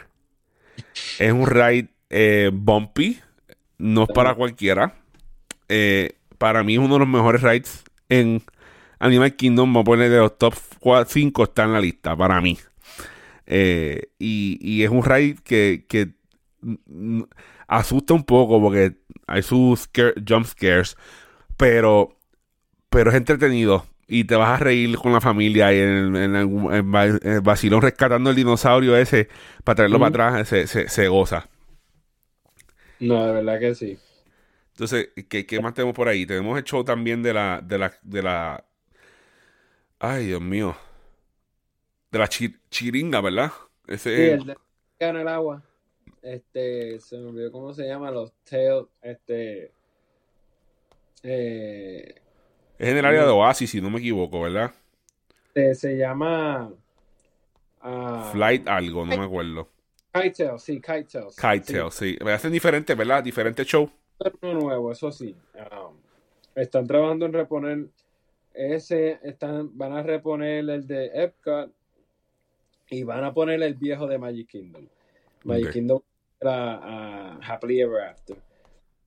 Es 1.20 1.32
un 1.32 1.46
ride 1.46 1.88
eh, 2.10 2.50
bumpy, 2.52 3.20
no 3.78 4.04
es 4.04 4.08
para 4.12 4.34
cualquiera. 4.34 4.94
Eh, 5.68 6.16
para 6.38 6.64
mí 6.64 6.74
es 6.74 6.80
uno 6.80 6.94
de 6.94 6.98
los 6.98 7.08
mejores 7.08 7.42
rides 7.42 7.84
en 8.08 8.42
Animal 8.98 9.36
Kingdom. 9.36 9.76
A 9.78 9.84
poner 9.84 10.10
de 10.10 10.18
los 10.18 10.38
top 10.38 10.54
5 11.08 11.44
está 11.44 11.64
en 11.64 11.72
la 11.74 11.80
lista, 11.80 12.16
para 12.16 12.40
mí. 12.40 12.58
Eh, 13.46 14.10
y, 14.18 14.58
y 14.62 14.84
es 14.84 14.90
un 14.90 15.04
ride 15.04 15.36
que, 15.44 15.86
que 15.88 16.14
asusta 17.68 18.14
un 18.14 18.24
poco 18.24 18.60
porque 18.60 18.96
hay 19.26 19.42
sus 19.42 19.88
scare- 19.88 20.14
jump 20.26 20.46
scares, 20.46 20.96
pero, 21.56 22.18
pero 22.90 23.10
es 23.10 23.16
entretenido 23.16 23.86
y 24.08 24.24
te 24.24 24.36
vas 24.36 24.50
a 24.60 24.64
reír 24.64 24.96
con 24.98 25.12
la 25.12 25.20
familia 25.22 25.72
y 25.74 25.78
en, 25.80 26.16
en 26.16 26.36
en 26.36 27.42
vacilón 27.44 27.82
rescatando 27.82 28.30
el 28.30 28.36
dinosaurio 28.36 28.96
ese 28.96 29.28
para 29.64 29.76
traerlo 29.76 29.98
para 30.00 30.08
atrás, 30.10 30.48
se, 30.48 30.66
se- 30.66 30.88
se 30.88 31.08
goza. 31.08 31.48
No, 32.98 33.24
de 33.26 33.32
verdad 33.32 33.60
que 33.60 33.74
sí. 33.74 33.98
Entonces, 34.74 35.10
¿qué, 35.28 35.46
qué 35.46 35.60
más 35.60 35.74
tenemos 35.74 35.94
por 35.94 36.08
ahí? 36.08 36.26
Tenemos 36.26 36.58
el 36.58 36.64
show 36.64 36.84
también 36.84 37.22
de 37.22 37.32
la, 37.34 37.60
de 37.62 37.78
la, 37.78 37.94
de 38.02 38.22
la, 38.22 38.64
ay 40.00 40.26
Dios 40.26 40.40
mío, 40.42 40.76
de 42.10 42.18
la 42.18 42.28
chi- 42.28 42.56
chiringa, 42.70 43.20
¿verdad? 43.20 43.52
Sí, 44.14 44.22
Ese, 44.26 44.28
el 44.28 44.44
de 44.46 44.56
en 45.00 45.16
el 45.16 45.28
agua. 45.28 45.62
Este, 46.22 47.00
se 47.00 47.18
me 47.18 47.26
olvidó 47.28 47.52
cómo 47.52 47.72
se 47.74 47.86
llama, 47.86 48.10
los 48.10 48.32
tail, 48.44 48.86
este, 49.02 49.72
eh, 51.22 52.14
es 52.78 52.88
en 52.88 52.96
el 52.98 53.04
área 53.04 53.24
de 53.24 53.30
Oasis, 53.32 53.70
si 53.70 53.80
no 53.80 53.90
me 53.90 53.98
equivoco, 53.98 54.40
¿verdad? 54.40 54.72
se, 55.54 55.74
se 55.74 55.96
llama 55.96 56.70
ah, 57.80 58.30
Flight 58.30 58.66
algo, 58.66 59.04
no 59.06 59.14
me 59.14 59.24
acuerdo. 59.24 59.70
Kitetail, 60.14 60.58
sí, 60.58 60.80
Kitetail. 60.80 61.34
Kitetail, 61.36 61.90
sí. 61.92 62.16
Me 62.24 62.32
hacen 62.32 62.52
diferente, 62.52 62.94
¿verdad? 62.94 63.22
Diferente 63.22 63.64
show. 63.64 63.90
Uno 64.42 64.54
nuevo, 64.54 64.92
eso 64.92 65.10
sí. 65.12 65.36
Um, 65.54 65.96
están 66.54 66.86
trabajando 66.86 67.26
en 67.26 67.32
reponer 67.32 67.86
ese, 68.52 69.18
están, 69.22 69.76
van 69.76 69.92
a 69.92 70.02
reponer 70.02 70.68
el 70.70 70.86
de 70.86 71.10
Epcot 71.12 71.72
y 72.90 73.02
van 73.02 73.24
a 73.24 73.34
poner 73.34 73.62
el 73.62 73.74
viejo 73.74 74.06
de 74.06 74.18
Magic 74.18 74.48
Kingdom. 74.48 74.86
Magic. 75.44 75.72
Kingdom 75.72 76.00
era 76.40 76.80
ah, 76.82 77.40
Happily 77.42 77.80
Ever 77.80 78.02
After. 78.02 78.36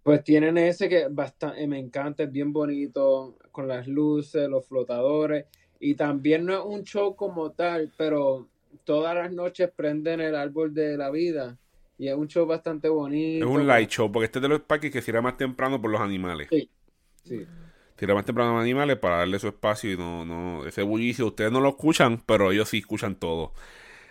Pues 0.03 0.23
tienen 0.23 0.57
ese 0.57 0.87
que 0.87 1.07
bastante, 1.09 1.67
me 1.67 1.79
encanta, 1.79 2.23
es 2.23 2.31
bien 2.31 2.53
bonito, 2.53 3.37
con 3.51 3.67
las 3.67 3.87
luces, 3.87 4.47
los 4.47 4.65
flotadores, 4.65 5.45
y 5.79 5.95
también 5.95 6.45
no 6.45 6.53
es 6.53 6.65
un 6.65 6.83
show 6.83 7.15
como 7.15 7.51
tal, 7.51 7.91
pero 7.97 8.47
todas 8.83 9.15
las 9.15 9.31
noches 9.31 9.69
prenden 9.75 10.21
el 10.21 10.35
árbol 10.35 10.73
de 10.73 10.97
la 10.97 11.09
vida, 11.09 11.57
y 11.97 12.07
es 12.07 12.15
un 12.15 12.27
show 12.27 12.45
bastante 12.45 12.87
Es 12.87 12.93
bonito. 12.93 13.49
un 13.49 13.67
light 13.67 13.89
show, 13.89 14.11
porque 14.11 14.25
este 14.25 14.39
es 14.39 14.43
de 14.43 14.49
los 14.49 14.61
parques 14.61 14.91
que 14.91 15.01
cierra 15.01 15.21
más 15.21 15.37
temprano 15.37 15.81
por 15.81 15.91
los 15.91 16.01
animales. 16.01 16.47
Sí. 17.23 17.49
Cierra 17.97 18.13
más 18.13 18.25
temprano 18.25 18.53
los 18.53 18.61
animales 18.61 18.97
para 18.97 19.17
darle 19.17 19.39
su 19.39 19.47
espacio 19.47 19.91
y 19.91 19.97
no, 19.97 20.23
no, 20.25 20.65
ese 20.67 20.83
bullicio. 20.83 21.27
Ustedes 21.27 21.51
no 21.51 21.59
lo 21.61 21.69
escuchan, 21.69 22.21
pero 22.25 22.51
ellos 22.51 22.69
sí 22.69 22.77
escuchan 22.79 23.15
todo. 23.15 23.53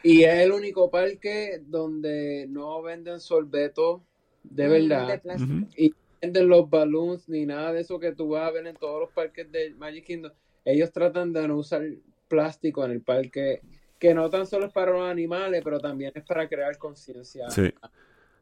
Y 0.03 0.25
es 0.25 0.35
el 0.41 0.53
único 0.53 0.91
parque 0.91 1.61
donde 1.67 2.47
no 2.49 2.83
venden 2.83 3.21
sorbetos 3.21 4.03
de 4.43 4.69
Mm, 4.69 4.71
verdad. 4.71 5.23
de. 5.23 5.59
Y 5.77 5.89
no 5.91 5.97
venden 6.21 6.49
los 6.49 6.69
balloons 6.71 7.29
ni 7.29 7.47
nada 7.47 7.73
de 7.73 7.81
eso 7.81 7.99
que 7.99 8.13
tú 8.13 8.29
vas 8.31 8.49
a 8.49 8.53
ver 8.53 8.67
en 8.67 8.77
todos 8.77 9.01
los 9.01 9.11
parques 9.13 9.51
de 9.51 9.75
Magic 9.75 10.05
Kingdom. 10.05 10.33
Ellos 10.65 10.93
tratan 10.93 11.33
de 11.33 11.47
no 11.49 11.57
usar 11.59 11.83
plástico 12.29 12.85
en 12.85 12.91
el 12.93 13.03
parque 13.03 13.63
que 13.99 14.15
no 14.15 14.29
tan 14.31 14.47
solo 14.47 14.67
es 14.67 14.73
para 14.73 14.93
los 14.93 15.09
animales, 15.09 15.63
pero 15.65 15.81
también 15.81 16.13
es 16.15 16.25
para 16.25 16.49
crear 16.49 16.77
conciencia. 16.79 17.51
Sí. 17.51 17.73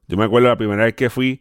Yo 0.08 0.16
me 0.16 0.24
acuerdo 0.24 0.48
la 0.48 0.56
primera 0.56 0.84
vez 0.84 0.94
que 0.94 1.10
fui, 1.10 1.40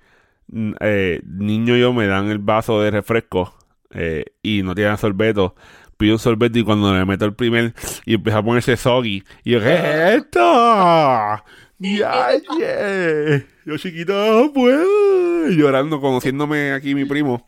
eh, 0.79 1.21
niño 1.25 1.75
yo 1.75 1.93
me 1.93 2.07
dan 2.07 2.29
el 2.29 2.39
vaso 2.39 2.81
de 2.81 2.91
refresco 2.91 3.53
eh, 3.91 4.25
y 4.41 4.63
no 4.63 4.75
tienen 4.75 4.97
sorbeto. 4.97 5.55
Pido 5.97 6.13
un 6.13 6.19
sorbeto 6.19 6.59
y 6.59 6.63
cuando 6.63 6.93
le 6.93 7.05
meto 7.05 7.25
el 7.25 7.33
primer 7.33 7.73
y 8.05 8.15
empieza 8.15 8.39
a 8.39 8.43
ponerse 8.43 8.77
soggy. 8.77 9.23
Y 9.43 9.51
yo, 9.51 9.59
¿qué 9.59 9.73
es 9.73 10.15
esto? 10.15 10.39
¡Ya, 11.79 12.29
yeah! 12.57 13.45
Yo 13.65 13.77
chiquito, 13.77 14.13
no 14.13 14.53
puedo. 14.53 15.49
Y 15.49 15.57
llorando, 15.57 15.99
conociéndome 15.99 16.71
aquí 16.71 16.95
mi 16.95 17.05
primo, 17.05 17.45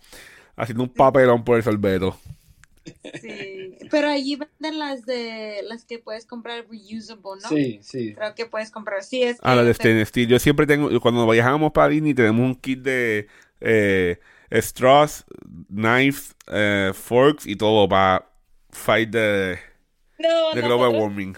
haciendo 0.56 0.84
un 0.84 0.89
papelón 0.89 1.43
por 1.43 1.58
el 1.58 1.63
sorbeto. 1.63 2.17
Sí, 3.21 3.78
pero 3.91 4.10
allí 4.10 4.36
venden 4.36 4.80
las 4.80 5.06
de 5.06 5.62
las 5.63 5.86
que 5.86 6.00
puedes 6.00 6.26
comprar 6.26 6.65
reusable, 6.69 7.41
¿no? 7.41 7.50
Sí, 7.50 7.80
sí. 7.82 8.13
Creo 8.13 8.36
que 8.36 8.45
puedes 8.45 8.71
comprar. 8.71 9.04
Sí, 9.04 9.24
es 9.24 9.38
Ah, 9.41 9.56
la 9.56 9.62
que 9.62 9.67
de 9.67 9.74
stainless 9.74 10.10
steel. 10.10 10.28
Yo 10.28 10.39
siempre 10.39 10.67
tengo, 10.67 10.89
cuando 11.02 11.28
viajamos 11.30 11.71
para 11.71 11.89
Disney, 11.89 12.13
tenemos 12.13 12.41
un 12.45 12.56
kit 12.56 12.80
de 12.80 13.28
eh, 13.62 14.19
straws, 14.52 15.26
knives, 15.69 16.36
eh, 16.48 16.91
forks 16.93 17.45
y 17.48 17.56
todo 17.56 17.88
para 17.89 18.30
fight 18.71 19.12
the, 19.12 19.58
No, 20.19 20.52
the 20.54 20.62
global 20.62 20.89
warming. 20.95 21.36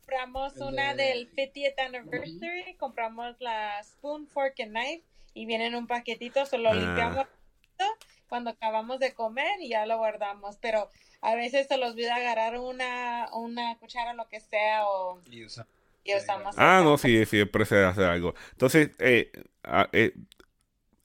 compramos 0.00 0.56
una 0.56 0.94
del 0.94 1.30
50th 1.34 1.78
anniversary, 1.86 2.74
compramos 2.78 3.36
la 3.40 3.82
spoon, 3.84 4.26
fork 4.26 4.58
and 4.60 4.70
knife 4.72 5.02
y 5.34 5.44
viene 5.46 5.66
en 5.66 5.74
un 5.74 5.86
paquetito, 5.86 6.44
solo 6.46 6.70
Ah. 6.70 6.74
limpiamos 6.74 7.26
cuando 8.28 8.50
acabamos 8.50 8.98
de 9.00 9.12
comer 9.14 9.60
y 9.60 9.70
ya 9.70 9.86
lo 9.86 9.98
guardamos, 9.98 10.56
pero 10.60 10.88
a 11.20 11.34
veces 11.34 11.66
se 11.66 11.76
los 11.78 11.92
olvida 11.92 12.16
agarrar 12.16 12.58
una, 12.58 13.28
una 13.32 13.76
cuchara, 13.78 14.14
lo 14.14 14.28
que 14.28 14.40
sea, 14.40 14.86
o 14.86 15.20
Y 15.30 15.44
usa- 15.44 15.66
y 16.04 16.14
usamos 16.14 16.54
Ah, 16.58 16.80
no, 16.84 16.96
sí, 16.98 17.24
siempre 17.26 17.64
se 17.64 17.84
hace 17.84 18.04
algo. 18.04 18.34
Entonces, 18.52 18.90
eh, 18.98 19.30
ah, 19.64 19.88
eh, 19.92 20.14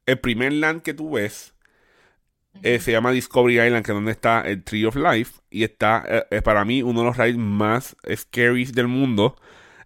el 0.06 0.20
primer 0.20 0.54
land 0.54 0.82
que 0.82 0.94
tú 0.94 1.12
ves 1.12 1.54
eh, 2.62 2.80
se 2.80 2.92
llama 2.92 3.12
Discovery 3.12 3.60
Island, 3.60 3.84
que 3.86 3.92
es 3.92 3.96
donde 3.96 4.12
está 4.12 4.42
el 4.42 4.64
Tree 4.64 4.86
of 4.86 4.96
Life, 4.96 5.42
y 5.50 5.64
está, 5.64 6.04
eh, 6.08 6.26
es 6.30 6.42
para 6.44 6.64
mí, 6.66 6.84
uno 6.84 7.00
de 7.02 7.06
los 7.08 7.18
rides 7.18 7.38
más 7.38 7.96
scary 8.16 8.66
del 8.66 8.88
mundo. 8.88 9.36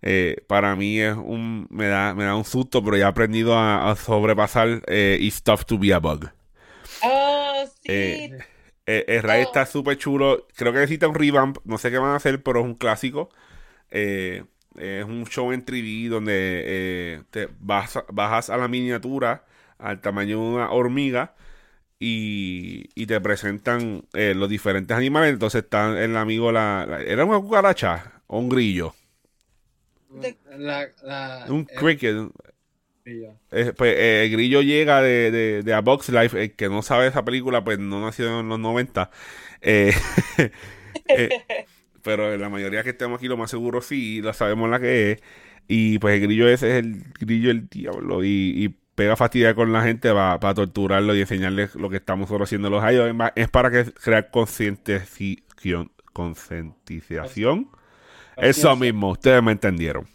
Eh, 0.04 0.43
para 0.47 0.76
mí 0.76 1.00
es 1.00 1.15
un, 1.15 1.65
me 1.71 1.88
da, 1.88 2.13
me 2.13 2.23
da 2.26 2.36
un 2.36 2.45
susto, 2.45 2.84
pero 2.84 2.97
ya 2.97 3.06
he 3.06 3.10
aprendido 3.10 3.58
a, 3.58 3.89
a 3.89 3.95
sobrepasar 3.95 4.84
eh, 4.88 5.17
It's 5.19 5.41
tough 5.41 5.63
to 5.65 5.78
be 5.80 5.91
a 5.93 6.00
bug. 6.00 6.30
Oh, 7.04 7.66
sí. 7.82 7.90
Eh, 7.92 8.38
Eh, 8.90 9.04
el 9.08 9.24
ride 9.24 9.40
Oh. 9.40 9.42
está 9.44 9.66
súper 9.66 9.98
chulo. 9.98 10.48
Creo 10.56 10.72
que 10.72 10.80
necesita 10.80 11.08
un 11.10 11.16
revamp. 11.16 11.58
No 11.66 11.78
sé 11.78 11.92
qué 11.92 11.98
van 11.98 12.12
a 12.12 12.16
hacer, 12.16 12.42
pero 12.42 12.60
es 12.62 12.66
un 12.66 12.76
clásico. 12.76 13.30
Eh, 13.92 14.46
es 14.78 15.06
un 15.06 15.26
show 15.28 15.52
en 15.54 15.66
3D 15.66 16.10
donde 16.10 16.34
eh, 16.66 17.24
te 17.32 17.50
vas, 17.60 18.00
bajas 18.12 18.50
a 18.50 18.58
la 18.58 18.68
miniatura 18.70 19.46
al 19.80 20.02
tamaño 20.02 20.40
de 20.42 20.48
una 20.56 20.72
hormiga 20.72 21.36
y, 22.00 22.90
y 22.96 23.08
te 23.08 23.22
presentan 23.22 24.06
eh, 24.14 24.34
los 24.36 24.50
diferentes 24.50 24.96
animales. 24.98 25.34
Entonces 25.34 25.64
está 25.66 26.04
el 26.04 26.18
amigo, 26.18 26.52
la, 26.52 26.86
la- 26.88 27.02
¿era 27.04 27.26
una 27.26 27.40
cucaracha 27.40 28.24
o 28.28 28.40
un 28.40 28.50
grillo? 28.50 28.96
De- 30.10 30.38
La, 30.58 30.88
la, 31.04 31.46
Un 31.50 31.66
el 31.70 31.76
cricket. 31.76 32.16
Eh, 33.08 33.74
pues, 33.78 33.96
eh, 33.96 34.26
el 34.26 34.32
grillo 34.32 34.62
llega 34.62 35.02
de, 35.02 35.32
de, 35.32 35.63
de 35.63 35.74
A 35.74 35.82
Box 35.82 36.10
Life. 36.10 36.41
El 36.41 36.52
que 36.54 36.70
no 36.70 36.82
sabe 36.82 37.08
esa 37.08 37.24
película, 37.24 37.63
pues 37.63 37.80
no 37.80 38.02
nació 38.02 38.39
en 38.39 38.50
los 38.50 38.60
90. 38.60 39.10
Eh, 39.62 39.93
eh, 41.08 41.30
pero 42.02 42.36
la 42.38 42.50
mayoría 42.50 42.84
que 42.84 42.89
estemos 42.91 43.17
aquí, 43.17 43.28
lo 43.28 43.38
más 43.38 43.50
seguro 43.50 43.82
sí, 43.82 44.22
la 44.22 44.34
sabemos 44.34 44.70
la 44.70 44.80
que 44.80 45.12
es. 45.12 45.22
Y 45.67 46.00
pues 46.00 46.15
el 46.15 46.22
grillo 46.22 46.48
ese 46.48 46.72
es 46.72 46.84
el 46.84 47.04
grillo 47.20 47.50
del 47.50 47.67
diablo. 47.70 48.24
Y, 48.24 48.54
y 48.56 48.70
pega 48.96 49.15
fastidiar 49.15 49.56
con 49.56 49.72
la 49.72 49.84
gente 49.84 50.12
para 50.12 50.54
torturarlo 50.54 51.15
y 51.15 51.22
enseñarles 51.22 51.76
lo 51.76 51.89
que 51.89 51.98
estamos 51.98 52.28
nosotros 52.28 52.50
haciendo 52.50 52.70
los 52.70 52.84
años. 52.84 53.15
Es 53.36 53.50
para 53.50 53.72
que 53.72 53.86
crear 53.93 54.32
concientización. 54.32 55.91
Concientización. 56.13 57.70
Eso 58.38 58.76
mismo, 58.76 59.12
ustedes 59.12 59.41
me 59.41 59.52
entendieron. 59.52 60.08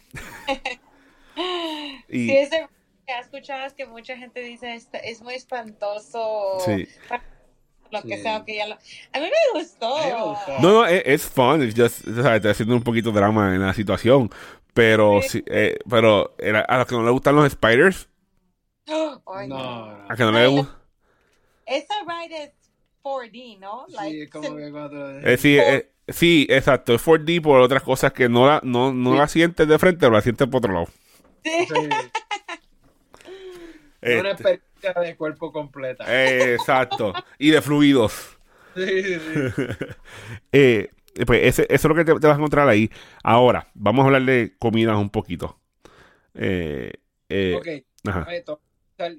y, 2.09 2.27
Sí, 2.27 2.31
ese 2.31 2.67
que 3.41 3.51
has 3.51 3.63
escuchado 3.63 3.65
es 3.67 3.73
que 3.73 3.85
mucha 3.85 4.15
gente 4.17 4.39
dice 4.41 4.73
"Está- 4.75 4.97
es 4.99 5.21
muy 5.21 5.33
espantoso, 5.35 6.59
sí. 6.65 6.87
lo 7.91 8.01
que 8.01 8.17
Sí. 8.17 8.23
sea, 8.23 8.43
que 8.45 8.55
ya 8.55 8.67
lo... 8.67 8.73
A 8.75 9.19
mí 9.19 9.25
me 9.25 9.59
gustó. 9.59 9.95
No, 10.61 10.71
no, 10.71 10.85
es, 10.85 11.03
es 11.05 11.25
fun. 11.27 11.61
it's 11.63 11.75
just, 11.79 12.07
o 12.07 12.23
sea, 12.23 12.35
estoy 12.37 12.51
haciendo 12.51 12.75
un 12.75 12.83
poquito 12.83 13.11
de 13.11 13.19
drama 13.19 13.53
en 13.53 13.61
la 13.61 13.73
situación. 13.73 14.29
Pero, 14.73 15.21
Sí. 15.21 15.29
sí, 15.29 15.43
eh, 15.47 15.77
pero 15.87 16.33
era- 16.39 16.61
a 16.61 16.77
los 16.79 16.87
que 16.87 16.95
no 16.95 17.03
les 17.03 17.11
gustan 17.11 17.35
los 17.35 17.51
spiders, 17.51 18.09
Ay, 18.87 19.47
No, 19.47 19.57
no. 19.57 20.05
a 20.09 20.15
que 20.15 20.23
no 20.23 20.31
les 20.31 20.49
gustan. 20.49 20.75
Esa 21.67 21.93
ride 22.07 22.43
es 22.45 22.51
4D, 23.03 23.59
¿no? 23.59 23.85
Sí, 23.87 23.93
Like, 23.95 24.23
es 24.23 24.29
como 24.31 24.55
que 24.55 24.71
cuando... 24.71 25.19
Eh, 25.19 25.37
sí, 25.37 25.57
eh, 25.59 25.91
sí, 26.07 26.47
exacto. 26.49 26.93
Es 26.95 27.01
4D 27.05 27.41
por 27.41 27.61
otras 27.61 27.83
cosas 27.83 28.11
que 28.11 28.27
no 28.27 28.47
la, 28.47 28.59
no, 28.63 28.91
no 28.91 29.11
Sí. 29.13 29.17
la 29.19 29.27
sientes 29.27 29.67
de 29.67 29.77
frente, 29.79 29.99
pero 29.99 30.13
la 30.13 30.21
sientes 30.21 30.47
por 30.47 30.57
otro 30.57 30.73
lado. 30.73 30.87
Sí. 31.43 31.51
Sí, 34.03 34.15
Este, 34.15 34.19
una 34.19 34.31
experiencia 34.31 34.93
de 35.01 35.15
cuerpo 35.17 35.51
completa. 35.51 36.05
eh, 36.07 36.55
exacto. 36.55 37.13
Y 37.37 37.51
de 37.51 37.61
fluidos. 37.61 38.37
Sí, 38.75 38.81
sí, 39.03 39.19
sí. 39.19 39.51
Eh, 40.51 40.89
pues 41.25 41.41
ese- 41.43 41.63
eso 41.69 41.75
es 41.75 41.85
lo 41.85 41.95
que 41.95 42.05
te, 42.05 42.13
te 42.19 42.27
vas 42.27 42.35
a 42.35 42.39
encontrar 42.39 42.67
ahí. 42.67 42.89
Ahora, 43.23 43.67
vamos 43.75 44.03
a 44.03 44.07
hablar 44.07 44.23
de 44.23 44.55
comidas 44.59 44.97
un 44.97 45.09
poquito. 45.09 45.59
Eh, 46.35 46.93
eh, 47.29 47.55
Ok, 47.57 47.67
ajá. 48.07 48.27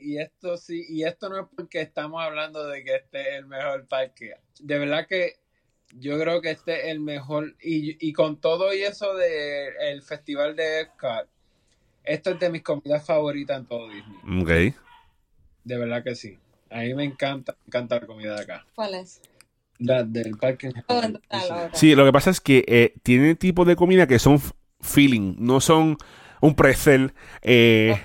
Y 0.00 0.18
esto 0.18 0.56
sí, 0.56 0.84
y 0.88 1.04
esto 1.04 1.28
no 1.28 1.40
es 1.40 1.46
porque 1.54 1.80
estamos 1.80 2.22
hablando 2.22 2.66
de 2.68 2.84
que 2.84 2.94
este 2.96 3.20
es 3.20 3.34
el 3.38 3.46
mejor 3.46 3.86
parque. 3.88 4.34
De 4.60 4.78
verdad 4.78 5.06
que 5.08 5.34
yo 5.96 6.18
creo 6.18 6.40
que 6.40 6.50
este 6.52 6.82
es 6.82 6.86
el 6.88 7.00
mejor, 7.00 7.56
y, 7.60 7.96
y 8.08 8.12
con 8.12 8.40
todo 8.40 8.72
y 8.74 8.82
eso 8.82 9.14
de 9.14 9.68
el 9.90 10.02
festival 10.02 10.56
de 10.56 10.80
Epcot, 10.82 11.28
esto 12.04 12.30
es 12.30 12.38
de 12.40 12.50
mis 12.50 12.62
comidas 12.62 13.04
favoritas 13.04 13.58
en 13.60 13.66
todo 13.66 13.88
Disney. 13.88 14.42
Ok. 14.42 14.74
De 15.64 15.78
verdad 15.78 16.02
que 16.04 16.14
sí. 16.14 16.38
A 16.70 16.80
mí 16.80 16.94
me 16.94 17.04
encanta, 17.04 17.52
me 17.60 17.66
encanta 17.68 18.00
la 18.00 18.06
comida 18.06 18.34
de 18.36 18.42
acá. 18.42 18.66
¿Cuál 18.74 18.94
es? 18.94 19.20
La 19.78 20.02
del 20.04 20.36
parque. 20.36 20.70
Oh. 20.86 21.02
Sí, 21.72 21.94
lo 21.94 22.04
que 22.04 22.12
pasa 22.12 22.30
es 22.30 22.40
que 22.40 22.64
eh, 22.68 22.94
tiene 23.02 23.34
tipos 23.34 23.66
de 23.66 23.76
comida 23.76 24.06
que 24.06 24.18
son 24.18 24.40
feeling, 24.80 25.34
no 25.38 25.60
son 25.60 25.96
un 26.40 26.54
pretzel, 26.54 27.12
eh, 27.42 28.00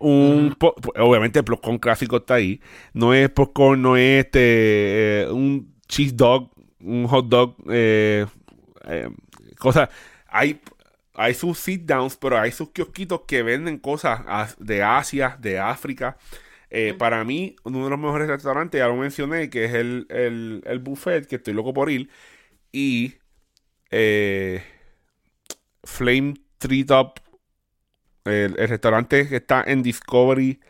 un 0.00 0.54
po- 0.58 0.74
obviamente 0.96 1.38
el 1.38 1.44
popcorn 1.44 1.78
clásico 1.78 2.16
está 2.18 2.34
ahí, 2.34 2.60
no 2.92 3.14
es 3.14 3.30
popcorn, 3.30 3.80
no 3.80 3.96
es 3.96 4.26
este 4.26 5.22
eh, 5.22 5.30
un 5.30 5.74
cheese 5.88 6.14
dog, 6.16 6.50
un 6.80 7.06
hot 7.06 7.28
dog, 7.28 7.56
eh, 7.70 8.26
eh, 8.86 9.08
cosas, 9.58 9.88
hay 10.26 10.60
hay 11.14 11.34
sus 11.34 11.58
sit 11.58 11.82
downs, 11.84 12.16
pero 12.16 12.38
hay 12.38 12.52
sus 12.52 12.70
kiosquitos 12.70 13.22
que 13.26 13.42
venden 13.42 13.78
cosas 13.78 14.22
as- 14.26 14.56
de 14.58 14.82
Asia, 14.82 15.36
de 15.40 15.58
África. 15.60 16.16
Eh, 16.70 16.94
para 16.98 17.24
mí, 17.24 17.56
uno 17.64 17.84
de 17.84 17.90
los 17.90 17.98
mejores 17.98 18.28
restaurantes, 18.28 18.78
ya 18.80 18.88
lo 18.88 18.96
mencioné, 18.96 19.50
que 19.50 19.64
es 19.66 19.74
el, 19.74 20.06
el, 20.10 20.62
el 20.66 20.78
buffet, 20.80 21.26
que 21.28 21.36
estoy 21.36 21.54
loco 21.54 21.74
por 21.74 21.90
ir. 21.90 22.10
Y 22.72 23.14
eh, 23.90 24.62
Flame 25.84 26.34
Treetop, 26.58 27.20
el, 28.24 28.56
el 28.58 28.68
restaurante 28.68 29.28
que 29.28 29.36
está 29.36 29.62
en 29.66 29.82
Discovery 29.82 30.60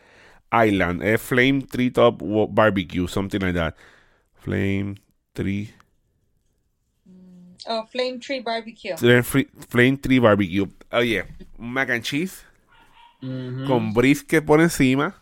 Island, 0.51 1.03
es 1.03 1.21
Flame 1.21 1.63
Treetop 1.63 2.21
Wa- 2.21 2.47
Barbecue, 2.49 3.07
something 3.07 3.39
like 3.41 3.55
that. 3.57 3.75
Flame 4.35 4.95
Tree, 5.33 5.73
Oh, 7.67 7.85
Flame 7.87 8.19
Tree 8.19 8.41
Barbecue. 8.41 8.95
Flame, 8.97 9.23
Flame 9.23 9.97
Tree 9.97 10.19
Barbecue. 10.19 10.67
Oye, 10.91 11.25
un 11.57 11.73
mac 11.73 11.89
and 11.89 12.03
cheese 12.03 12.45
con 13.65 13.93
brisket 13.93 14.45
por 14.45 14.61
encima. 14.61 15.15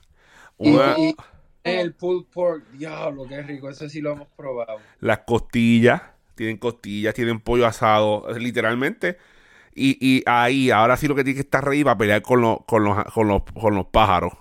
Una, 0.58 0.96
y 0.98 1.16
el 1.64 1.94
pulled 1.94 2.26
pork, 2.26 2.70
diablo, 2.72 3.26
qué 3.28 3.42
rico, 3.42 3.70
eso 3.70 3.88
sí 3.88 4.02
lo 4.02 4.12
hemos 4.12 4.28
probado. 4.36 4.80
las 5.00 5.20
costillas, 5.20 6.02
tienen 6.36 6.58
costillas, 6.58 7.14
tienen 7.14 7.40
pollo 7.40 7.66
asado, 7.66 8.28
literalmente. 8.38 9.18
Y, 9.76 9.98
y 10.00 10.24
ahí, 10.26 10.70
ahora 10.70 10.98
sí 10.98 11.08
lo 11.08 11.16
que 11.16 11.24
tiene 11.24 11.36
que 11.36 11.42
estar 11.42 11.64
reír 11.66 11.86
para 11.86 11.98
pelear 11.98 12.22
con 12.22 12.42
los, 12.42 12.60
con 12.66 12.84
los, 12.84 13.04
con 13.06 13.28
los, 13.28 13.44
con 13.60 13.76
los 13.76 13.88
pájaros. 13.88 14.34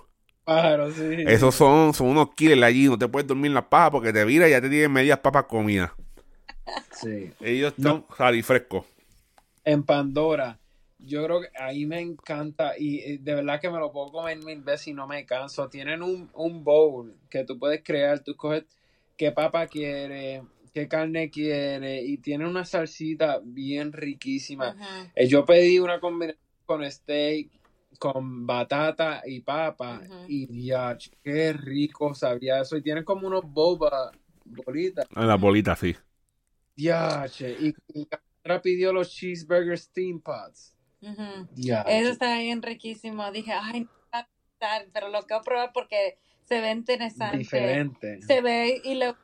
Pájaro, 0.43 0.91
sí. 0.91 1.23
Esos 1.25 1.55
son, 1.55 1.93
son 1.93 2.07
unos 2.07 2.35
killers 2.35 2.61
allí, 2.63 2.87
no 2.87 2.97
te 2.97 3.07
puedes 3.07 3.27
dormir 3.27 3.47
en 3.47 3.55
las 3.55 3.65
pajas 3.65 3.91
porque 3.91 4.11
te 4.13 4.25
vira 4.25 4.47
y 4.47 4.51
ya 4.51 4.61
te 4.61 4.69
tienen 4.69 4.91
medias 4.91 5.19
papas 5.19 5.45
comidas. 5.45 5.91
Sí. 6.91 7.31
Ellos 7.41 7.73
No. 7.77 7.89
son 7.89 8.05
sal 8.17 8.35
y 8.35 8.41
frescos. 8.41 8.85
En 9.65 9.83
Pandora, 9.83 10.59
yo 10.99 11.23
creo 11.25 11.41
que 11.41 11.47
ahí 11.59 11.85
me 11.85 11.99
encanta 11.99 12.73
y 12.77 13.17
de 13.17 13.35
verdad 13.35 13.59
que 13.59 13.69
me 13.69 13.79
lo 13.79 13.91
puedo 13.91 14.11
comer 14.11 14.37
mil 14.43 14.61
veces 14.61 14.87
y 14.89 14.93
no 14.93 15.07
me 15.07 15.25
canso. 15.25 15.69
Tienen 15.69 16.01
un, 16.01 16.29
un 16.33 16.63
bowl 16.63 17.15
que 17.29 17.43
tú 17.43 17.57
puedes 17.59 17.81
crear, 17.83 18.19
tú 18.19 18.35
coges 18.35 18.63
qué 19.17 19.31
papa 19.31 19.67
quieres, 19.67 20.41
qué 20.73 20.87
carne 20.87 21.29
quiere 21.29 22.01
y 22.01 22.17
tiene 22.17 22.47
una 22.47 22.65
salsita 22.65 23.39
bien 23.43 23.91
riquísima. 23.93 24.75
Eh, 25.15 25.27
yo 25.27 25.45
pedí 25.45 25.79
una 25.79 25.99
combinación 25.99 26.41
con 26.65 26.89
steak, 26.89 27.49
con 27.99 28.47
batata 28.47 29.21
y 29.25 29.41
papa 29.41 30.01
y 30.27 30.65
ya, 30.65 30.97
qué 31.23 31.53
rico 31.53 32.13
sabía 32.15 32.61
eso. 32.61 32.75
Y 32.77 32.81
tienen 32.81 33.03
como 33.03 33.27
unos 33.27 33.43
boba, 33.45 34.11
bolitas. 34.45 35.05
En 35.15 35.27
la 35.27 35.35
bolita, 35.35 35.75
sí. 35.75 35.95
Ya, 36.75 37.25
y, 37.39 37.75
y 37.93 38.05
Cassandra 38.05 38.61
pidió 38.61 38.93
los 38.93 39.11
cheeseburger 39.11 39.77
steam 39.77 40.19
pots. 40.19 40.75
Ujú. 41.01 41.47
Ya. 41.55 41.81
Eso 41.81 42.11
está 42.11 42.37
bien 42.39 42.61
riquísimo. 42.61 43.31
Dije, 43.31 43.53
ay, 43.53 43.81
no 43.81 43.89
va 44.13 44.19
a 44.19 44.29
gustar", 44.51 44.87
pero 44.93 45.09
lo 45.09 45.21
quiero 45.23 45.43
probar 45.43 45.71
porque 45.73 46.17
se 46.43 46.61
ve 46.61 46.71
interesante. 46.71 47.37
Diferente. 47.37 48.21
Se 48.21 48.41
ve 48.41 48.81
y 48.83 48.95
lo 48.95 49.17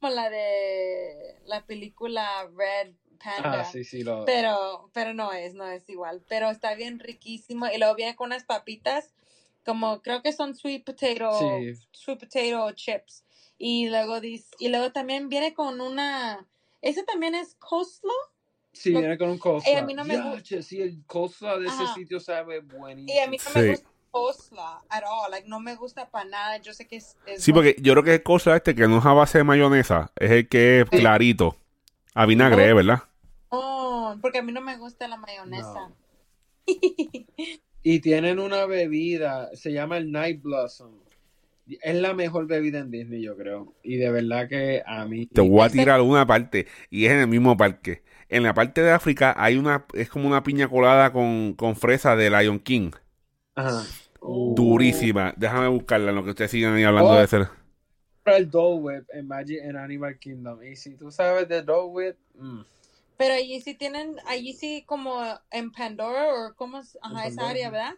como 0.00 0.12
la 0.12 0.30
de 0.30 1.40
la 1.46 1.64
película 1.66 2.48
Red 2.54 2.94
Panda. 3.18 3.60
Ah, 3.60 3.64
sí, 3.64 3.82
sí, 3.84 4.02
lo... 4.02 4.24
Pero, 4.24 4.90
pero 4.92 5.14
no 5.14 5.32
es, 5.32 5.54
no 5.54 5.66
es 5.66 5.88
igual. 5.88 6.22
Pero 6.28 6.50
está 6.50 6.74
bien 6.74 6.98
riquísimo. 6.98 7.66
Y 7.66 7.78
luego 7.78 7.94
viene 7.94 8.14
con 8.14 8.26
unas 8.26 8.44
papitas, 8.44 9.14
como 9.64 10.02
creo 10.02 10.22
que 10.22 10.32
son 10.32 10.54
sweet 10.54 10.84
potato, 10.84 11.30
Sí. 11.38 11.74
sweet 11.92 12.20
potato 12.20 12.70
chips. 12.72 13.24
Y 13.58 13.88
luego 13.88 14.20
dice, 14.20 14.54
y 14.58 14.68
luego 14.68 14.92
también 14.92 15.28
viene 15.28 15.54
con 15.54 15.80
una, 15.80 16.46
ese 16.88 17.02
también 17.04 17.34
es 17.34 17.54
coleslaw. 17.56 18.12
Sí, 18.72 18.90
lo- 18.92 19.00
viene 19.00 19.16
con 19.18 19.30
un 19.30 19.38
coleslaw. 19.38 19.74
Eh, 19.74 19.78
a 19.78 19.82
mí 19.84 19.94
no 19.94 20.04
me 20.04 20.16
gusta. 20.20 20.62
Sí, 20.62 20.80
el 20.82 21.02
coleslaw 21.06 21.58
de 21.60 21.66
ese 21.66 21.82
Ajá. 21.82 21.94
sitio 21.94 22.20
sabe 22.20 22.60
buenísimo. 22.60 23.14
Y 23.14 23.22
a 23.22 23.28
mí 23.28 23.36
no 23.38 23.50
Sí. 23.52 23.58
me 23.58 23.70
gusta 23.70 23.88
coleslaw 24.10 24.80
at 24.88 25.02
all. 25.04 25.30
Like, 25.30 25.48
no 25.48 25.60
me 25.60 25.74
gusta 25.76 26.10
para 26.10 26.24
nada. 26.26 26.56
Yo 26.58 26.72
sé 26.74 26.86
que 26.86 26.96
es, 26.96 27.16
es 27.26 27.42
Sí, 27.42 27.52
porque 27.52 27.76
yo 27.80 27.92
creo 27.94 28.04
que 28.04 28.14
es 28.16 28.22
cosa 28.22 28.56
este 28.56 28.74
que 28.74 28.86
no 28.88 28.98
es 28.98 29.06
a 29.06 29.12
base 29.12 29.38
de 29.38 29.44
mayonesa, 29.44 30.10
es 30.16 30.30
el 30.30 30.48
que 30.48 30.80
es 30.80 30.86
Sí. 30.90 30.98
clarito. 30.98 31.56
A 32.14 32.24
vinagre, 32.26 32.72
Oh. 32.72 32.76
¿verdad? 32.76 33.02
No, 33.52 34.18
porque 34.22 34.38
a 34.38 34.42
mí 34.42 34.52
no 34.52 34.60
me 34.62 34.76
gusta 34.78 35.06
la 35.08 35.16
mayonesa. 35.16 35.88
No. 35.90 35.96
Y 37.82 38.00
tienen 38.00 38.38
una 38.40 38.66
bebida, 38.66 39.54
se 39.54 39.72
llama 39.72 39.96
el 39.98 40.10
Night 40.10 40.42
Blossom. 40.42 40.98
Es 41.82 41.94
la 41.96 42.14
mejor 42.14 42.46
bebida 42.46 42.78
en 42.78 42.90
Disney, 42.90 43.22
yo 43.22 43.36
creo. 43.36 43.74
Y 43.82 43.96
de 43.96 44.10
verdad 44.10 44.48
que 44.48 44.82
a 44.86 45.04
mí. 45.06 45.26
Te 45.26 45.40
voy 45.40 45.62
a 45.64 45.68
tirar 45.68 46.00
una 46.00 46.26
parte 46.26 46.66
y 46.90 47.06
es 47.06 47.12
en 47.12 47.18
el 47.20 47.28
mismo 47.28 47.56
parque. 47.56 48.02
En 48.28 48.42
la 48.44 48.54
parte 48.54 48.82
de 48.82 48.90
África 48.92 49.34
hay 49.36 49.56
una, 49.56 49.84
es 49.94 50.08
como 50.08 50.26
una 50.28 50.42
piña 50.42 50.68
colada 50.68 51.12
con, 51.12 51.54
con 51.54 51.76
fresa 51.76 52.16
de 52.16 52.30
Lion 52.30 52.58
King. 52.60 52.90
Ajá. 53.54 53.82
Uh. 54.20 54.54
Durísima. 54.54 55.34
Déjame 55.36 55.68
buscarla 55.68 56.10
en 56.10 56.16
lo 56.16 56.24
que 56.24 56.30
ustedes 56.30 56.50
siguen 56.50 56.74
ahí 56.74 56.84
hablando 56.84 57.10
Oh. 57.10 57.20
de 57.20 57.26
ser. 57.26 57.48
el 58.26 58.50
Dole 58.50 58.80
Whip 58.80 59.04
en 59.12 59.26
Magic 59.28 59.58
en 59.62 59.76
Animal 59.76 60.18
Kingdom. 60.18 60.62
Y 60.62 60.76
si 60.76 60.96
tú 60.96 61.10
sabes 61.12 61.48
de 61.48 61.62
Dole 61.62 61.88
Whip, 61.92 62.16
mm, 62.34 62.60
Pero 63.16 63.34
allí 63.34 63.60
sí 63.60 63.74
tienen, 63.74 64.16
allí 64.26 64.52
sí 64.52 64.82
como 64.86 65.22
en 65.50 65.70
Pandora 65.72 66.26
o 66.34 66.54
como 66.54 66.78
es, 66.78 66.98
ajá, 67.02 67.26
esa 67.26 67.48
área. 67.48 67.70
¿verdad? 67.70 67.94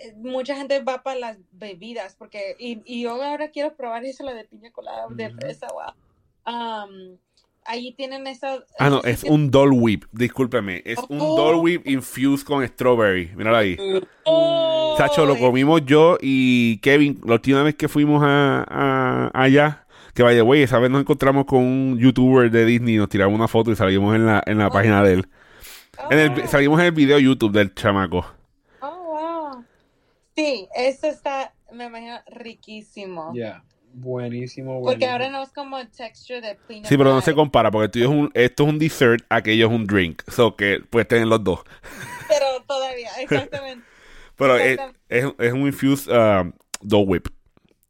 Eh, 0.00 0.14
Mucha 0.16 0.56
gente 0.56 0.80
va 0.82 1.02
para 1.02 1.18
las 1.18 1.38
bebidas 1.52 2.14
porque 2.18 2.54
y, 2.58 2.80
y 2.84 3.02
yo 3.02 3.22
ahora 3.22 3.50
quiero 3.50 3.74
probar 3.74 4.04
eso 4.04 4.24
la 4.24 4.34
de 4.34 4.44
piña 4.44 4.70
colada 4.70 5.06
de 5.10 5.30
fresa, 5.30 5.66
wow. 5.72 5.92
Um, 6.54 7.16
allí 7.64 7.92
tienen 7.92 8.26
esa 8.26 8.64
Ah, 8.78 8.88
no, 8.90 9.02
es 9.02 9.24
un 9.24 9.50
Dole 9.50 9.76
Whip. 9.76 10.04
Discúlpeme. 10.12 10.82
Es 10.84 10.98
un 11.08 11.18
Oh. 11.20 11.36
Dole 11.36 11.58
Whip 11.58 11.86
infused 11.86 12.46
con 12.46 12.66
strawberry. 12.66 13.30
Míralo 13.36 13.56
ahí. 13.58 13.76
¡Oh! 14.24 14.94
Sacho, 14.96 15.26
lo 15.26 15.36
comimos 15.38 15.84
yo 15.84 16.16
y 16.20 16.78
Kevin 16.78 17.20
la 17.24 17.34
última 17.34 17.62
vez 17.62 17.74
que 17.74 17.88
fuimos 17.88 18.22
a, 18.24 18.64
a- 18.68 19.30
allá. 19.34 19.84
Que 20.14 20.22
vaya, 20.24 20.42
güey, 20.42 20.62
esa 20.62 20.78
vez 20.80 20.90
nos 20.90 21.00
encontramos 21.02 21.44
con 21.44 21.60
un 21.60 21.98
youtuber 21.98 22.50
de 22.50 22.64
Disney, 22.64 22.96
nos 22.96 23.08
tiramos 23.08 23.34
una 23.36 23.46
foto 23.46 23.70
y 23.70 23.76
salimos 23.76 24.16
en 24.16 24.26
la, 24.26 24.42
en 24.46 24.58
la 24.58 24.68
Oh. 24.68 24.72
página 24.72 25.02
de 25.04 25.12
él. 25.14 25.28
En 26.10 26.18
el, 26.18 26.48
salimos 26.48 26.80
en 26.80 26.86
el 26.86 26.92
video 26.92 27.18
YouTube 27.18 27.52
del 27.52 27.74
chamaco. 27.74 28.24
Sí, 30.38 30.68
eso 30.76 31.08
está, 31.08 31.52
me 31.72 31.86
imagino, 31.86 32.20
riquísimo. 32.28 33.32
ya. 33.34 33.64
Buenísimo, 33.92 34.74
Porque 34.82 35.06
buenísimo. 35.06 35.12
ahora 35.12 35.30
no 35.30 35.42
es 35.42 35.48
como 35.48 35.78
el 35.78 35.90
texture 35.90 36.40
de 36.40 36.54
piña 36.68 36.88
Sí, 36.88 36.96
pero 36.96 37.12
no 37.12 37.20
se 37.22 37.34
compara, 37.34 37.70
porque 37.70 37.86
el 37.86 37.90
tuyo 37.90 38.04
es 38.04 38.10
un, 38.10 38.30
esto 38.34 38.62
es 38.64 38.68
un 38.68 38.78
dessert, 38.78 39.24
aquello 39.28 39.66
es 39.66 39.72
un 39.72 39.86
drink. 39.86 40.22
So 40.30 40.54
que 40.54 40.80
puedes 40.88 41.08
tener 41.08 41.26
los 41.26 41.42
dos. 41.42 41.60
Pero 42.28 42.62
todavía, 42.68 43.08
exactamente. 43.20 43.84
Pero 44.36 44.56
es, 44.56 44.78
Exactamente. 44.78 45.00
es, 45.08 45.24
es 45.48 45.52
un 45.52 45.60
infused 45.62 46.12
um, 46.12 46.52
Dole 46.80 47.06
Whip. 47.06 47.28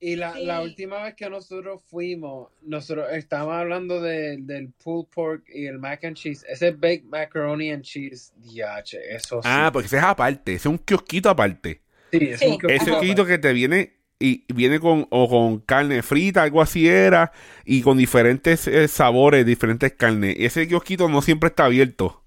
Y 0.00 0.14
la, 0.16 0.32
Sí. 0.34 0.44
la 0.46 0.62
última 0.62 1.02
vez 1.02 1.14
que 1.14 1.28
nosotros 1.28 1.82
fuimos, 1.90 2.48
nosotros 2.62 3.08
estábamos 3.12 3.56
hablando 3.56 4.00
de- 4.00 4.38
del 4.40 4.70
pulled 4.82 5.08
pork 5.12 5.42
y 5.52 5.66
el 5.66 5.78
mac 5.80 6.04
and 6.04 6.16
cheese. 6.16 6.46
Ese 6.48 6.70
baked 6.70 7.04
macaroni 7.04 7.70
and 7.72 7.82
cheese, 7.82 8.32
diache, 8.36 8.98
eso 9.14 9.42
sí. 9.42 9.48
Ah, 9.50 9.68
porque 9.72 9.86
ese 9.86 9.98
es 9.98 10.04
aparte, 10.04 10.52
ese 10.54 10.68
es 10.68 10.72
un 10.72 10.78
kiosquito 10.78 11.28
aparte. 11.28 11.82
Sí, 12.10 12.18
es 12.30 12.40
Sí. 12.40 12.46
un 12.46 12.58
kiosquito 12.58 12.68
Ese 12.68 12.84
kiosquito 12.84 13.26
que 13.26 13.38
te 13.38 13.52
viene 13.52 13.94
y 14.20 14.44
viene 14.52 14.80
con 14.80 15.06
o 15.10 15.28
con 15.28 15.60
carne 15.60 16.02
frita, 16.02 16.42
algo 16.42 16.60
así 16.62 16.88
era, 16.88 17.32
y 17.64 17.82
con 17.82 17.96
diferentes 17.98 18.66
eh, 18.66 18.88
sabores, 18.88 19.46
diferentes 19.46 19.92
carnes. 19.94 20.36
Ese 20.38 20.66
kiosquito 20.68 21.08
no 21.08 21.22
siempre 21.22 21.48
está 21.50 21.66
abierto. 21.66 22.24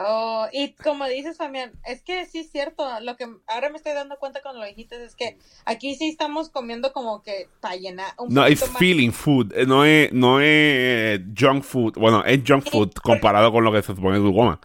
Oh, 0.00 0.46
y 0.52 0.74
como 0.76 1.06
dices 1.06 1.36
también, 1.38 1.72
es 1.84 2.02
que 2.02 2.24
sí 2.26 2.38
es 2.38 2.52
cierto, 2.52 2.84
lo 3.00 3.16
que 3.16 3.26
ahora 3.48 3.68
me 3.68 3.78
estoy 3.78 3.94
dando 3.94 4.16
cuenta 4.18 4.40
cuando 4.42 4.60
lo 4.60 4.66
dijiste 4.66 5.02
es 5.04 5.16
que 5.16 5.38
aquí 5.64 5.96
sí 5.96 6.08
estamos 6.08 6.50
comiendo 6.50 6.92
como 6.92 7.20
que 7.24 7.48
para 7.60 7.74
llenar 7.74 8.12
un 8.16 8.32
No 8.32 8.46
es 8.46 8.62
feeling 8.78 9.10
food, 9.10 9.52
eh, 9.56 9.66
no 9.66 9.84
es, 9.84 10.12
no 10.12 10.40
es 10.40 11.20
junk 11.36 11.62
food. 11.64 11.94
Bueno, 11.94 12.22
es 12.24 12.40
junk 12.46 12.64
food 12.70 12.92
comparado 13.02 13.50
con 13.50 13.64
lo 13.64 13.72
que 13.72 13.82
se 13.82 13.94
supone 13.94 14.18
que 14.18 14.24
tú 14.24 14.34
comas. 14.34 14.58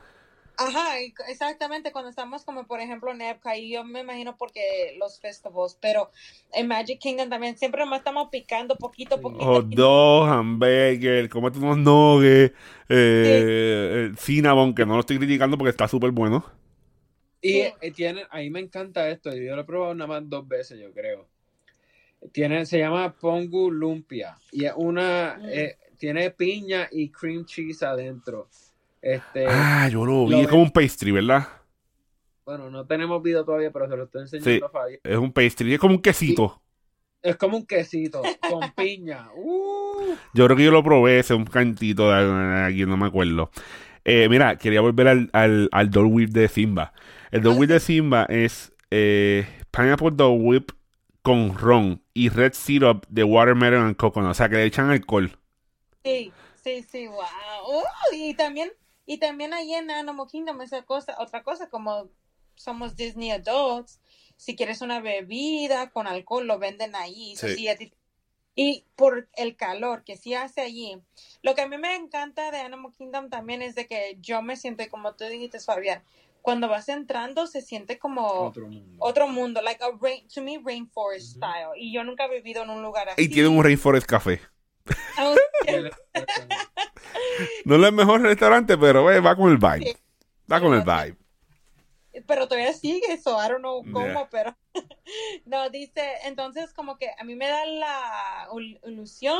Ajá, 0.56 1.00
exactamente, 1.30 1.92
cuando 1.92 2.10
estamos 2.10 2.44
como 2.46 2.68
por 2.68 2.80
ejemplo 2.80 3.12
en 3.12 3.22
Epcot, 3.22 3.56
y 3.58 3.72
yo 3.72 3.84
me 3.84 4.02
imagino 4.02 4.38
porque 4.38 4.96
los 5.00 5.20
festivals, 5.20 5.78
pero 5.82 6.12
en 6.54 6.68
Magic 6.68 7.00
Kingdom 7.00 7.30
también 7.30 7.58
siempre 7.58 7.82
nomás 7.82 8.00
estamos 8.00 8.30
picando 8.30 8.76
poquito, 8.76 9.20
poquito. 9.20 9.46
Hot 9.46 9.66
dog, 9.66 10.28
hamburger, 10.30 11.28
comete 11.28 11.58
unos 11.58 11.78
nuggets, 11.78 12.54
eh, 12.90 14.10
eh, 14.10 14.12
cinnamon, 14.18 14.76
que 14.76 14.86
no 14.86 14.94
lo 14.94 15.00
estoy 15.00 15.18
criticando 15.18 15.58
porque 15.58 15.72
está 15.72 15.88
súper 15.88 16.12
bueno. 16.12 16.46
Y 17.42 17.58
eh, 17.58 17.74
tienen, 17.96 18.26
a 18.30 18.38
mí 18.38 18.50
me 18.50 18.60
encanta 18.60 19.10
esto, 19.10 19.36
yo 19.36 19.56
lo 19.56 19.64
he 19.64 19.66
probado 19.66 19.96
nada 19.96 20.08
más 20.08 20.30
dos 20.30 20.48
veces, 20.48 20.80
yo 20.80 20.94
creo. 20.94 21.28
Tiene, 22.32 22.66
se 22.66 22.80
llama 22.80 23.14
Pongu 23.14 23.70
Lumpia 23.70 24.38
y 24.52 24.66
es 24.66 24.74
una, 24.78 25.38
Mm. 25.40 25.46
eh, 25.50 25.78
tiene 25.98 26.30
piña 26.32 26.88
y 26.92 27.10
cream 27.10 27.46
cheese 27.46 27.84
adentro. 27.84 28.48
Este, 29.04 29.46
Ah, 29.50 29.90
yo 29.90 30.06
lo 30.06 30.26
vi, 30.26 30.32
lo 30.32 30.38
es 30.40 30.48
como 30.48 30.62
un 30.64 30.72
pastry, 30.72 31.12
¿verdad? 31.12 31.46
bueno, 32.46 32.70
no 32.70 32.86
tenemos 32.86 33.22
video 33.22 33.44
todavía, 33.46 33.72
pero 33.72 33.88
se 33.90 33.96
lo 33.98 34.04
estoy 34.04 34.22
enseñando 34.24 34.66
a 34.66 34.70
Fabi. 34.70 35.00
Es 35.04 35.18
un 35.18 35.32
pastry, 35.32 35.74
es 35.74 35.80
como 35.80 35.96
un 35.96 36.02
quesito. 36.02 36.62
Es 37.22 37.36
como 37.38 37.56
un 37.58 37.66
quesito 37.66 38.22
con 38.50 38.72
piña. 38.76 39.30
Uh, 39.36 40.16
Yo 40.34 40.46
creo 40.46 40.58
que 40.58 40.64
yo 40.66 40.72
lo 40.72 40.84
probé, 40.84 41.20
ese 41.20 41.34
un 41.34 41.46
cantito 41.46 42.10
de 42.12 42.66
aquí, 42.66 42.86
no 42.86 42.98
me 42.98 43.08
acuerdo. 43.08 43.50
Eh, 44.06 44.28
mira, 44.30 44.58
quería 44.58 44.82
volver 44.82 45.08
al, 45.10 45.30
al, 45.34 45.70
al 45.72 45.90
Dole 45.90 46.10
Whip 46.10 46.30
de 46.32 46.48
Simba. 46.50 46.94
El 47.32 47.42
Dole 47.42 47.56
Ah, 47.56 47.60
Whip 47.60 47.70
de 47.70 47.80
Simba 47.80 48.26
es 48.30 48.74
eh, 48.92 49.46
Pineapple 49.72 50.12
Dole 50.14 50.42
Whip 50.42 50.72
con 51.22 51.58
ron 51.58 52.02
y 52.14 52.28
red 52.30 52.52
syrup 52.54 53.06
de 53.08 53.24
watermelon 53.24 53.86
and 53.86 53.96
coconut. 53.96 54.32
O 54.32 54.34
sea, 54.34 54.50
que 54.50 54.56
le 54.56 54.66
echan 54.66 54.90
alcohol. 54.90 55.32
Sí, 56.04 56.34
sí, 56.62 56.84
sí, 56.84 57.08
wow. 57.08 57.20
Uh, 57.22 57.84
y 58.14 58.34
también, 58.34 58.70
y 59.06 59.18
también 59.18 59.54
ahí 59.54 59.74
en 59.74 59.92
Animal 59.92 60.28
Kingdom 60.28 60.62
esa 60.62 60.82
cosa, 60.84 61.16
otra 61.20 61.44
cosa, 61.44 61.70
como 61.70 62.10
somos 62.56 62.96
Disney 62.96 63.32
Adults, 63.32 64.00
si 64.38 64.56
quieres 64.56 64.82
una 64.82 65.00
bebida 65.00 65.90
con 65.90 66.08
alcohol, 66.08 66.46
lo 66.48 66.60
venden 66.60 66.96
ahí. 66.96 67.36
Sí. 67.36 67.68
y 68.56 68.86
por 68.96 69.28
el 69.34 69.56
calor 69.56 70.04
que 70.04 70.16
sí 70.16 70.36
hace 70.36 70.62
allí. 70.62 71.02
Lo 71.42 71.56
que 71.56 71.62
a 71.62 71.68
mí 71.68 71.78
me 71.78 71.96
encanta 71.96 72.52
de 72.52 72.60
Animal 72.60 72.94
Kingdom 72.94 73.30
también 73.30 73.64
es 73.64 73.74
de 73.74 73.88
que 73.88 74.18
yo 74.22 74.44
me 74.44 74.56
siento, 74.56 74.84
como 74.92 75.16
tú 75.16 75.26
dijiste, 75.26 75.60
Fabián, 75.60 76.04
cuando 76.44 76.68
vas 76.68 76.88
entrando 76.90 77.48
se 77.48 77.62
siente 77.62 77.98
como 77.98 78.48
otro 78.48 78.68
mundo. 78.68 78.98
otro 79.00 79.28
mundo, 79.28 79.62
like 79.62 79.84
a 79.84 79.90
rain, 80.00 80.28
to 80.28 80.42
me 80.42 80.60
rainforest 80.64 81.38
Ujú. 81.38 81.46
style. 81.46 81.72
Y 81.78 81.92
yo 81.94 82.04
nunca 82.04 82.26
he 82.26 82.30
vivido 82.30 82.62
en 82.64 82.70
un 82.70 82.84
lugar 82.84 83.10
así. 83.10 83.24
Y 83.24 83.30
tiene 83.30 83.48
un 83.48 83.64
Rainforest 83.64 84.06
Café. 84.06 84.40
Ah, 85.18 85.34
No 87.66 87.76
es 87.76 87.84
el 87.84 87.94
mejor 87.94 88.22
restaurante, 88.22 88.78
pero 88.78 89.10
eh, 89.12 89.20
va 89.20 89.36
con 89.36 89.50
el 89.52 89.58
vibe. 89.58 89.80
Sí. 89.92 89.98
Va 90.52 90.60
con 90.60 90.74
el 90.74 90.82
vibe. 90.82 91.18
pero 92.28 92.48
todavía 92.48 92.74
sigue 92.74 93.02
eso, 93.14 93.38
I 93.44 93.48
don't 93.50 93.60
know 93.60 93.82
cómo, 93.92 94.06
Yeah. 94.06 94.28
pero 94.30 94.56
no, 95.46 95.70
dice, 95.70 96.02
entonces 96.26 96.74
como 96.74 96.98
que 96.98 97.10
a 97.18 97.24
mí 97.24 97.36
me 97.36 97.48
da 97.48 97.66
la 97.66 98.48
ilusión 98.86 99.40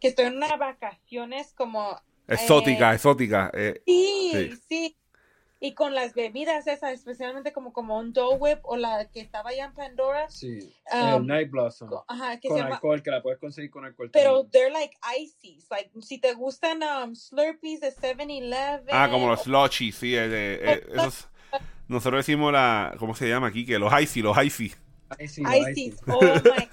que 0.00 0.08
estoy 0.08 0.26
en 0.26 0.36
unas 0.36 0.58
vacaciones 0.58 1.52
como 1.54 2.00
Exótica, 2.26 2.92
Eh, 2.92 2.94
exótica. 2.94 3.50
eh. 3.54 3.82
sí, 3.86 4.30
Sí. 4.32 4.60
sí, 4.68 4.96
Y 5.64 5.72
con 5.72 5.94
las 5.94 6.12
bebidas 6.12 6.66
esas, 6.66 6.92
especialmente 6.92 7.52
como, 7.54 7.72
como 7.72 7.96
un 7.98 8.12
Dole 8.12 8.36
Whip 8.36 8.58
o 8.64 8.76
la 8.76 9.06
que 9.10 9.20
estaba 9.20 9.48
allá 9.48 9.64
en 9.64 9.72
Pandora. 9.72 10.28
Sí, 10.28 10.58
Um, 10.92 11.22
el 11.22 11.26
Night 11.26 11.50
Blossom. 11.50 11.88
co- 11.88 12.04
Ajá, 12.06 12.38
que 12.38 12.48
con 12.48 12.58
se 12.58 12.62
llama... 12.62 12.74
alcohol, 12.74 13.02
que 13.02 13.10
la 13.10 13.22
puedes 13.22 13.40
conseguir 13.40 13.70
con 13.70 13.86
alcohol. 13.86 14.10
Pero 14.12 14.42
también. 14.42 14.50
they're 14.50 14.70
like 14.70 14.94
ices. 15.18 15.66
Like, 15.70 15.90
si 16.02 16.18
te 16.18 16.34
gustan 16.34 16.82
um, 16.82 17.14
Slurpees 17.14 17.80
de 17.80 17.94
7-Eleven. 17.94 18.88
Ah, 18.90 19.08
como 19.10 19.28
los 19.28 19.40
slushy, 19.44 19.90
sí. 19.92 20.14
eh, 20.14 20.26
eh, 20.26 20.58
eh, 20.62 20.86
esos, 20.94 21.28
nosotros 21.88 22.18
decimos 22.26 22.52
la. 22.52 22.94
¿Cómo 22.98 23.14
se 23.14 23.26
llama 23.28 23.46
aquí? 23.46 23.64
Que 23.64 23.78
los 23.78 23.90
icy, 23.98 24.20
los 24.20 24.36
icy. 24.44 24.74
Sí, 25.26 25.42
ay, 25.46 25.62
Ices. 25.74 25.74
sí. 25.98 26.04
Oh 26.08 26.20
my. 26.22 26.68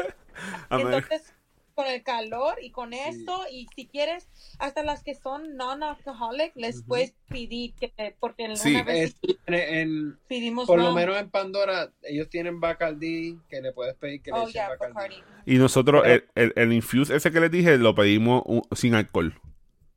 Entonces, 0.70 1.34
con 1.76 1.88
el 1.88 2.03
calor 2.03 2.55
y 2.61 2.72
con 2.72 2.93
esto, 2.93 3.45
y 3.51 3.67
si 3.76 3.88
quieres, 3.88 4.28
hasta 4.59 4.84
las 4.84 5.03
que 5.03 5.15
son 5.15 5.55
non-alcoholic, 5.55 6.51
les 6.55 6.84
puedes 6.84 7.13
pedir, 7.28 7.74
que 7.76 7.93
porque 8.19 8.45
en 8.45 8.57
Sí. 8.57 8.72
una 8.76 8.84
vez 8.84 9.15
en, 9.47 10.17
pedimos 10.28 10.67
por 10.67 10.78
lo 10.80 10.86
no. 10.89 10.93
menos 10.93 11.17
en 11.17 11.30
Pandora, 11.30 11.91
ellos 12.03 12.30
tienen 12.30 12.59
Bacardi, 12.59 13.39
que 13.49 13.61
le 13.61 13.72
puedes 13.74 13.95
pedir 13.95 14.22
que 14.22 14.32
le 14.32 14.38
Oh, 14.38 14.41
echen 14.43 14.53
yeah, 14.53 14.69
Bacardi. 14.69 14.93
Bacardi. 14.93 15.15
Y 15.45 15.55
nosotros, 15.57 16.01
Pero- 16.03 16.13
el, 16.36 16.51
el, 16.51 16.53
el 16.55 16.74
infuse 16.74 17.15
ese 17.15 17.32
que 17.32 17.39
les 17.39 17.51
dije, 17.51 17.78
lo 17.78 17.95
pedimos 17.95 18.43
un- 18.45 18.63
sin 18.76 18.93
alcohol. 18.95 19.39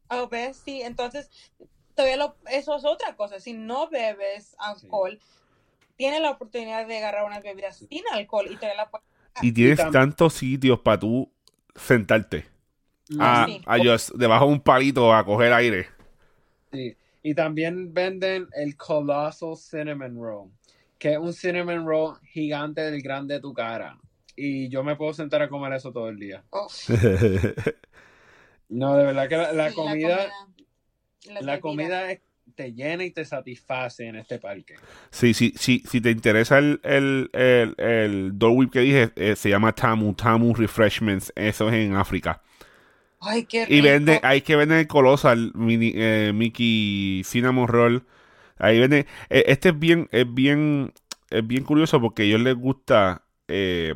Oh, 0.08 0.28
¿ves? 0.28 0.60
Sí, 0.64 0.82
entonces, 0.82 1.30
todavía 1.94 2.16
lo, 2.16 2.36
eso 2.50 2.76
es 2.76 2.84
otra 2.84 3.16
cosa. 3.16 3.40
Si 3.40 3.52
no 3.52 3.88
bebes 3.88 4.54
alcohol, 4.58 5.18
tienes 5.96 6.20
la 6.20 6.30
oportunidad 6.30 6.86
de 6.86 6.98
agarrar 6.98 7.24
unas 7.24 7.42
bebidas 7.42 7.78
sin 7.78 8.02
alcohol 8.12 8.46
y 8.50 8.56
todavía 8.56 8.76
la 8.76 8.90
puedes... 8.90 9.06
Y 9.42 9.50
tienes 9.52 9.80
tantos 9.90 10.34
sitios 10.34 10.78
para 10.78 11.00
tú 11.00 11.28
sentarte. 11.74 12.46
Ah, 13.18 13.34
A, 13.34 13.44
sí. 13.44 13.66
a 13.66 13.78
just 13.78 14.12
debajo 14.16 14.46
de 14.46 14.52
un 14.52 14.60
palito 14.60 15.14
a 15.14 15.24
coger 15.24 15.52
aire. 15.54 15.88
sí. 16.72 16.96
Y 17.22 17.34
también 17.34 17.94
venden 17.94 18.48
el 18.54 18.76
Colossal 18.76 19.56
Cinnamon 19.56 20.14
Roll, 20.16 20.50
que 20.98 21.12
es 21.14 21.18
un 21.18 21.32
cinnamon 21.32 21.86
roll 21.86 22.18
gigante 22.22 22.82
del 22.82 23.00
grande 23.02 23.34
de 23.34 23.40
tu 23.40 23.54
cara. 23.54 23.98
Y 24.36 24.68
yo 24.68 24.84
me 24.84 24.96
puedo 24.96 25.14
sentar 25.14 25.40
a 25.42 25.48
comer 25.48 25.72
eso 25.72 25.90
todo 25.92 26.08
el 26.08 26.18
día. 26.18 26.44
Oh, 26.52 26.68
No, 28.68 28.96
de 28.96 29.04
verdad 29.04 29.28
que 29.28 29.36
la, 29.36 29.52
la 29.52 29.72
sí, 29.72 29.74
comida, 29.74 30.30
y 31.24 31.32
las 31.32 31.44
la 31.44 31.60
comida 31.60 32.10
es- 32.12 32.20
te 32.55 32.72
llena 32.72 33.05
y 33.05 33.12
te 33.12 33.24
satisface 33.24 34.07
en 34.07 34.16
este 34.16 34.38
parque. 34.38 34.82
Sí, 35.11 35.32
sí, 35.34 35.55
sí, 35.57 35.82
si 35.88 36.01
te 36.01 36.11
interesa 36.11 36.59
el, 36.59 36.80
el, 36.82 37.30
el, 37.32 37.74
el 37.78 38.38
Dole 38.38 38.55
Whip 38.57 38.72
que 38.72 38.80
dije, 38.80 39.12
eh, 39.16 39.36
se 39.36 39.49
llama 39.51 39.72
Tamu, 39.72 40.12
Tamu 40.14 40.55
Refreshments, 40.55 41.32
eso 41.36 41.68
es 41.68 41.74
en 41.74 41.95
África. 41.95 42.42
Ay, 43.20 43.47
qué 43.47 43.64
Y 43.66 43.80
rico. 43.80 43.80
vende, 43.80 44.20
hay 44.22 44.42
que 44.42 44.57
vender 44.57 44.78
el 44.80 44.86
Colossal 44.86 45.53
mini, 45.55 45.92
eh, 45.95 46.32
Mickey 46.34 47.22
Cinnamon 47.24 47.66
Roll. 47.68 48.07
Ahí 48.59 48.78
vende. 48.80 49.07
eh, 49.30 49.45
este 49.49 49.70
es 49.70 49.78
bien, 49.78 50.09
es 50.12 50.32
bien, 50.32 50.92
es 51.30 51.47
bien 51.47 51.64
curioso 51.64 52.01
porque 52.01 52.22
a 52.22 52.26
ellos 52.26 52.40
les 52.42 52.55
gusta. 52.57 53.24
Eh, 53.49 53.95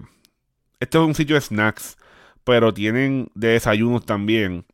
este 0.81 0.99
es 0.99 1.05
un 1.05 1.15
sitio 1.15 1.37
de 1.37 1.43
snacks, 1.43 1.99
pero 2.45 2.75
tienen 2.75 3.31
de 3.35 3.49
desayunos 3.51 4.07
también. 4.07 4.67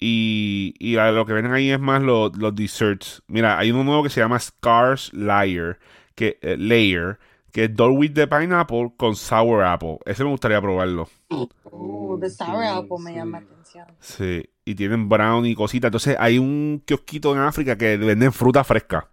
Y, 0.00 0.74
y 0.78 0.96
a 0.96 1.10
lo 1.12 1.26
que 1.26 1.34
venden 1.34 1.52
ahí 1.52 1.70
es 1.70 1.80
más 1.80 2.02
los, 2.02 2.36
los 2.38 2.54
desserts. 2.54 3.22
Mira, 3.28 3.58
hay 3.58 3.70
uno 3.70 3.84
nuevo 3.84 4.02
que 4.02 4.10
se 4.10 4.20
llama 4.20 4.38
Scars 4.40 5.12
Layer, 5.12 5.78
que, 6.14 6.38
eh, 6.42 6.56
Layer, 6.58 7.18
que 7.52 7.64
es 7.64 7.76
Dole 7.76 7.96
Whip 7.96 8.14
de 8.14 8.26
pineapple 8.26 8.92
con 8.96 9.14
sour 9.16 9.62
apple. 9.64 9.98
Ese 10.06 10.24
me 10.24 10.30
gustaría 10.30 10.60
probarlo. 10.60 11.08
Uh, 11.30 12.18
the 12.20 12.28
sour 12.30 12.62
Sí, 12.62 12.74
apple 12.78 12.98
me 12.98 13.12
sí. 13.12 13.14
llama 13.14 13.40
la 13.40 13.46
atención. 13.46 13.86
Sí, 14.00 14.44
y 14.64 14.74
tienen 14.76 15.08
brown 15.08 15.46
y 15.46 15.54
cositas. 15.54 15.88
Entonces 15.88 16.16
hay 16.20 16.38
un 16.38 16.82
kiosquito 16.86 17.34
en 17.34 17.40
África 17.40 17.76
que 17.78 17.96
venden 17.98 18.32
fruta 18.32 18.64
fresca. 18.64 19.10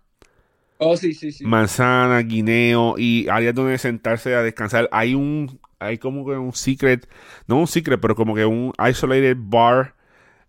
Oh, 0.80 0.96
sí, 0.98 1.14
sí, 1.14 1.32
sí. 1.32 1.46
Manzana, 1.46 2.20
guineo 2.22 2.96
y 2.98 3.28
áreas 3.30 3.56
donde 3.56 3.78
sentarse 3.78 4.36
a 4.36 4.42
descansar. 4.44 4.90
Hay 4.92 5.14
un, 5.16 5.60
hay 5.80 5.98
como 5.98 6.26
que 6.26 6.32
un 6.38 6.54
secret, 6.54 7.08
no 7.48 7.58
un 7.60 7.68
secret, 7.68 8.00
pero 8.02 8.16
como 8.16 8.36
que 8.36 8.46
un 8.46 8.74
isolated 8.90 9.38
bar 9.40 9.96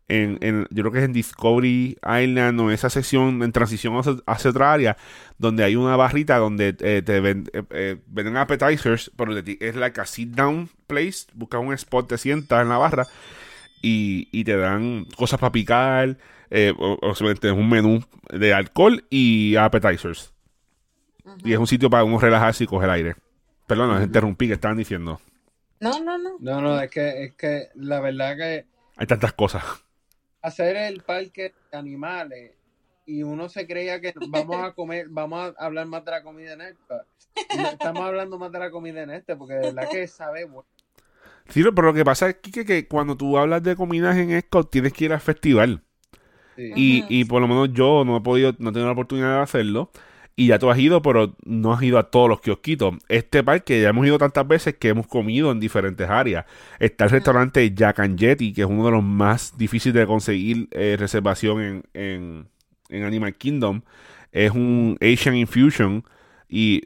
en, 0.09 0.39
en 0.41 0.67
yo 0.71 0.83
creo 0.83 0.93
que 0.93 0.99
es 1.01 1.05
en 1.05 1.13
Discovery 1.13 1.99
Island 2.03 2.59
o 2.61 2.71
esa 2.71 2.89
sección 2.91 3.43
en 3.43 3.53
transición 3.53 3.97
hacia, 3.97 4.17
hacia 4.27 4.51
otra 4.51 4.73
área 4.73 4.97
donde 5.37 5.65
hay 5.65 5.77
una 5.77 5.97
barrita 5.97 6.39
donde 6.39 6.75
eh, 6.81 7.03
te 7.05 7.21
ven- 7.21 7.49
eh, 7.53 7.63
eh, 7.71 7.97
venden 8.07 8.37
appetizers, 8.39 9.11
pero 9.17 9.35
de 9.35 9.43
ti- 9.43 9.59
es 9.61 9.77
like 9.77 10.01
a 10.01 10.07
sit 10.07 10.31
down 10.31 10.69
place. 10.87 11.27
Buscas 11.35 11.61
un 11.61 11.73
spot, 11.75 12.09
te 12.09 12.19
sientas 12.19 12.63
en 12.63 12.71
la 12.71 12.79
barra 12.79 13.07
y, 13.83 14.29
y 14.33 14.45
te 14.45 14.57
dan 14.57 15.05
cosas 15.17 15.39
para 15.39 15.53
picar, 15.53 16.17
eh, 16.51 16.73
o, 16.79 16.99
o 17.03 17.15
simplemente 17.15 17.49
es 17.49 17.55
un 17.55 17.69
menú 17.69 18.03
de 18.33 18.55
alcohol 18.55 19.05
y 19.11 19.57
appetizers. 19.57 20.33
Y 21.45 21.53
es 21.53 21.59
un 21.59 21.67
sitio 21.67 21.91
para 21.91 22.05
uno 22.05 22.19
relajarse 22.19 22.65
y 22.65 22.67
coger 22.67 22.89
aire. 22.89 23.15
Perdón, 23.67 23.95
les 23.95 24.07
interrumpí, 24.07 24.47
que 24.49 24.55
estaban 24.55 24.79
diciendo. 24.79 25.21
No, 25.81 26.01
no, 26.01 26.17
no. 26.17 26.31
No, 26.41 26.61
no, 26.63 26.81
es 26.81 26.91
que, 26.91 27.25
es 27.25 27.35
que 27.35 27.69
la 27.75 28.01
verdad 28.01 28.35
que 28.37 28.65
Hay 28.97 29.07
tantas 29.07 29.35
cosas. 29.35 29.63
Hacer 30.43 30.77
el 30.77 31.03
parque 31.03 31.55
de 31.71 31.79
animales 31.79 32.53
y 33.07 33.23
uno 33.23 33.49
se 33.49 33.67
creía 33.67 34.01
que 34.01 34.13
vamos 34.29 34.63
a 34.63 34.73
comer, 34.73 35.07
vamos 35.11 35.55
a 35.57 35.65
hablar 35.65 35.87
más 35.87 36.05
de 36.05 36.11
la 36.11 36.23
comida 36.23 36.53
en 36.53 36.61
esta. 36.61 37.07
Estamos 37.73 38.03
hablando 38.03 38.39
más 38.39 38.53
de 38.53 38.59
la 38.59 38.71
comida 38.71 39.03
en 39.03 39.11
este, 39.11 39.35
porque 39.37 39.55
de 39.55 39.73
verdad 39.73 39.89
que 39.91 40.07
sabe 40.07 40.45
bueno. 40.45 40.69
Sí, 41.49 41.63
pero 41.75 41.89
lo 41.89 41.95
que 41.95 42.05
pasa 42.05 42.29
es 42.29 42.37
que, 42.37 42.65
que 42.65 42.87
cuando 42.87 43.17
tú 43.17 43.39
hablas 43.39 43.63
de 43.63 43.75
comidas 43.75 44.17
en 44.19 44.31
Escort, 44.33 44.71
tienes 44.71 44.93
que 44.93 45.07
ir 45.07 45.13
al 45.15 45.21
festival. 45.21 45.83
Sí. 46.57 46.73
Y, 46.77 47.05
y 47.09 47.25
por 47.25 47.41
lo 47.41 47.49
menos 47.49 47.73
yo 47.73 48.05
no 48.05 48.19
he 48.19 48.21
podido, 48.21 48.53
no 48.59 48.69
he 48.69 48.73
tenido 48.73 48.87
la 48.87 48.93
oportunidad 48.93 49.37
de 49.37 49.43
hacerlo. 49.43 49.91
Y 50.39 50.47
ya 50.47 50.61
tú 50.61 50.71
has 50.71 50.79
ido, 50.79 51.03
pero 51.03 51.35
no 51.45 51.73
has 51.73 51.83
ido 51.83 51.99
a 51.99 52.13
todos 52.13 52.29
los 52.29 52.41
kiosquitos. 52.41 52.95
Este 53.09 53.43
parque 53.43 53.83
ya 53.83 53.89
hemos 53.89 54.07
ido 54.07 54.19
tantas 54.19 54.47
veces 54.47 54.77
que 54.77 54.91
hemos 54.91 55.09
comido 55.09 55.51
en 55.51 55.59
diferentes 55.59 56.09
áreas. 56.09 56.47
Está 56.79 57.07
el 57.07 57.11
restaurante 57.11 57.75
Jack 57.75 57.99
and 57.99 58.17
Jetty, 58.17 58.53
que 58.53 58.61
es 58.61 58.69
uno 58.69 58.85
de 58.85 58.93
los 58.93 59.03
más 59.03 59.59
difíciles 59.59 59.95
de 59.97 60.07
conseguir 60.07 60.69
eh, 60.71 60.95
reservación 60.97 61.61
en, 61.61 61.83
en, 61.93 62.49
en 62.89 63.03
Animal 63.03 63.35
Kingdom. 63.35 63.81
Es 64.31 64.53
un 64.53 64.97
Asian 65.01 65.35
Infusion. 65.35 66.05
Y 66.49 66.83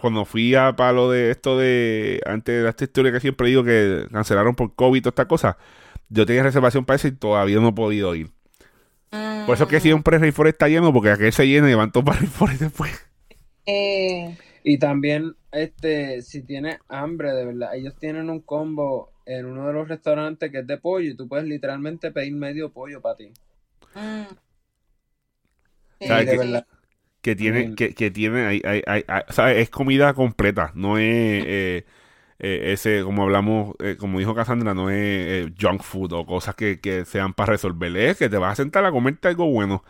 cuando 0.00 0.24
fui 0.24 0.54
a 0.54 0.74
palo 0.74 1.10
de 1.10 1.32
esto 1.32 1.58
de, 1.58 2.22
antes 2.24 2.62
de 2.62 2.66
esta 2.70 2.84
historia 2.84 3.12
que 3.12 3.20
siempre 3.20 3.48
digo 3.48 3.62
que 3.62 4.06
cancelaron 4.10 4.54
por 4.54 4.74
COVID 4.74 4.96
y 4.96 5.02
toda 5.02 5.10
esta 5.10 5.28
cosa, 5.28 5.58
yo 6.08 6.24
tenía 6.24 6.44
reservación 6.44 6.86
para 6.86 6.96
eso 6.96 7.08
y 7.08 7.12
todavía 7.12 7.60
no 7.60 7.68
he 7.68 7.72
podido 7.74 8.14
ir. 8.14 8.30
Por 9.10 9.54
eso 9.54 9.64
es 9.64 9.70
que 9.70 9.80
siempre 9.80 10.18
Rainforest 10.18 10.54
está 10.54 10.68
lleno, 10.68 10.92
porque 10.92 11.10
aquel 11.10 11.32
se 11.32 11.46
llena 11.46 11.70
y 11.70 11.74
van 11.74 11.90
todos 11.92 12.04
para 12.06 12.18
Rainforest 12.20 12.60
después. 12.60 12.92
Eh, 13.66 14.36
Y 14.62 14.78
también, 14.78 15.34
este, 15.52 16.20
si 16.22 16.42
tienes 16.42 16.78
hambre, 16.88 17.32
de 17.32 17.46
verdad, 17.46 17.74
ellos 17.74 17.94
tienen 17.98 18.28
un 18.30 18.40
combo 18.40 19.10
en 19.26 19.46
uno 19.46 19.66
de 19.66 19.72
los 19.72 19.88
restaurantes 19.88 20.50
que 20.50 20.58
es 20.58 20.66
de 20.66 20.76
pollo 20.76 21.10
y 21.10 21.16
tú 21.16 21.26
puedes 21.28 21.46
literalmente 21.46 22.10
pedir 22.10 22.34
medio 22.34 22.70
pollo 22.70 23.00
para 23.00 23.16
ti. 23.16 23.32
mm. 23.94 24.22
Sí. 26.00 26.08
Que 27.22 27.36
tiene, 27.36 27.68
Mm. 27.68 27.74
que, 27.74 27.94
que 27.94 28.10
tiene, 28.10 28.46
hay- 28.46 28.62
hay- 28.64 28.82
hay- 28.86 29.04
hay- 29.06 29.22
¿sabes? 29.28 29.58
Es 29.58 29.68
comida 29.70 30.14
completa, 30.14 30.72
no 30.74 30.96
es 30.96 31.04
eh, 31.46 31.84
eh, 32.40 32.72
ese, 32.72 33.02
como 33.04 33.22
hablamos, 33.24 33.74
eh, 33.80 33.96
como 33.98 34.18
dijo 34.18 34.34
Cassandra, 34.34 34.74
no 34.74 34.90
es 34.90 34.96
eh, 34.98 35.52
junk 35.60 35.82
food 35.82 36.12
o 36.14 36.26
cosas 36.26 36.54
que, 36.56 36.80
que 36.80 37.04
sean 37.06 37.34
para 37.34 37.52
resolver, 37.52 37.96
es 37.96 38.18
que 38.18 38.28
te 38.30 38.38
vas 38.38 38.52
a 38.54 38.56
sentar 38.62 38.84
a 38.86 38.92
comerte 38.92 39.28
algo 39.28 39.46
bueno. 39.50 39.84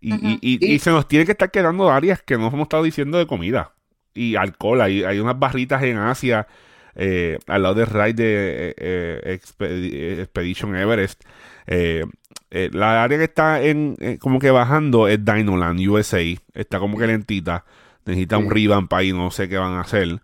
Y, 0.00 0.14
y, 0.16 0.38
y, 0.42 0.74
y 0.74 0.78
se 0.80 0.90
nos 0.90 1.06
tiene 1.08 1.24
que 1.26 1.32
estar 1.32 1.50
quedando 1.50 1.90
áreas 1.90 2.22
que 2.22 2.36
no 2.38 2.48
hemos 2.48 2.62
estado 2.62 2.82
diciendo 2.82 3.18
de 3.18 3.26
comida. 3.26 3.74
Y 4.14 4.36
alcohol, 4.36 4.80
hay, 4.80 5.04
hay 5.04 5.20
unas 5.20 5.38
barritas 5.38 5.82
en 5.84 5.98
Asia, 5.98 6.46
eh, 6.94 7.38
al 7.46 7.62
lado 7.62 7.74
del 7.76 7.86
ride 7.86 8.12
de 8.14 8.68
eh, 8.70 8.74
eh, 8.78 9.40
Expedi- 9.40 10.20
Expedition 10.20 10.76
Everest. 10.76 11.22
Eh, 11.66 12.04
eh, 12.50 12.70
la 12.72 13.02
área 13.04 13.18
que 13.18 13.24
está 13.24 13.62
en 13.62 13.96
eh, 14.00 14.18
como 14.20 14.38
que 14.38 14.50
bajando 14.50 15.08
es 15.08 15.24
Dinoland, 15.24 15.80
USA. 15.88 16.20
Está 16.54 16.78
como 16.78 16.98
que 16.98 17.06
lentita. 17.06 17.64
Necesita 18.04 18.38
un 18.38 18.50
revamp 18.50 18.92
ahí, 18.94 19.12
no 19.12 19.30
sé 19.30 19.48
qué 19.48 19.56
van 19.58 19.74
a 19.74 19.80
hacer. 19.82 20.20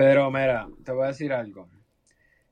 Pero 0.00 0.30
mira, 0.30 0.66
te 0.82 0.92
voy 0.92 1.04
a 1.04 1.08
decir 1.08 1.30
algo. 1.30 1.68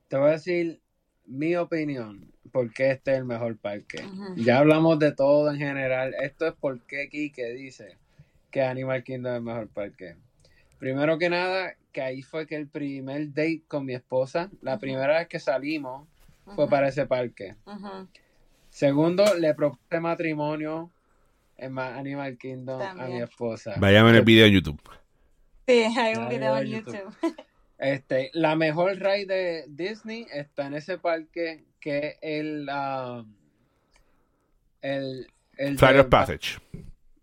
Te 0.07 0.17
voy 0.17 0.29
a 0.29 0.33
decir 0.33 0.79
mi 1.25 1.55
opinión, 1.55 2.31
por 2.51 2.71
qué 2.71 2.91
este 2.91 3.13
es 3.13 3.17
el 3.17 3.25
mejor 3.25 3.57
parque. 3.57 4.03
Ya 4.35 4.59
hablamos 4.59 4.99
de 4.99 5.13
todo 5.13 5.49
en 5.51 5.57
general. 5.57 6.13
Esto 6.21 6.45
es 6.45 6.53
por 6.53 6.79
qué 6.81 7.09
Kike 7.09 7.53
dice 7.55 7.97
que 8.51 8.61
Animal 8.61 9.03
Kingdom 9.03 9.31
es 9.33 9.37
el 9.37 9.43
mejor 9.43 9.67
parque. 9.69 10.15
Primero 10.77 11.17
que 11.17 11.31
nada, 11.31 11.73
que 11.91 12.03
ahí 12.03 12.21
fue 12.21 12.45
que 12.45 12.55
el 12.55 12.67
primer 12.67 13.29
date 13.33 13.63
con 13.67 13.83
mi 13.83 13.95
esposa, 13.95 14.51
la 14.61 14.77
primera 14.77 15.17
vez 15.17 15.27
que 15.27 15.39
salimos, 15.39 16.07
fue 16.55 16.69
para 16.69 16.89
ese 16.89 17.07
parque. 17.07 17.55
Segundo, 18.69 19.23
le 19.39 19.55
propuse 19.55 19.99
matrimonio 19.99 20.91
en 21.57 21.73
Ma- 21.73 21.97
Animal 21.97 22.37
Kingdom 22.37 22.79
a 22.79 23.07
mi 23.07 23.21
esposa. 23.23 23.73
Vayan 23.79 24.03
a 24.03 24.05
ver 24.05 24.15
el 24.17 24.21
video 24.23 24.45
en 24.45 24.53
YouTube. 24.53 24.79
Sí, 25.69 25.83
hay 25.97 26.15
un 26.15 26.29
video 26.29 26.57
en 26.57 26.67
YouTube. 26.67 26.93
YouTube. 27.21 27.35
Este, 27.77 28.29
la 28.33 28.57
mejor 28.57 28.97
ride 28.97 29.25
de 29.25 29.65
Disney 29.69 30.27
está 30.33 30.65
en 30.67 30.73
ese 30.73 30.97
parque 30.97 31.63
que 31.79 32.07
es 32.09 32.17
el 32.21 32.67
um, 32.67 33.33
el, 34.81 35.27
el 35.57 35.77
Flight 35.77 35.95
de 35.95 36.01
of 36.01 36.07
Passage. 36.09 36.59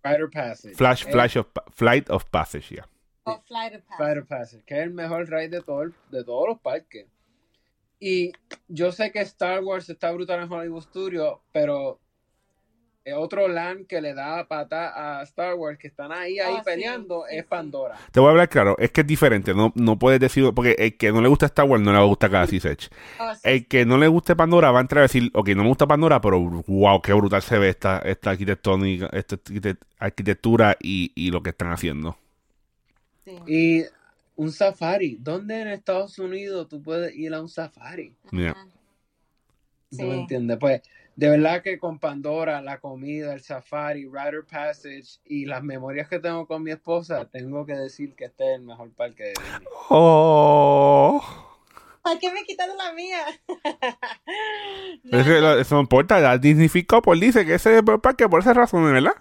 Flight 0.01 0.19
Rider 0.19 0.31
Passage. 0.31 0.75
Flash, 0.75 1.07
Eh, 1.07 1.11
Flash 1.13 1.37
of, 1.37 1.47
Flight 1.75 2.09
of 2.11 2.25
Passage, 2.31 2.75
ya. 2.77 2.89
O 3.25 3.39
Flight 3.43 3.75
of 3.75 3.83
Passage. 3.83 4.09
Rider 4.09 4.25
Passage, 4.27 4.65
que 4.65 4.75
es 4.79 4.83
el 4.85 4.93
mejor 4.95 5.29
ride 5.29 5.49
de, 5.51 5.61
todo 5.63 5.83
el- 5.83 5.95
de 6.11 6.25
todos 6.25 6.49
los 6.49 6.61
parques. 6.61 7.07
Y 8.01 8.33
yo 8.69 8.93
sé 8.93 9.11
que 9.13 9.21
Star 9.21 9.63
Wars 9.63 9.91
está 9.91 10.11
brutal 10.13 10.43
en 10.43 10.51
Hollywood 10.53 10.85
Studios, 10.85 11.41
pero 11.53 12.01
otro 13.15 13.47
land 13.49 13.87
que 13.87 14.01
le 14.01 14.15
da 14.15 14.47
pata 14.49 15.19
a 15.21 15.23
Star 15.23 15.55
Wars, 15.55 15.79
que 15.79 15.87
están 15.89 16.11
ahí, 16.13 16.39
ahí 16.41 16.55
Oh, 16.55 16.59
sí, 16.59 16.63
peleando, 16.65 17.25
sí, 17.29 17.37
es 17.37 17.43
sí. 17.45 17.49
Pandora. 17.49 17.97
Te 18.11 18.19
voy 18.21 18.29
a 18.29 18.31
hablar 18.31 18.49
claro, 18.49 18.77
es 18.79 18.91
que 18.91 19.03
es 19.03 19.07
diferente, 19.07 19.55
no, 19.55 19.73
no 19.77 19.99
puedes 19.99 20.19
decir, 20.21 20.51
porque 20.55 20.75
el 20.79 20.97
que 20.97 21.13
no 21.13 21.21
le 21.21 21.29
gusta 21.29 21.47
Star 21.47 21.67
Wars 21.67 21.83
no 21.83 21.93
le 21.93 22.05
gusta 22.05 22.29
Galaxy's 22.29 22.65
Edge. 22.65 22.89
Oh, 23.21 23.33
sí. 23.35 23.41
El 23.45 23.67
que 23.69 23.85
no 23.87 23.99
le 23.99 24.09
guste 24.09 24.35
Pandora 24.35 24.71
va 24.71 24.79
a 24.79 24.83
entrar 24.83 25.01
a 25.01 25.03
decir, 25.03 25.31
ok, 25.35 25.49
no 25.51 25.63
me 25.63 25.69
gusta 25.69 25.87
Pandora, 25.87 26.21
pero 26.21 26.41
wow, 26.41 27.01
qué 27.01 27.13
brutal 27.13 27.43
se 27.43 27.59
ve 27.59 27.69
esta, 27.69 27.99
esta 28.01 28.31
arquitectónica, 28.31 29.09
esta 29.13 29.37
arquitect- 29.37 29.79
arquitectura 29.99 30.77
y, 30.81 31.13
y 31.15 31.31
lo 31.31 31.43
que 31.43 31.51
están 31.51 31.71
haciendo. 31.73 32.17
Sí. 33.25 33.33
Y 33.47 33.85
un 34.37 34.53
safari. 34.53 35.17
¿Dónde 35.21 35.61
en 35.63 35.69
Estados 35.69 36.19
Unidos 36.19 36.69
tú 36.69 36.83
puedes 36.83 37.15
ir 37.17 37.33
a 37.35 37.41
un 37.41 37.49
safari? 37.49 38.15
Mira. 38.31 38.53
Ujú. 38.53 38.71
¿Tú 39.91 39.97
Sí. 39.97 40.03
me 40.05 40.15
entiendes? 40.21 40.59
Pues 40.61 40.83
de 41.17 41.31
verdad 41.31 41.63
que 41.63 41.79
con 41.79 41.99
Pandora, 41.99 42.61
la 42.63 42.79
comida, 42.79 43.33
el 43.33 43.41
safari, 43.43 44.05
Rider 44.07 44.45
Passage 44.47 45.19
y 45.25 45.47
las 45.47 45.63
memorias 45.63 46.09
que 46.09 46.19
tengo 46.21 46.47
con 46.47 46.63
mi 46.63 46.71
esposa, 46.71 47.25
tengo 47.31 47.65
que 47.67 47.75
decir 47.75 48.15
que 48.15 48.27
este 48.27 48.45
es 48.53 48.57
el 48.61 48.63
mejor 48.67 48.91
parque 48.93 49.25
de 49.25 49.35
Disney. 49.43 49.69
Oh. 49.89 51.23
¿Para 52.03 52.19
qué 52.21 52.31
me 52.31 52.45
quitaron 52.45 52.77
la 52.77 52.93
mía? 52.93 53.25
No, 55.03 55.19
Es 55.19 55.25
que 55.27 55.41
lo- 55.41 55.59
eso 55.59 55.75
no 55.77 55.81
importa, 55.83 56.21
la 56.21 56.39
Disney 56.39 56.69
Fit 56.69 56.87
Couple 56.87 57.19
dice 57.21 57.45
que 57.47 57.55
ese 57.55 57.73
es 57.77 57.83
el 57.87 58.01
parque 58.01 58.29
por 58.29 58.41
esa 58.41 58.53
razón, 58.55 58.85
¿verdad? 58.93 59.15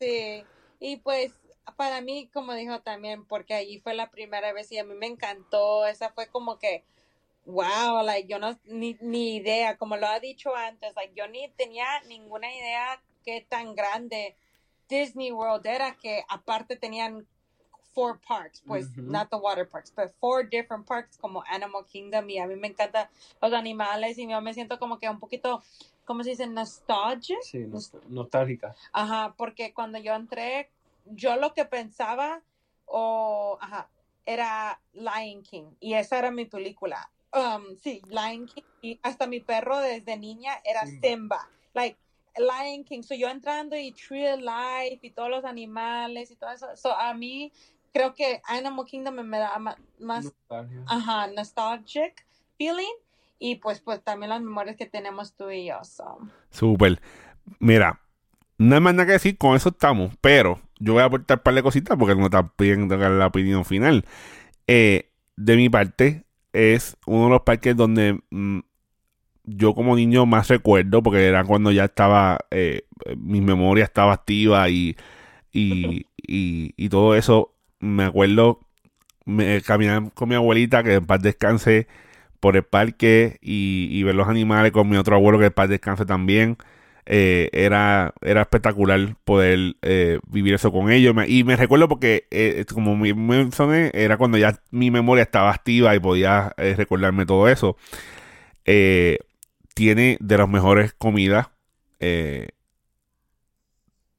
Sí, 0.00 0.44
y 0.80 0.96
pues 0.98 1.32
para 1.76 2.00
mí, 2.02 2.28
como 2.32 2.52
dijo 2.54 2.80
también, 2.82 3.24
porque 3.24 3.54
allí 3.54 3.80
fue 3.80 3.94
la 3.94 4.10
primera 4.10 4.52
vez 4.52 4.70
y 4.72 4.78
a 4.78 4.84
mí 4.84 4.94
me 4.94 5.06
encantó, 5.06 5.86
esa 5.86 6.10
fue 6.10 6.28
como 6.28 6.58
que, 6.58 6.84
wow, 7.46 8.02
like, 8.04 8.26
yo 8.28 8.38
no, 8.38 8.58
ni, 8.64 8.96
ni 9.00 9.36
idea, 9.36 9.76
como 9.76 9.96
lo 9.96 10.06
ha 10.06 10.20
dicho 10.20 10.54
antes, 10.54 10.94
like, 10.96 11.14
yo 11.14 11.26
ni 11.28 11.48
tenía 11.50 11.86
ninguna 12.08 12.52
idea 12.52 13.02
qué 13.24 13.46
tan 13.48 13.74
grande 13.74 14.36
Disney 14.88 15.32
World 15.32 15.66
era, 15.66 15.94
que 15.96 16.24
aparte 16.28 16.76
tenían 16.76 17.26
four 17.94 18.18
parks, 18.20 18.62
pues, 18.66 18.88
not 18.96 19.30
the 19.30 19.36
water 19.36 19.68
parks, 19.68 19.92
but 19.94 20.10
four 20.18 20.42
different 20.48 20.86
parks 20.86 21.16
como 21.16 21.42
Animal 21.46 21.84
Kingdom 21.86 22.28
y 22.28 22.38
a 22.38 22.46
mí 22.46 22.56
me 22.56 22.68
encantan 22.68 23.08
los 23.40 23.52
animales 23.52 24.18
y 24.18 24.28
yo 24.28 24.40
me 24.40 24.52
siento 24.52 24.78
como 24.78 24.98
que 24.98 25.08
un 25.08 25.20
poquito, 25.20 25.62
¿cómo 26.04 26.24
se 26.24 26.30
dice? 26.30 26.46
Nostalgia. 26.46 27.36
Sí, 27.42 27.58
nost- 27.66 28.02
nostálgica. 28.08 28.74
Ajá, 28.92 29.34
porque 29.36 29.72
cuando 29.72 29.98
yo 29.98 30.12
entré, 30.14 30.70
yo 31.04 31.36
lo 31.36 31.54
que 31.54 31.64
pensaba, 31.66 32.42
o, 32.86 33.58
ajá, 33.60 33.88
era 34.26 34.80
Lion 34.92 35.42
King, 35.42 35.70
y 35.78 35.94
esa 35.94 36.18
era 36.18 36.30
mi 36.30 36.46
película. 36.46 37.10
Um, 37.34 37.76
sí, 37.82 38.00
Lion 38.08 38.46
King, 38.46 38.62
y 38.80 39.00
hasta 39.02 39.26
mi 39.26 39.40
perro 39.40 39.78
desde 39.80 40.16
niña 40.16 40.52
era 40.64 40.86
Simba. 40.86 41.00
Simba. 41.02 41.48
Like, 41.74 41.98
Lion 42.36 42.84
King, 42.84 43.02
so 43.02 43.14
yo 43.14 43.28
entrando 43.28 43.76
y 43.76 43.92
Tree 43.92 44.28
of 44.28 44.40
Life 44.40 45.00
y 45.02 45.10
todos 45.10 45.30
los 45.30 45.44
animales 45.44 46.30
y 46.30 46.36
todo 46.36 46.50
eso, 46.50 46.68
so 46.76 46.96
a 46.96 47.12
mí 47.14 47.52
creo 47.92 48.14
que 48.14 48.40
Animal 48.46 48.84
Kingdom 48.86 49.14
me 49.14 49.38
da 49.38 49.58
más, 49.58 49.76
Nostalgia. 49.98 50.84
ajá, 50.86 51.26
nostalgic 51.28 52.24
feeling, 52.56 52.94
y 53.38 53.56
pues, 53.56 53.80
pues 53.80 54.02
también 54.02 54.30
las 54.30 54.40
memorias 54.40 54.76
que 54.76 54.86
tenemos 54.86 55.34
tú 55.34 55.50
y 55.50 55.66
yo, 55.66 55.82
so. 55.84 56.18
Súper. 56.50 57.00
Mira, 57.58 58.00
no 58.58 58.76
hay 58.76 58.80
más 58.80 58.94
nada 58.94 59.06
que 59.06 59.12
decir, 59.12 59.38
con 59.38 59.56
eso 59.56 59.70
estamos, 59.70 60.14
pero 60.20 60.60
yo 60.78 60.92
voy 60.92 61.02
a 61.02 61.06
aportar 61.06 61.38
un 61.38 61.42
par 61.42 61.54
de 61.54 61.62
cositas 61.62 61.98
porque 61.98 62.14
no 62.14 62.24
está 62.26 62.46
pidiendo 62.48 62.96
la 62.96 63.26
opinión 63.26 63.64
final. 63.64 64.04
Eh, 64.66 65.10
de 65.36 65.56
mi 65.56 65.68
parte, 65.68 66.23
es 66.54 66.96
uno 67.06 67.24
de 67.24 67.30
los 67.30 67.42
parques 67.42 67.76
donde 67.76 68.20
mm, 68.30 68.60
yo 69.44 69.74
como 69.74 69.96
niño 69.96 70.26
más 70.26 70.48
recuerdo, 70.48 71.02
porque 71.02 71.26
era 71.26 71.44
cuando 71.44 71.70
ya 71.72 71.84
estaba, 71.86 72.38
eh, 72.50 72.86
mi 73.16 73.40
memoria 73.40 73.84
estaba 73.84 74.14
activa 74.14 74.70
y, 74.70 74.96
y, 75.52 76.06
y, 76.16 76.88
todo 76.88 77.14
eso. 77.14 77.54
Me 77.80 78.04
acuerdo 78.04 78.60
me, 79.26 79.60
caminar 79.62 80.12
con 80.14 80.28
mi 80.28 80.34
abuelita, 80.36 80.82
que 80.82 80.94
en 80.94 81.06
paz 81.06 81.22
descanse, 81.22 81.88
por 82.40 82.56
el 82.56 82.64
parque 82.64 83.38
y, 83.42 83.88
y 83.90 84.02
ver 84.04 84.14
los 84.14 84.28
animales 84.28 84.72
con 84.72 84.88
mi 84.88 84.96
otro 84.96 85.16
abuelo, 85.16 85.38
que 85.38 85.46
en 85.46 85.52
paz 85.52 85.68
descanse 85.68 86.06
también. 86.06 86.56
Eh, 87.06 87.50
era, 87.52 88.14
era 88.22 88.40
espectacular 88.42 89.16
poder 89.24 89.76
eh, 89.82 90.20
vivir 90.26 90.54
eso 90.54 90.72
con 90.72 90.90
ellos. 90.90 91.14
Y 91.28 91.44
me 91.44 91.56
recuerdo 91.56 91.88
porque, 91.88 92.26
eh, 92.30 92.64
como 92.72 92.96
me 92.96 93.14
mencioné, 93.14 93.90
era 93.94 94.16
cuando 94.16 94.38
ya 94.38 94.60
mi 94.70 94.90
memoria 94.90 95.22
estaba 95.22 95.50
activa 95.50 95.94
y 95.94 96.00
podía 96.00 96.54
recordarme 96.56 97.26
todo 97.26 97.48
eso. 97.48 97.76
Tiene 99.74 100.16
de 100.20 100.38
las 100.38 100.48
mejores 100.48 100.94
comidas. 100.94 101.48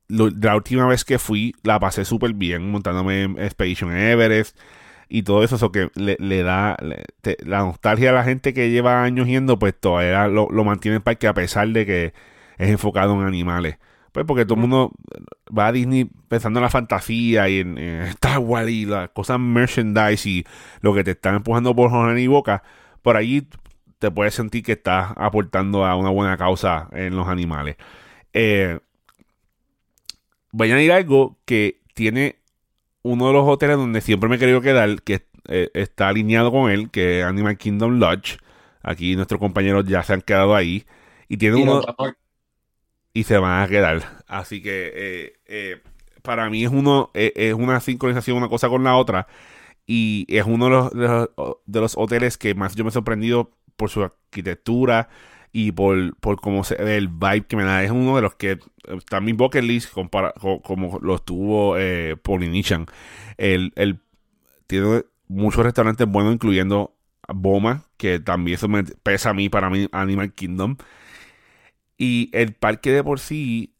La 0.07 0.55
última 0.55 0.88
vez 0.88 1.03
que 1.03 1.17
fui, 1.17 1.55
la 1.63 1.79
pasé 1.79 2.05
súper 2.05 2.33
bien 2.33 2.69
montándome 2.69 3.23
en 3.23 3.39
Expedition 3.39 3.95
Everest 3.95 4.57
y 5.09 5.23
todo 5.23 5.43
eso, 5.43 5.55
eso 5.55 5.71
que 5.71 5.89
le, 5.95 6.43
da 6.43 6.77
la 7.45 7.59
nostalgia 7.59 8.09
a 8.09 8.13
la 8.13 8.23
gente 8.23 8.53
que 8.53 8.69
lleva 8.69 9.03
años 9.03 9.27
yendo, 9.27 9.57
pues 9.59 9.73
todavía 9.79 10.27
lo, 10.27 10.47
lo 10.49 10.63
mantiene 10.63 10.97
en 10.97 11.03
parque 11.03 11.27
a 11.27 11.33
pesar 11.33 11.69
de 11.69 11.86
que 11.86 12.13
es 12.58 12.70
enfocado 12.70 13.14
en 13.14 13.28
animales. 13.28 13.78
Pues 14.12 14.26
porque 14.26 14.45
todo 14.45 14.56
el 14.56 14.62
mundo 14.62 14.91
va 15.58 15.68
a 15.68 15.72
Disney 15.74 16.10
pensando 16.30 16.60
en 16.60 16.64
la 16.64 16.70
fantasía 16.70 17.49
y 17.49 17.60
en, 17.60 17.78
en 17.78 18.01
Star 18.03 18.39
Wars 18.39 18.70
y 18.70 18.86
las 18.86 19.10
cosas 19.10 19.39
merchandise 19.39 20.26
y 20.30 20.45
lo 20.82 20.93
que 20.93 21.03
te 21.03 21.12
están 21.12 21.36
empujando 21.36 21.76
por 21.76 21.89
jornada 21.89 22.20
y 22.20 22.28
boca. 22.28 22.64
Por 23.01 23.18
allí 23.18 23.47
te 23.99 24.12
puedes 24.12 24.34
sentir 24.34 24.64
que 24.64 24.74
estás 24.74 25.12
aportando 25.18 25.86
a 25.86 25.95
una 25.97 26.10
buena 26.10 26.38
causa 26.38 26.88
en 26.93 27.16
los 27.16 27.28
animales. 27.28 27.76
Eh, 28.34 28.80
voy 30.51 30.70
a 30.72 30.74
añadir 30.76 30.91
algo 30.91 31.38
que 31.45 31.82
tiene 31.93 32.38
uno 33.01 33.28
de 33.28 33.34
los 33.34 33.47
hoteles 33.47 33.78
donde 33.78 34.01
siempre 34.01 34.30
me 34.30 34.38
he 34.38 34.39
querido 34.39 34.62
quedar, 34.62 35.01
que 35.03 35.26
eh, 35.47 35.70
está 35.74 36.08
alineado 36.08 36.51
con 36.51 36.72
él, 36.72 36.89
que 36.89 37.20
es 37.20 37.26
Animal 37.26 37.58
Kingdom 37.58 37.99
Lodge. 37.99 38.38
Aquí 38.82 39.16
nuestros 39.16 39.39
compañeros 39.39 39.86
ya 39.86 40.03
se 40.03 40.14
han 40.14 40.22
quedado 40.22 40.56
ahí. 40.56 40.86
Y 41.28 41.38
tiene 41.38 41.60
Y 41.60 41.64
uno 41.64 41.76
nos 41.76 41.86
vamos- 41.86 42.14
y 43.16 43.24
se 43.26 43.39
van 43.39 43.63
a 43.63 43.70
quedar. 43.70 44.24
Así 44.28 44.61
que 44.61 44.93
eh, 44.95 45.34
eh, 45.47 45.82
para 46.24 46.51
mí 46.51 46.66
es 46.66 46.72
uno 46.72 47.11
eh, 47.16 47.34
es 47.36 47.55
una 47.55 47.80
sincronización 47.82 48.38
una 48.38 48.49
cosa 48.49 48.70
con 48.70 48.84
la 48.86 48.97
otra 48.97 49.28
y 49.88 50.26
es 50.30 50.45
uno 50.45 50.66
de 50.66 50.72
los, 50.72 50.91
de 51.66 51.82
los, 51.82 51.97
hoteles 51.97 52.38
que 52.38 52.55
más 52.55 52.76
yo 52.76 52.84
me 52.84 52.89
he 52.89 52.93
sorprendido 52.93 53.51
por 53.76 53.89
su 53.89 54.03
arquitectura 54.03 55.09
y 55.53 55.72
por, 55.74 56.16
por 56.18 56.38
cómo 56.41 56.63
se 56.63 56.76
el 56.97 57.07
vibe 57.09 57.45
que 57.47 57.55
me 57.57 57.63
da. 57.63 57.84
Es 57.84 57.91
uno 57.91 58.16
de 58.18 58.22
los 58.24 58.36
que 58.36 58.59
está 58.88 59.18
en 59.20 59.26
mi 59.26 59.34
bucket 59.34 59.63
list 59.63 59.93
compara- 59.93 60.34
co- 60.39 60.61
como 60.61 60.99
lo 61.01 61.16
estuvo 61.16 61.78
eh, 61.78 62.18
Polynesian. 62.22 62.88
El, 63.38 63.72
el, 63.76 63.99
tiene 64.68 65.05
muchos 65.28 65.63
restaurantes 65.63 66.07
buenos, 66.07 66.34
incluyendo 66.34 66.95
Boma, 67.28 67.84
que 67.97 68.20
también 68.20 68.55
eso 68.55 68.68
me 68.68 68.84
pesa 68.84 69.32
a 69.32 69.34
mí 69.34 69.49
para 69.49 69.70
mí 69.70 69.88
Animal 69.91 70.34
Kingdom. 70.34 70.78
Y 71.97 72.29
el 72.33 72.53
parque 72.53 72.91
de 72.91 73.03
por 73.03 73.19
sí, 73.19 73.73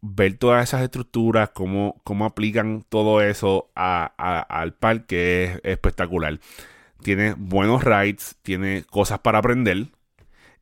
ver 0.00 0.38
todas 0.38 0.64
esas 0.68 0.82
estructuras, 0.82 1.50
cómo, 1.50 2.00
cómo 2.04 2.24
aplican 2.26 2.84
todo 2.88 3.22
eso 3.22 3.70
a- 3.74 4.12
a- 4.18 4.40
al 4.40 4.74
parque 4.74 5.44
es 5.44 5.60
espectacular. 5.64 6.40
Tiene 7.02 7.34
buenos 7.38 7.84
rides, 7.84 8.36
tiene 8.42 8.84
cosas 8.84 9.20
para 9.20 9.38
aprender. 9.38 9.88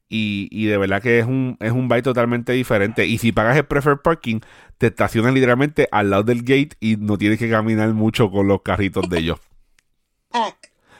Y, 0.08 0.48
y 0.52 0.66
de 0.66 0.78
verdad 0.78 1.02
que 1.02 1.18
es 1.18 1.26
un, 1.26 1.56
es 1.60 1.72
un 1.72 1.88
vibe 1.88 2.02
totalmente 2.02 2.52
diferente. 2.52 3.06
Y 3.06 3.18
si 3.18 3.32
pagas 3.32 3.56
el 3.56 3.66
preferred 3.66 3.98
parking, 4.02 4.40
te 4.78 4.88
estacionas 4.88 5.34
literalmente 5.34 5.88
al 5.92 6.10
lado 6.10 6.22
del 6.24 6.40
gate 6.42 6.70
y 6.80 6.96
no 6.96 7.18
tienes 7.18 7.38
que 7.38 7.50
caminar 7.50 7.92
mucho 7.94 8.30
con 8.30 8.46
los 8.48 8.62
carritos 8.62 9.08
de 9.08 9.18
ellos. 9.18 9.40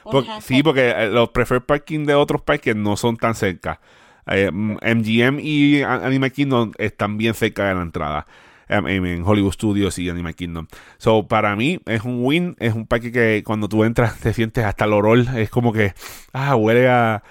Por- 0.09 0.31
sí, 0.37 0.63
porque 0.63 0.89
eh, 0.91 1.07
los 1.09 1.29
preferred 1.29 1.63
parking 1.63 2.05
de 2.05 2.15
otros 2.15 2.41
parques 2.41 2.75
no 2.75 2.95
son 2.97 3.17
tan 3.17 3.35
cerca. 3.35 3.81
Eh, 4.29 4.51
MGM 4.51 5.39
y 5.41 5.81
Animal 5.83 6.31
Kingdom 6.31 6.71
están 6.77 7.17
bien 7.17 7.33
cerca 7.33 7.67
de 7.69 7.75
la 7.75 7.81
entrada. 7.81 8.27
em, 8.69 8.85
en 8.87 9.23
Hollywood 9.23 9.53
Studios 9.53 9.97
y 9.97 10.09
Animal 10.09 10.35
Kingdom. 10.35 10.67
So, 10.97 11.25
para 11.27 11.55
mí 11.55 11.79
es 11.85 12.03
un 12.03 12.19
win, 12.25 12.55
es 12.59 12.73
un 12.73 12.85
parque 12.85 13.13
que 13.13 13.41
cuando 13.45 13.69
tú 13.69 13.83
entras 13.85 14.19
te 14.19 14.33
sientes 14.33 14.65
hasta 14.65 14.83
el 14.85 14.91
olor, 14.93 15.19
es 15.37 15.49
como 15.49 15.71
que, 15.71 15.93
ah, 16.33 16.55
huele 16.55 16.89
a 16.89 17.23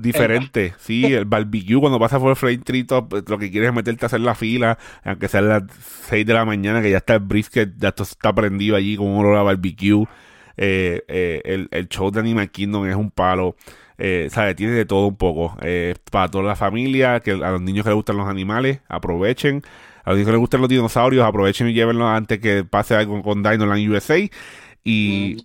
diferente. 0.00 0.74
Sí, 0.78 1.12
el 1.12 1.24
barbecue 1.24 1.80
cuando 1.80 1.98
pasas 1.98 2.20
por 2.20 2.30
el 2.30 2.36
Flame 2.36 2.58
Tree 2.58 2.84
Top, 2.84 3.08
pues, 3.08 3.24
lo 3.28 3.38
que 3.38 3.50
quieres 3.50 3.70
es 3.70 3.74
meterte 3.74 4.04
a 4.04 4.06
hacer 4.06 4.20
la 4.20 4.34
fila, 4.34 4.78
aunque 5.04 5.28
sea 5.28 5.40
a 5.40 5.42
las 5.42 5.62
6 6.08 6.26
de 6.26 6.34
la 6.34 6.44
mañana, 6.44 6.82
que 6.82 6.90
ya 6.90 6.98
está 6.98 7.14
el 7.14 7.20
brisket, 7.20 7.72
ya 7.76 7.88
esto 7.88 8.02
está 8.04 8.32
prendido 8.34 8.76
allí 8.76 8.96
con 8.96 9.06
un 9.08 9.18
olor 9.24 9.36
a 9.36 9.42
barbecue. 9.42 10.04
Eh, 10.56 11.02
eh, 11.08 11.42
el, 11.44 11.68
el 11.72 11.88
show 11.88 12.10
de 12.10 12.20
Animal 12.20 12.50
Kingdom 12.50 12.86
es 12.86 12.96
un 12.96 13.10
palo. 13.10 13.56
Eh, 13.98 14.28
¿sabe? 14.30 14.54
Tiene 14.54 14.72
de 14.72 14.84
todo 14.84 15.06
un 15.06 15.16
poco. 15.16 15.56
Eh, 15.62 15.94
para 16.10 16.28
toda 16.30 16.44
la 16.44 16.56
familia, 16.56 17.20
que 17.20 17.32
a 17.32 17.50
los 17.50 17.60
niños 17.60 17.84
que 17.84 17.90
les 17.90 17.96
gustan 17.96 18.16
los 18.16 18.28
animales, 18.28 18.80
aprovechen. 18.88 19.62
A 20.04 20.10
los 20.10 20.18
niños 20.18 20.26
que 20.26 20.32
les 20.32 20.40
gustan 20.40 20.60
los 20.60 20.68
dinosaurios, 20.68 21.24
aprovechen 21.24 21.68
y 21.68 21.72
llévenlos 21.72 22.08
antes 22.08 22.38
que 22.40 22.64
pase 22.64 22.94
algo 22.94 23.22
con 23.22 23.42
Dinoland 23.42 23.88
USA. 23.88 24.18
Y, 24.84 25.36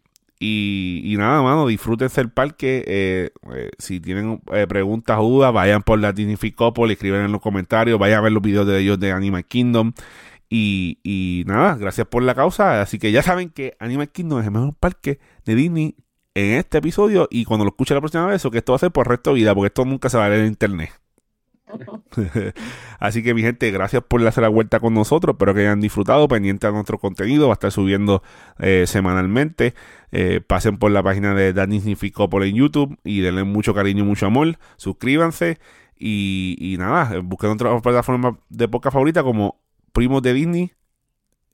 y, 0.42 1.02
y, 1.04 1.18
nada, 1.18 1.42
mano, 1.42 1.68
disfrútense 1.68 2.22
el 2.22 2.30
parque. 2.30 2.84
Eh, 2.88 3.30
eh, 3.54 3.72
si 3.78 4.00
tienen 4.00 4.42
eh, 4.54 4.68
preguntas 4.68 5.18
o 5.20 5.24
dudas, 5.24 5.54
vayan 5.54 5.84
por 5.84 6.00
la 6.00 6.14
Disneyficópolis, 6.14 6.96
escriben 6.96 7.22
en 7.22 7.32
los 7.32 7.42
comentarios, 7.42 8.00
vayan 8.00 8.20
a 8.20 8.22
ver 8.22 8.32
los 8.32 8.42
videos 8.42 8.66
de 8.66 8.80
ellos 8.80 9.00
de 9.00 9.12
Animal 9.12 9.46
Kingdom. 9.46 9.94
Y, 10.50 11.00
y 11.04 11.44
nada, 11.46 11.76
gracias 11.76 12.08
por 12.08 12.24
la 12.24 12.36
causa. 12.36 12.82
Así 12.82 13.00
que 13.00 13.12
ya 13.12 13.22
saben 13.22 13.50
que 13.50 13.76
Animal 13.80 14.10
Kingdom 14.10 14.40
es 14.40 14.46
el 14.46 14.52
mejor 14.52 14.76
parque 14.76 15.20
de 15.46 15.56
Disney 15.56 15.96
en 16.40 16.54
este 16.54 16.80
episodio. 16.80 17.28
Y 17.30 17.46
cuando 17.46 17.66
lo 17.66 17.70
escuchen 17.70 17.96
la 17.96 18.02
próxima 18.02 18.26
vez, 18.28 18.44
o 18.46 18.52
que 18.52 18.60
esto 18.60 18.74
va 18.74 18.78
a 18.78 18.80
ser 18.80 18.92
por 18.92 19.08
el 19.08 19.12
resto 19.12 19.32
de 19.32 19.36
vida, 19.38 19.54
porque 19.54 19.68
esto 19.68 19.86
nunca 19.86 20.10
se 20.10 20.18
va 20.18 20.26
a 20.26 20.30
ver 20.30 20.42
en 20.42 20.48
internet. 20.48 20.92
Así 23.00 23.22
que 23.22 23.34
mi 23.34 23.42
gente, 23.42 23.70
gracias 23.72 24.04
por 24.04 24.26
hacer 24.26 24.42
la 24.42 24.50
vuelta 24.50 24.80
con 24.80 24.94
nosotros. 24.94 25.34
Espero 25.34 25.54
que 25.54 25.62
hayan 25.62 25.82
disfrutado, 25.82 26.28
pendiente 26.28 26.68
a 26.68 26.72
nuestro 26.72 26.98
contenido. 26.98 27.48
Va 27.48 27.54
a 27.54 27.56
estar 27.56 27.72
subiendo 27.72 28.24
eh, 28.58 28.86
semanalmente. 28.88 29.76
Eh, 30.12 30.42
pasen 30.46 30.78
por 30.78 30.92
la 30.92 31.04
página 31.04 31.36
de 31.36 31.54
Danny 31.54 31.82
por 32.30 32.44
en 32.44 32.56
YouTube 32.56 32.98
y 33.04 33.22
denle 33.22 33.44
mucho 33.44 33.74
cariño 33.74 34.04
y 34.04 34.08
mucho 34.08 34.26
amor. 34.26 34.58
Suscríbanse 34.78 35.60
y, 35.96 36.56
y 36.60 36.78
nada, 36.78 37.20
busquen 37.20 37.52
otra 37.52 37.80
plataforma 37.82 38.40
de 38.50 38.68
podcast 38.68 38.94
favorita 38.94 39.22
como 39.22 39.60
Primos 39.92 40.22
de 40.22 40.34
Disney 40.34 40.72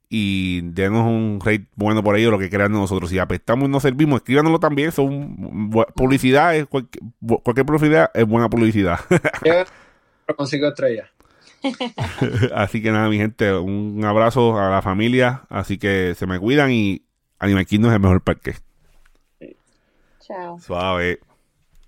y 0.08 0.60
denos 0.62 1.04
un 1.06 1.40
rate 1.44 1.66
bueno 1.74 2.02
por 2.02 2.16
ello, 2.16 2.30
lo 2.30 2.38
que 2.38 2.50
crean 2.50 2.72
de 2.72 2.78
nosotros. 2.78 3.10
Si 3.10 3.18
apestamos 3.18 3.68
y 3.68 3.72
no 3.72 3.80
servimos, 3.80 4.18
escríbanoslo 4.18 4.60
también. 4.60 4.92
Son 4.92 5.70
publicidad, 5.94 6.54
es 6.54 6.66
cualquier, 6.66 7.02
cualquier 7.42 7.66
publicidad 7.66 8.10
es 8.14 8.26
buena 8.26 8.48
publicidad. 8.48 9.00
consigo 10.36 10.68
estrella. 10.68 11.10
así 12.54 12.82
que 12.82 12.90
nada, 12.90 13.08
mi 13.08 13.16
gente, 13.16 13.52
un 13.52 14.04
abrazo 14.04 14.58
a 14.58 14.70
la 14.70 14.82
familia. 14.82 15.42
Así 15.48 15.78
que 15.78 16.14
se 16.14 16.26
me 16.26 16.38
cuidan 16.38 16.70
y 16.70 17.02
Anime 17.38 17.64
Kingdom 17.64 17.90
es 17.90 17.96
el 17.96 18.02
mejor 18.02 18.22
parque. 18.22 18.54
Chao. 20.20 20.58
Suave. 20.58 21.20